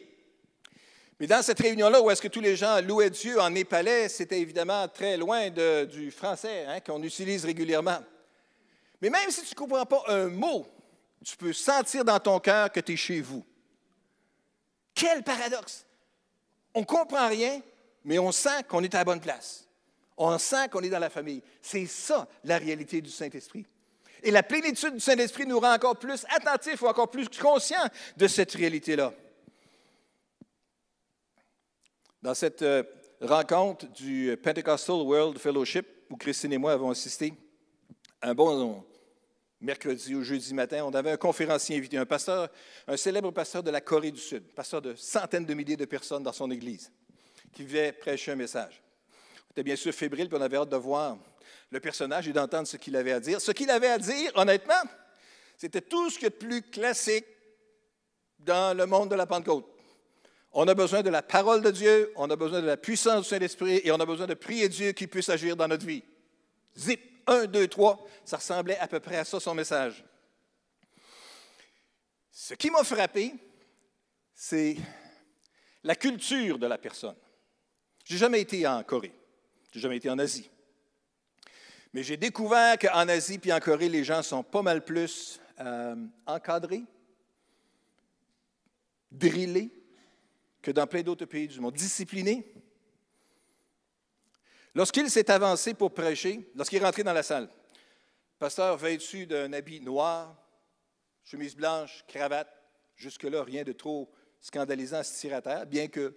Mais 1.17 1.28
dans 1.28 1.41
cette 1.41 1.60
réunion-là, 1.60 2.02
où 2.02 2.12
est-ce 2.12 2.21
que 2.21 2.28
tous 2.28 2.41
les 2.41 2.58
gens 2.58 2.82
louaient 2.82 3.10
Dieu 3.10 3.39
en 3.39 3.50
népalais, 3.50 4.10
c'était 4.10 4.39
évidemment 4.39 4.86
très 4.89 5.15
loin 5.15 5.50
du 5.50 6.12
français 6.12 6.65
hein, 6.67 6.80
qu'on 6.82 7.02
utilise 7.04 7.45
régulièrement. 7.45 8.00
Mais 9.02 9.10
même 9.10 9.30
si 9.30 9.43
tu 9.43 9.54
ne 9.54 9.56
comprends 9.56 9.86
pas 9.86 10.04
un 10.08 10.28
mot 10.28 10.65
tu 11.23 11.38
peux 11.38 11.53
sentir 11.53 12.03
dans 12.03 12.19
ton 12.19 12.39
cœur 12.39 12.71
que 12.71 12.79
tu 12.79 12.93
es 12.93 12.97
chez 12.97 13.21
vous. 13.21 13.45
Quel 14.93 15.23
paradoxe! 15.23 15.86
On 16.73 16.81
ne 16.81 16.86
comprend 16.86 17.27
rien, 17.27 17.62
mais 18.03 18.17
on 18.19 18.31
sent 18.31 18.63
qu'on 18.67 18.84
est 18.84 18.93
à 18.95 18.99
la 18.99 19.05
bonne 19.05 19.21
place. 19.21 19.67
On 20.17 20.38
sent 20.38 20.69
qu'on 20.69 20.81
est 20.81 20.89
dans 20.89 20.99
la 20.99 21.10
famille. 21.10 21.41
C'est 21.62 21.86
ça 21.86 22.27
la 22.43 22.57
réalité 22.57 23.01
du 23.01 23.10
Saint-Esprit. 23.10 23.65
Et 24.23 24.31
la 24.31 24.43
plénitude 24.43 24.93
du 24.93 24.99
Saint-Esprit 24.99 25.45
nous 25.45 25.60
rend 25.60 25.73
encore 25.73 25.97
plus 25.97 26.25
attentifs 26.29 26.81
ou 26.81 26.88
encore 26.88 27.10
plus 27.10 27.27
conscients 27.29 27.88
de 28.17 28.27
cette 28.27 28.51
réalité-là. 28.53 29.13
Dans 32.21 32.36
cette 32.36 32.62
euh, 32.62 32.84
rencontre 33.19 33.88
du 33.88 34.38
Pentecostal 34.43 34.97
World 34.97 35.39
Fellowship, 35.39 35.88
où 36.10 36.17
Christine 36.17 36.53
et 36.53 36.57
moi 36.60 36.73
avons 36.73 36.91
assisté, 36.91 37.34
un 38.21 38.36
bon 38.36 38.84
mercredi 39.62 40.15
ou 40.15 40.24
jeudi 40.24 40.54
matin, 40.54 40.84
on 40.84 40.93
avait 40.93 41.12
un 41.12 41.17
conférencier 41.17 41.78
invité, 41.78 41.97
un 41.97 42.06
pasteur, 42.06 42.50
un 42.88 42.97
célèbre 42.97 43.32
pasteur 43.32 43.63
de 43.63 43.69
la 43.69 43.80
Corée 43.80 44.12
du 44.12 44.19
Sud, 44.19 44.43
pasteur 44.56 44.82
de 44.82 44.95
centaines 44.95 45.45
de 45.45 45.54
milliers 45.54 45.78
de 45.78 45.86
personnes 45.86 46.24
dans 46.24 46.34
son 46.34 46.50
église, 46.50 46.91
qui 47.54 47.63
vivait 47.63 47.91
prêcher 47.91 48.32
un 48.32 48.36
message. 48.36 48.82
On 49.47 49.52
était 49.52 49.63
bien 49.63 49.76
sûr 49.76 49.93
fébrile, 49.93 50.28
puis 50.28 50.38
on 50.38 50.41
avait 50.41 50.58
hâte 50.58 50.69
de 50.69 50.78
voir 50.78 51.17
le 51.69 51.80
personnage 51.80 52.28
et 52.28 52.34
d'entendre 52.34 52.67
ce 52.67 52.78
qu'il 52.78 52.95
avait 52.95 53.12
à 53.12 53.19
dire. 53.19 53.39
Ce 53.39 53.52
qu'il 53.52 53.69
avait 53.69 53.89
à 53.89 53.97
dire, 53.97 54.32
honnêtement, 54.36 54.82
c'était 55.58 55.82
tout 55.82 56.10
ce 56.10 56.17
qui 56.17 56.26
est 56.26 56.30
de 56.30 56.36
plus 56.36 56.62
classique 56.63 57.26
dans 58.39 58.76
le 58.76 58.86
monde 58.86 59.10
de 59.10 59.15
la 59.15 59.28
Pentecôte. 59.28 59.67
On 60.54 60.67
a 60.67 60.74
besoin 60.74 61.02
de 61.02 61.10
la 61.10 61.21
parole 61.21 61.62
de 61.62 61.71
Dieu, 61.71 62.12
on 62.15 62.30
a 62.30 62.36
besoin 62.36 62.62
de 62.62 62.65
la 62.65 62.78
puissance 62.78 63.24
du 63.24 63.30
Saint-Esprit 63.30 63.80
et 63.84 63.91
on 63.91 64.00
a 64.00 64.06
besoin 64.06 64.28
de 64.28 64.34
prier 64.34 64.67
Dieu 64.67 64.91
qui 64.91 65.08
puisse 65.08 65.30
agir 65.30 65.56
dans 65.56 65.67
notre 65.67 65.86
vie. 65.86 66.04
Zip! 66.78 67.11
Un, 67.27 67.45
deux, 67.45 67.67
trois, 67.67 68.05
ça 68.25 68.38
ressemblait 68.38 68.77
à 68.77 68.88
peu 68.88 68.99
près 68.99 69.17
à 69.17 69.25
ça 69.25 69.39
son 69.39 69.53
message. 69.53 70.03
Ce 72.31 72.53
qui 72.53 72.69
m'a 72.71 72.84
frappé, 72.84 73.34
c'est 74.34 74.77
la 75.84 75.95
culture 75.95 76.57
de 76.57 76.67
la 76.67 76.77
personne. 76.77 77.15
Je 78.05 78.13
n'ai 78.13 78.19
jamais 78.19 78.41
été 78.41 78.65
en 78.65 78.84
Corée, 78.84 79.13
je 79.71 79.77
n'ai 79.77 79.81
jamais 79.81 79.97
été 79.97 80.10
en 80.10 80.19
Asie. 80.19 80.49
Mais 81.93 82.03
j'ai 82.03 82.17
découvert 82.17 82.79
qu'en 82.79 83.07
Asie 83.10 83.38
puis 83.38 83.51
en 83.51 83.60
Corée, 83.60 83.89
les 83.89 84.03
gens 84.03 84.23
sont 84.23 84.43
pas 84.43 84.62
mal 84.62 84.84
plus 84.84 85.39
euh, 85.60 85.95
encadrés, 86.25 86.84
drillés 89.12 89.69
que 90.62 90.71
dans 90.71 90.88
plein 90.88 91.01
d'autres 91.01 91.25
pays 91.25 91.47
du 91.47 91.60
monde, 91.60 91.73
disciplinés. 91.73 92.45
Lorsqu'il 94.73 95.10
s'est 95.10 95.29
avancé 95.29 95.73
pour 95.73 95.93
prêcher, 95.93 96.49
lorsqu'il 96.55 96.81
est 96.81 96.86
rentré 96.86 97.03
dans 97.03 97.13
la 97.13 97.23
salle, 97.23 97.49
pasteur 98.39 98.77
vêtu 98.77 99.25
d'un 99.25 99.51
habit 99.53 99.81
noir, 99.81 100.36
chemise 101.23 101.55
blanche, 101.55 102.03
cravate, 102.07 102.49
jusque-là, 102.95 103.43
rien 103.43 103.63
de 103.63 103.73
trop 103.73 104.10
scandalisant 104.39 105.03
se 105.03 105.19
tirer 105.19 105.36
à 105.36 105.41
terre, 105.41 105.65
bien 105.65 105.88
que 105.88 106.15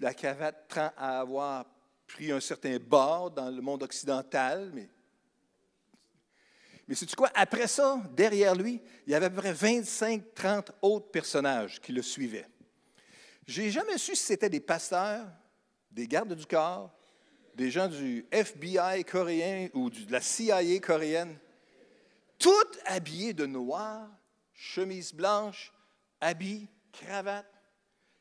la 0.00 0.12
cravate 0.12 0.68
tend 0.68 0.90
à 0.96 1.20
avoir 1.20 1.66
pris 2.06 2.32
un 2.32 2.40
certain 2.40 2.78
bord 2.78 3.30
dans 3.30 3.48
le 3.48 3.62
monde 3.62 3.82
occidental, 3.82 4.70
mais 4.74 4.88
mais 6.88 6.96
c'est 6.96 7.14
quoi? 7.14 7.30
Après 7.34 7.68
ça, 7.68 8.02
derrière 8.14 8.54
lui, 8.54 8.82
il 9.06 9.12
y 9.12 9.14
avait 9.14 9.26
à 9.26 9.30
peu 9.30 9.36
près 9.36 9.52
25-30 9.52 10.68
autres 10.82 11.10
personnages 11.10 11.80
qui 11.80 11.92
le 11.92 12.02
suivaient. 12.02 12.46
J'ai 13.46 13.70
jamais 13.70 13.98
su 13.98 14.16
si 14.16 14.24
c'était 14.24 14.50
des 14.50 14.60
pasteurs, 14.60 15.26
des 15.90 16.06
gardes 16.08 16.34
du 16.34 16.44
corps, 16.44 16.92
des 17.54 17.70
gens 17.70 17.88
du 17.88 18.26
FBI 18.30 19.04
coréen 19.04 19.68
ou 19.74 19.90
de 19.90 20.10
la 20.10 20.20
CIA 20.20 20.78
coréenne, 20.80 21.36
tout 22.38 22.50
habillés 22.86 23.34
de 23.34 23.46
noir, 23.46 24.08
chemise 24.52 25.12
blanche, 25.12 25.72
habits, 26.20 26.68
cravate. 26.92 27.46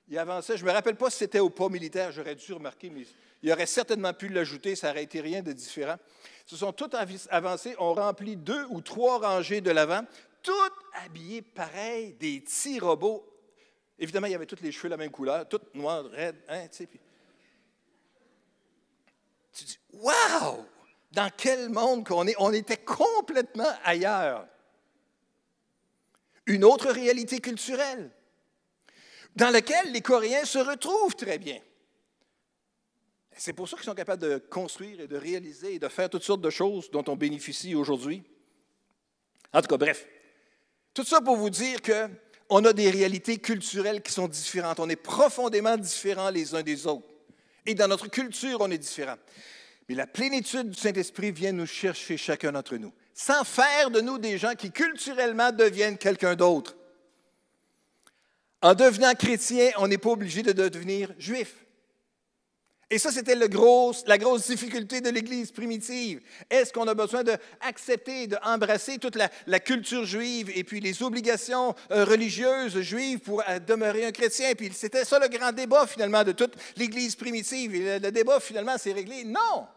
Ils 0.08 0.18
avançaient. 0.18 0.58
Je 0.58 0.64
ne 0.64 0.70
me 0.70 0.74
rappelle 0.74 0.98
pas 0.98 1.10
si 1.10 1.20
c'était 1.20 1.40
au 1.40 1.50
pas 1.50 1.70
militaire, 1.70 2.12
j'aurais 2.12 2.36
dû 2.36 2.54
remarquer, 2.54 2.90
mais 2.90 3.06
il 3.42 3.52
aurait 3.52 3.66
certainement 3.66 4.14
pu 4.14 4.28
l'ajouter, 4.28 4.76
ça 4.76 4.90
n'aurait 4.90 5.04
été 5.04 5.22
rien 5.22 5.42
de 5.42 5.54
différent. 5.54 5.98
Ils 6.46 6.50
se 6.50 6.58
sont 6.58 6.74
tous 6.74 6.90
avancés, 7.30 7.76
ont 7.80 7.94
rempli 7.94 8.36
deux 8.36 8.66
ou 8.70 8.82
trois 8.82 9.20
rangées 9.20 9.62
de 9.62 9.72
l'avant, 9.72 10.02
tous 10.44 10.54
habillés 11.04 11.42
pareil, 11.42 12.14
des 12.20 12.42
petits 12.42 12.80
robots. 12.80 13.26
Évidemment, 13.98 14.28
il 14.28 14.32
y 14.32 14.36
avait 14.36 14.46
tous 14.46 14.62
les 14.62 14.72
cheveux 14.72 14.90
la 14.90 14.98
même 14.98 15.12
couleur, 15.12 15.48
tout 15.48 15.62
noir, 15.74 16.06
raide, 16.06 16.36
hein, 16.50 16.68
tu 16.68 16.88
wow! 19.94 20.66
Dans 21.12 21.30
quel 21.36 21.70
monde 21.70 22.08
qu'on 22.08 22.26
est? 22.28 22.36
On 22.40 22.54
était 22.54 22.78
complètement 22.78 23.72
ailleurs. 23.84 24.48
Une 26.46 26.64
autre 26.64 26.90
réalité 26.92 27.40
culturelle 27.40 28.12
dans 29.36 29.50
laquelle 29.50 29.92
les 29.92 30.02
Coréens 30.02 30.46
se 30.46 30.60
retrouvent 30.60 31.16
très 31.16 31.38
bien. 31.38 31.60
C'est 33.36 33.54
pour 33.54 33.68
ça 33.68 33.78
qu'ils 33.78 33.86
sont 33.86 33.96
capables 33.96 34.22
de 34.22 34.38
construire 34.38 35.00
et 35.00 35.08
de 35.08 35.16
réaliser 35.16 35.76
et 35.76 35.80
de 35.80 35.88
faire 35.88 36.10
toutes 36.10 36.24
sortes 36.24 36.42
de 36.42 36.50
choses 36.50 36.92
dont 36.92 37.04
on 37.08 37.16
bénéficie 37.16 37.76
aujourd'hui. 37.76 38.24
En 39.54 39.62
tout 39.62 39.68
cas, 39.68 39.78
bref, 39.78 40.06
tout 40.94 41.04
ça 41.04 41.22
pour 41.22 41.38
vous 41.38 41.50
dire 41.50 41.80
qu'on 41.82 42.66
a 42.66 42.74
des 42.74 42.90
réalités 42.90 43.38
culturelles 43.38 44.02
qui 44.02 44.12
sont 44.12 44.28
différentes. 44.28 44.80
On 44.80 44.90
est 44.90 44.96
profondément 44.96 45.78
différents 45.78 46.30
les 46.30 46.54
uns 46.54 46.64
des 46.64 46.86
autres. 46.86 47.08
Et 47.66 47.74
dans 47.74 47.88
notre 47.88 48.08
culture, 48.08 48.60
on 48.60 48.70
est 48.70 48.78
différent. 48.78 49.18
Mais 49.90 49.96
la 49.96 50.08
plénitude 50.08 50.70
du 50.70 50.80
Saint-Esprit 50.80 51.32
vient 51.32 51.52
nous 51.52 51.66
chercher 51.66 52.18
chacun 52.18 52.52
d'entre 52.52 52.78
nous, 52.78 52.94
sans 53.14 53.44
faire 53.44 53.90
de 53.90 54.02
nous 54.02 54.18
des 54.18 54.38
gens 54.38 54.56
qui 54.56 54.72
culturellement 54.72 55.52
deviennent 55.52 55.98
quelqu'un 55.98 56.36
d'autre. 56.36 56.76
En 58.62 58.76
devenant 58.76 59.14
chrétien, 59.16 59.72
on 59.78 59.88
n'est 59.88 59.98
pas 59.98 60.12
obligé 60.12 60.44
de 60.44 60.52
devenir 60.52 61.14
juif. 61.18 61.56
Et 62.94 63.00
ça, 63.00 63.10
c'était 63.10 63.36
la 63.36 63.48
grosse 63.48 64.48
difficulté 64.48 65.00
de 65.00 65.10
l'Église 65.10 65.50
primitive. 65.54 66.20
Est-ce 66.50 66.74
qu'on 66.74 66.90
a 66.90 66.94
besoin 66.94 67.24
d'accepter, 67.24 68.28
d'embrasser 68.28 68.98
toute 68.98 69.16
la, 69.16 69.60
culture 69.62 70.04
juive 70.04 70.52
et 70.54 70.66
puis 70.66 70.82
les 70.82 71.02
obligations 71.02 71.74
euh, 71.92 72.04
religieuses 72.04 72.82
juives 72.82 73.20
pour 73.20 73.42
euh, 73.48 73.60
demeurer 73.60 74.06
un 74.06 74.12
chrétien? 74.12 74.54
Puis 74.56 74.72
c'était 74.74 75.06
ça 75.06 75.20
le 75.20 75.30
grand 75.30 75.54
débat 75.54 75.88
finalement 75.88 76.26
de 76.26 76.34
toute 76.34 76.54
l'Église 76.76 77.16
primitive. 77.16 77.74
Et 77.76 78.00
le, 78.00 78.12
débat 78.12 78.42
finalement 78.42 78.78
s'est 78.78 78.92
réglé. 78.92 79.24
Non! 79.24 79.68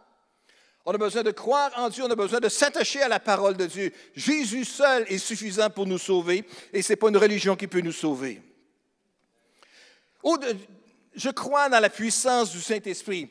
On 0.84 0.92
a 0.92 0.98
besoin 0.98 1.22
de 1.22 1.30
croire 1.30 1.70
en 1.76 1.90
Dieu, 1.90 2.02
on 2.02 2.10
a 2.10 2.16
besoin 2.16 2.40
de 2.40 2.48
s'attacher 2.48 3.00
à 3.00 3.08
la 3.08 3.20
parole 3.20 3.56
de 3.56 3.66
Dieu. 3.66 3.92
Jésus 4.16 4.64
seul 4.64 5.04
est 5.08 5.18
suffisant 5.18 5.70
pour 5.70 5.86
nous 5.86 5.98
sauver 5.98 6.44
et 6.72 6.82
ce 6.82 6.92
n'est 6.92 6.96
pas 6.96 7.10
une 7.10 7.16
religion 7.16 7.54
qui 7.54 7.68
peut 7.68 7.80
nous 7.80 7.92
sauver. 7.92 8.42
Je 11.14 11.30
crois 11.30 11.68
dans 11.68 11.80
la 11.80 11.90
puissance 11.90 12.50
du 12.50 12.60
Saint-Esprit. 12.60 13.30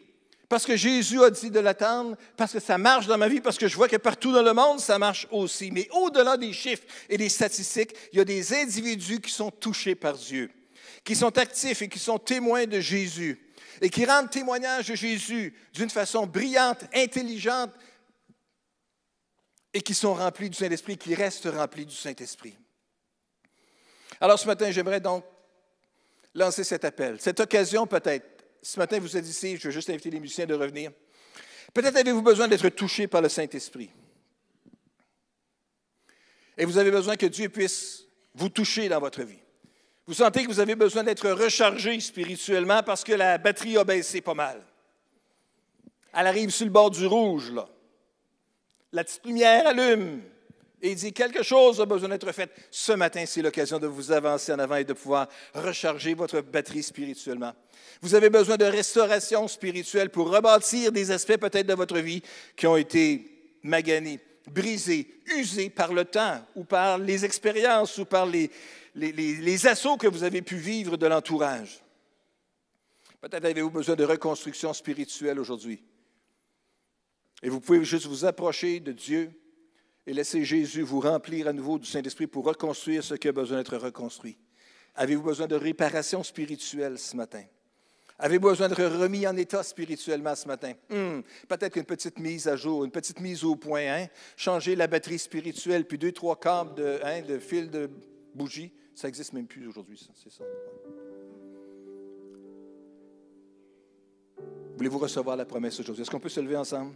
Parce 0.50 0.66
que 0.66 0.76
Jésus 0.76 1.24
a 1.24 1.32
dit 1.32 1.50
de 1.50 1.60
l'attendre, 1.60 2.16
parce 2.38 2.52
que 2.54 2.60
ça 2.60 2.78
marche 2.78 3.08
dans 3.08 3.18
ma 3.18 3.28
vie, 3.28 3.42
parce 3.42 3.58
que 3.58 3.68
je 3.68 3.76
vois 3.76 3.88
que 3.88 3.96
partout 3.96 4.32
dans 4.32 4.44
le 4.44 4.54
monde, 4.54 4.80
ça 4.80 5.00
marche 5.00 5.28
aussi. 5.32 5.72
Mais 5.72 5.88
au-delà 5.92 6.38
des 6.38 6.54
chiffres 6.54 6.84
et 7.10 7.18
des 7.18 7.30
statistiques, 7.30 7.96
il 8.12 8.20
y 8.20 8.22
a 8.22 8.26
des 8.26 8.54
individus 8.54 9.20
qui 9.20 9.32
sont 9.32 9.50
touchés 9.50 9.96
par 9.96 10.16
Dieu, 10.16 10.52
qui 11.04 11.16
sont 11.16 11.36
actifs 11.38 11.82
et 11.82 11.90
qui 11.90 11.98
sont 11.98 12.20
témoins 12.20 12.68
de 12.68 12.80
Jésus, 12.80 13.40
et 13.82 13.90
qui 13.90 14.06
rendent 14.06 14.30
témoignage 14.30 14.90
de 14.90 14.96
Jésus 14.96 15.56
d'une 15.74 15.90
façon 15.90 16.28
brillante, 16.28 16.84
intelligente, 16.94 17.72
et 19.74 19.82
qui 19.82 19.96
sont 19.96 20.14
remplis 20.14 20.52
du 20.52 20.58
Saint-Esprit, 20.58 20.98
qui 20.98 21.16
restent 21.16 21.50
remplis 21.52 21.88
du 21.88 21.96
Saint-Esprit. 21.96 22.56
Alors 24.22 24.38
ce 24.38 24.46
matin, 24.46 24.70
j'aimerais 24.70 25.02
donc 25.02 25.26
lancer 26.34 26.64
cet 26.64 26.86
appel, 26.86 27.20
cette 27.20 27.40
occasion 27.40 27.88
peut-être. 27.88 28.26
Ce 28.62 28.80
matin, 28.80 29.00
vous 29.00 29.18
êtes 29.18 29.28
ici, 29.28 29.58
je 29.58 29.68
veux 29.68 29.74
juste 29.74 29.90
inviter 29.90 30.10
les 30.10 30.20
musiciens 30.20 30.46
de 30.46 30.54
revenir. 30.54 30.92
Peut-être 31.74 31.98
avez-vous 31.98 32.22
besoin 32.22 32.48
d'être 32.48 32.70
touché 32.70 33.08
par 33.08 33.22
le 33.22 33.30
Saint-Esprit. 33.30 33.90
Et 36.58 36.66
vous 36.66 36.78
avez 36.78 36.92
besoin 36.92 37.16
que 37.18 37.26
Dieu 37.26 37.50
puisse 37.50 38.06
vous 38.36 38.50
toucher 38.50 38.88
dans 38.88 39.00
votre 39.00 39.24
vie. 39.24 39.40
Vous 40.06 40.14
sentez 40.14 40.44
que 40.44 40.48
vous 40.48 40.60
avez 40.60 40.76
besoin 40.76 41.04
d'être 41.04 41.30
rechargé 41.30 42.00
spirituellement 42.00 42.84
parce 42.84 43.04
que 43.04 43.14
la 43.14 43.38
batterie 43.38 43.78
a 43.78 43.84
baissé 43.84 44.22
pas 44.22 44.34
mal. 44.34 44.62
Elle 46.14 46.28
arrive 46.28 46.52
sur 46.52 46.66
le 46.66 46.72
bord 46.72 46.92
du 46.92 47.06
rouge, 47.06 47.52
là. 47.52 47.68
La 48.92 49.04
petite 49.04 49.26
lumière 49.26 49.66
allume 49.66 50.22
et 50.84 50.92
il 50.92 50.96
dit 50.96 51.14
quelque 51.14 51.44
chose 51.44 51.80
a 51.80 51.86
besoin 51.86 52.10
d'être 52.10 52.30
fait. 52.34 52.52
Ce 52.70 52.92
matin, 52.92 53.24
c'est 53.26 53.42
l'occasion 53.42 53.80
de 53.80 53.88
vous 53.88 54.12
avancer 54.12 54.52
en 54.52 54.60
avant 54.60 54.76
et 54.76 54.84
de 54.84 54.92
pouvoir 54.92 55.30
recharger 55.54 56.14
votre 56.14 56.42
batterie 56.42 56.84
spirituellement. 56.84 57.54
Vous 58.02 58.16
avez 58.16 58.30
besoin 58.30 58.58
de 58.58 58.66
restauration 58.66 59.48
spirituelle 59.48 60.10
pour 60.10 60.30
rebâtir 60.30 60.92
des 60.92 61.10
aspects 61.10 61.38
peut-être 61.38 61.68
de 61.68 61.74
votre 61.74 61.98
vie 62.00 62.22
qui 62.58 62.68
ont 62.68 62.76
été 62.76 63.56
maganés, 63.64 64.20
brisés, 64.52 65.08
usés 65.38 65.70
par 65.70 65.94
le 65.94 66.04
temps 66.04 66.46
ou 66.54 66.66
par 66.66 66.98
les 66.98 67.24
expériences 67.24 67.98
ou 67.98 68.04
par 68.04 68.26
les, 68.26 68.52
assauts 69.66 69.96
que 69.96 70.08
vous 70.08 70.26
avez 70.26 70.42
pu 70.42 70.58
vivre 70.58 70.98
de 70.98 71.08
l'entourage. 71.08 71.82
Peut-être 73.22 73.46
avez-vous 73.46 73.72
besoin 73.72 73.96
de 73.96 74.04
reconstruction 74.04 74.74
spirituelle 74.74 75.40
aujourd'hui. 75.40 75.82
Et 77.42 77.48
vous 77.48 77.62
pouvez 77.62 77.86
juste 77.86 78.06
vous 78.06 78.26
approcher 78.26 78.82
de 78.82 78.92
Dieu 78.92 79.32
et 80.06 80.14
laissez 80.14 80.44
Jésus 80.44 80.82
vous 80.82 81.00
remplir 81.00 81.48
à 81.48 81.54
nouveau 81.54 81.80
du 81.80 81.86
Saint-Esprit 81.86 82.28
pour 82.28 82.46
reconstruire 82.46 83.04
ce 83.04 83.16
qui 83.16 83.28
a 83.28 83.32
besoin 83.32 83.58
d'être 83.58 83.78
reconstruit. 83.78 84.38
Avez-vous 84.96 85.24
besoin 85.24 85.48
de 85.48 85.56
réparation 85.56 86.24
spirituelle 86.24 87.00
ce 87.00 87.16
matin? 87.16 87.44
Avez-vous 88.20 88.50
besoin 88.50 88.70
d'être 88.70 88.84
remis 88.84 89.26
en 89.26 89.36
état 89.36 89.64
spirituellement 89.64 90.36
ce 90.36 90.48
matin? 90.48 90.74
Hmm, 90.90 91.22
peut-être 91.48 91.74
qu'une 91.74 91.84
petite 91.84 92.20
mise 92.20 92.48
à 92.48 92.56
jour, 92.56 92.86
une 92.86 92.92
petite 92.92 93.20
mise 93.20 93.44
au 93.44 93.56
point. 93.56 93.82
Hein? 93.82 94.08
Changer 94.38 94.76
la 94.76 94.88
batterie 94.88 95.18
spirituelle, 95.18 95.86
puis 95.86 95.98
deux, 95.98 96.12
trois 96.12 96.40
câbles 96.40 96.76
de, 96.76 97.00
hein, 97.04 97.22
de 97.22 97.40
fil 97.40 97.70
de 97.72 97.90
bougie. 98.36 98.72
Ça 98.94 99.08
n'existe 99.08 99.34
même 99.34 99.48
plus 99.48 99.68
aujourd'hui, 99.68 100.00
c'est 100.22 100.32
ça. 100.32 100.44
Voulez-vous 104.78 105.00
recevoir 105.00 105.36
la 105.36 105.46
promesse 105.46 105.80
aujourd'hui? 105.80 106.04
Est-ce 106.04 106.12
qu'on 106.12 106.20
peut 106.20 106.30
se 106.30 106.40
lever 106.40 106.58
ensemble? 106.58 106.96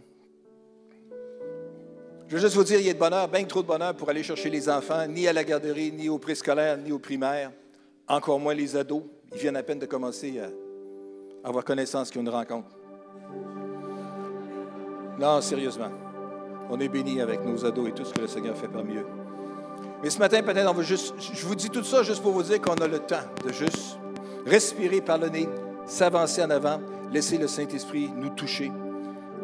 Je 2.28 2.34
veux 2.34 2.42
juste 2.42 2.56
vous 2.56 2.64
dire, 2.64 2.78
il 2.78 2.86
y 2.86 2.90
a 2.90 2.92
de 2.92 2.98
bonheur, 2.98 3.26
bien 3.26 3.42
trop 3.44 3.62
de 3.62 3.66
bonheur 3.66 3.94
pour 3.94 4.10
aller 4.10 4.22
chercher 4.22 4.50
les 4.50 4.68
enfants, 4.68 5.06
ni 5.06 5.26
à 5.26 5.32
la 5.32 5.44
garderie, 5.44 5.90
ni 5.90 6.10
au 6.10 6.18
préscolaire, 6.18 6.76
ni 6.76 6.92
au 6.92 6.98
primaire, 6.98 7.50
encore 8.06 8.38
moins 8.38 8.52
les 8.52 8.76
ados. 8.76 9.02
Ils 9.32 9.38
viennent 9.38 9.56
à 9.56 9.62
peine 9.62 9.78
de 9.78 9.86
commencer 9.86 10.38
à 10.38 11.48
avoir 11.48 11.64
connaissance 11.64 12.10
qu'ils 12.10 12.20
ont 12.20 12.24
une 12.24 12.28
rencontre. 12.28 12.68
Non, 15.18 15.40
sérieusement. 15.40 15.90
On 16.68 16.78
est 16.78 16.88
bénis 16.88 17.22
avec 17.22 17.42
nos 17.46 17.64
ados 17.64 17.88
et 17.88 17.92
tout 17.92 18.04
ce 18.04 18.12
que 18.12 18.20
le 18.20 18.28
Seigneur 18.28 18.56
fait 18.58 18.68
par 18.68 18.84
mieux. 18.84 19.06
Mais 20.02 20.10
ce 20.10 20.18
matin, 20.18 20.42
peut-être, 20.42 20.70
on 20.70 20.82
juste. 20.82 21.14
Je 21.18 21.46
vous 21.46 21.54
dis 21.54 21.70
tout 21.70 21.82
ça 21.82 22.02
juste 22.02 22.22
pour 22.22 22.32
vous 22.32 22.42
dire 22.42 22.60
qu'on 22.60 22.74
a 22.74 22.86
le 22.86 22.98
temps 22.98 23.24
de 23.42 23.52
juste 23.54 23.98
respirer 24.44 25.00
par 25.00 25.16
le 25.16 25.30
nez, 25.30 25.48
s'avancer 25.86 26.42
en 26.42 26.50
avant, 26.50 26.78
laisser 27.10 27.38
le 27.38 27.48
Saint-Esprit 27.48 28.10
nous 28.14 28.30
toucher. 28.30 28.70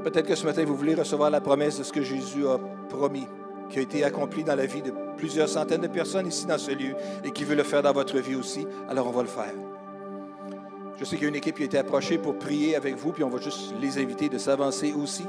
Peut-être 0.04 0.26
que 0.26 0.34
ce 0.34 0.44
matin, 0.44 0.64
vous 0.66 0.76
voulez 0.76 0.94
recevoir 0.94 1.30
la 1.30 1.40
promesse 1.40 1.78
de 1.78 1.82
ce 1.82 1.90
que 1.90 2.02
Jésus 2.02 2.46
a 2.46 2.58
promis, 2.90 3.26
qui 3.70 3.78
a 3.78 3.82
été 3.82 4.04
accompli 4.04 4.44
dans 4.44 4.54
la 4.54 4.66
vie 4.66 4.82
de 4.82 4.92
plusieurs 5.16 5.48
centaines 5.48 5.80
de 5.80 5.86
personnes 5.86 6.26
ici 6.26 6.44
dans 6.44 6.58
ce 6.58 6.72
lieu 6.72 6.94
et 7.24 7.30
qui 7.30 7.44
veut 7.44 7.54
le 7.54 7.62
faire 7.62 7.80
dans 7.80 7.92
votre 7.92 8.18
vie 8.18 8.34
aussi. 8.34 8.66
Alors 8.86 9.06
on 9.06 9.12
va 9.12 9.22
le 9.22 9.28
faire. 9.28 9.54
Je 10.98 11.04
sais 11.06 11.16
qu'il 11.16 11.22
y 11.22 11.26
a 11.26 11.30
une 11.30 11.36
équipe 11.36 11.56
qui 11.56 11.62
a 11.62 11.64
été 11.64 11.78
approchée 11.78 12.18
pour 12.18 12.38
prier 12.38 12.76
avec 12.76 12.96
vous, 12.96 13.12
puis 13.12 13.24
on 13.24 13.30
va 13.30 13.40
juste 13.40 13.72
les 13.80 13.96
inviter 13.96 14.28
de 14.28 14.36
s'avancer 14.36 14.92
aussi. 14.92 15.24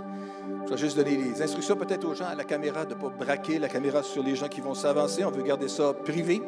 Je 0.66 0.72
vais 0.72 0.78
juste 0.78 0.98
donner 0.98 1.16
les 1.16 1.42
instructions 1.42 1.78
peut-être 1.78 2.04
aux 2.04 2.14
gens 2.14 2.26
à 2.26 2.36
la 2.36 2.44
caméra 2.44 2.84
de 2.84 2.96
ne 2.96 3.00
pas 3.00 3.10
braquer 3.10 3.60
la 3.60 3.70
caméra 3.70 4.04
sur 4.04 4.24
les 4.24 4.36
gens 4.36 4.50
qui 4.50 4.60
vont 4.60 4.74
s'avancer. 4.74 5.24
On 5.24 5.32
veut 5.32 5.44
garder 5.44 5.70
ça 5.70 5.94
privé. 5.94 6.42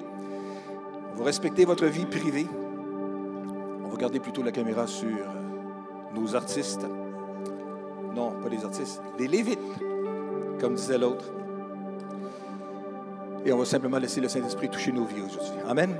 Vous 1.16 1.24
respectez 1.24 1.64
votre 1.64 1.86
vie 1.86 2.06
privée. 2.06 2.48
On 3.86 3.88
va 3.88 3.96
garder 3.96 4.20
plutôt 4.20 4.44
la 4.44 4.52
caméra 4.52 4.86
sur 4.86 5.08
nos 6.14 6.36
artistes. 6.36 6.86
Non, 8.16 8.32
pas 8.42 8.50
les 8.50 8.64
artistes, 8.64 9.02
les 9.20 9.28
Lévites, 9.28 9.60
comme 10.60 10.76
disait 10.76 10.98
l'autre. 10.98 11.26
Et 13.46 13.54
on 13.54 13.58
va 13.58 13.66
simplement 13.66 13.98
laisser 13.98 14.20
le 14.20 14.28
Saint-Esprit 14.28 14.70
toucher 14.70 14.92
nos 14.92 15.06
vies 15.06 15.22
aujourd'hui. 15.22 15.60
Amen. 15.68 15.96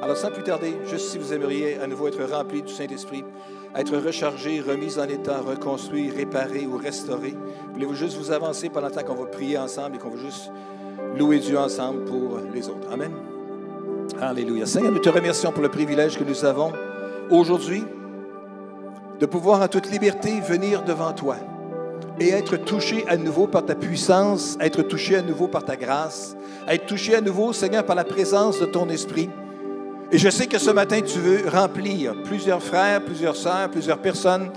Alors, 0.00 0.16
sans 0.16 0.30
plus 0.30 0.42
tarder, 0.42 0.74
juste 0.84 1.10
si 1.10 1.18
vous 1.18 1.32
aimeriez 1.32 1.78
à 1.78 1.86
nouveau 1.86 2.08
être 2.08 2.24
rempli 2.24 2.62
du 2.62 2.72
Saint-Esprit, 2.72 3.24
être 3.76 3.96
rechargé, 3.96 4.60
remis 4.60 4.98
en 4.98 5.04
état, 5.04 5.40
reconstruit, 5.40 6.10
réparé 6.10 6.66
ou 6.66 6.76
restauré, 6.76 7.34
voulez-vous 7.72 7.94
juste 7.94 8.18
vous 8.18 8.32
avancer 8.32 8.68
pendant 8.68 8.88
le 8.88 8.94
temps 8.94 9.04
qu'on 9.04 9.14
va 9.14 9.26
prier 9.26 9.58
ensemble 9.58 9.96
et 9.96 9.98
qu'on 9.98 10.10
va 10.10 10.16
juste 10.16 10.50
louer 11.16 11.38
Dieu 11.38 11.58
ensemble 11.58 12.04
pour 12.04 12.38
les 12.52 12.68
autres. 12.68 12.88
Amen. 12.90 13.12
Alléluia. 14.20 14.66
Seigneur, 14.66 14.92
nous 14.92 14.98
te 14.98 15.08
remercions 15.08 15.52
pour 15.52 15.62
le 15.62 15.68
privilège 15.68 16.18
que 16.18 16.24
nous 16.24 16.44
avons 16.44 16.72
aujourd'hui 17.30 17.84
de 19.22 19.26
pouvoir 19.26 19.62
en 19.62 19.68
toute 19.68 19.88
liberté 19.88 20.40
venir 20.40 20.82
devant 20.82 21.12
toi 21.12 21.36
et 22.18 22.30
être 22.30 22.56
touché 22.56 23.04
à 23.06 23.16
nouveau 23.16 23.46
par 23.46 23.64
ta 23.64 23.76
puissance, 23.76 24.58
être 24.60 24.82
touché 24.82 25.14
à 25.14 25.22
nouveau 25.22 25.46
par 25.46 25.64
ta 25.64 25.76
grâce, 25.76 26.36
être 26.66 26.86
touché 26.86 27.14
à 27.14 27.20
nouveau, 27.20 27.52
Seigneur, 27.52 27.86
par 27.86 27.94
la 27.94 28.02
présence 28.02 28.58
de 28.58 28.66
ton 28.66 28.88
esprit. 28.88 29.30
Et 30.10 30.18
je 30.18 30.28
sais 30.28 30.48
que 30.48 30.58
ce 30.58 30.72
matin, 30.72 31.00
tu 31.02 31.20
veux 31.20 31.48
remplir 31.48 32.20
plusieurs 32.24 32.60
frères, 32.60 33.04
plusieurs 33.04 33.36
sœurs, 33.36 33.70
plusieurs 33.70 33.98
personnes 33.98 34.50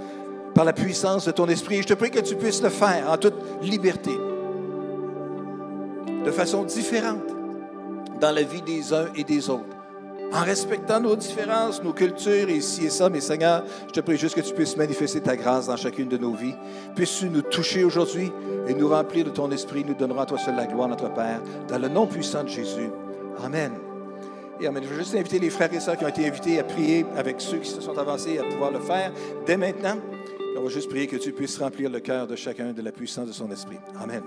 par 0.55 0.65
la 0.65 0.73
puissance 0.73 1.25
de 1.25 1.31
ton 1.31 1.47
esprit. 1.47 1.75
Et 1.75 1.81
je 1.83 1.87
te 1.87 1.93
prie 1.93 2.09
que 2.09 2.19
tu 2.19 2.35
puisses 2.35 2.63
le 2.63 2.69
faire 2.69 3.11
en 3.11 3.17
toute 3.17 3.35
liberté, 3.61 4.17
de 6.25 6.31
façon 6.31 6.63
différente 6.63 7.21
dans 8.19 8.31
la 8.31 8.41
vie 8.41 8.63
des 8.63 8.91
uns 8.93 9.05
et 9.15 9.23
des 9.23 9.47
autres 9.47 9.74
en 10.33 10.43
respectant 10.43 10.99
nos 10.99 11.15
différences, 11.15 11.83
nos 11.83 11.93
cultures 11.93 12.49
et 12.49 12.61
ci 12.61 12.85
et 12.85 12.89
ça. 12.89 13.09
Mais 13.09 13.21
Seigneur, 13.21 13.63
je 13.87 13.93
te 13.93 13.99
prie 14.01 14.17
juste 14.17 14.35
que 14.35 14.41
tu 14.41 14.53
puisses 14.53 14.77
manifester 14.77 15.21
ta 15.21 15.35
grâce 15.35 15.67
dans 15.67 15.77
chacune 15.77 16.09
de 16.09 16.17
nos 16.17 16.33
vies. 16.33 16.55
Puisses-tu 16.95 17.29
nous 17.29 17.41
toucher 17.41 17.83
aujourd'hui 17.83 18.31
et 18.67 18.73
nous 18.73 18.89
remplir 18.89 19.25
de 19.25 19.29
ton 19.29 19.49
esprit. 19.51 19.83
Nous 19.85 19.93
donnerons 19.93 20.21
à 20.21 20.25
toi 20.25 20.37
seul 20.37 20.55
la 20.55 20.65
gloire, 20.65 20.89
notre 20.89 21.13
Père, 21.13 21.41
dans 21.67 21.79
le 21.79 21.87
nom 21.87 22.07
puissant 22.07 22.43
de 22.43 22.49
Jésus. 22.49 22.89
Amen. 23.43 23.71
Et 24.59 24.67
Amen. 24.67 24.83
Je 24.83 24.89
veux 24.89 24.99
juste 24.99 25.15
inviter 25.15 25.39
les 25.39 25.49
frères 25.49 25.73
et 25.73 25.79
sœurs 25.79 25.97
qui 25.97 26.05
ont 26.05 26.09
été 26.09 26.27
invités 26.27 26.59
à 26.59 26.63
prier 26.63 27.05
avec 27.17 27.41
ceux 27.41 27.57
qui 27.57 27.69
se 27.69 27.81
sont 27.81 27.97
avancés 27.97 28.37
à 28.39 28.43
pouvoir 28.43 28.71
le 28.71 28.79
faire 28.79 29.11
dès 29.45 29.57
maintenant. 29.57 29.97
On 30.57 30.61
va 30.61 30.69
juste 30.69 30.89
prier 30.89 31.07
que 31.07 31.17
tu 31.17 31.33
puisses 31.33 31.57
remplir 31.57 31.89
le 31.89 31.99
cœur 31.99 32.27
de 32.27 32.35
chacun 32.35 32.71
de 32.71 32.81
la 32.81 32.91
puissance 32.91 33.27
de 33.27 33.33
son 33.33 33.51
esprit. 33.51 33.77
Amen. 34.01 34.21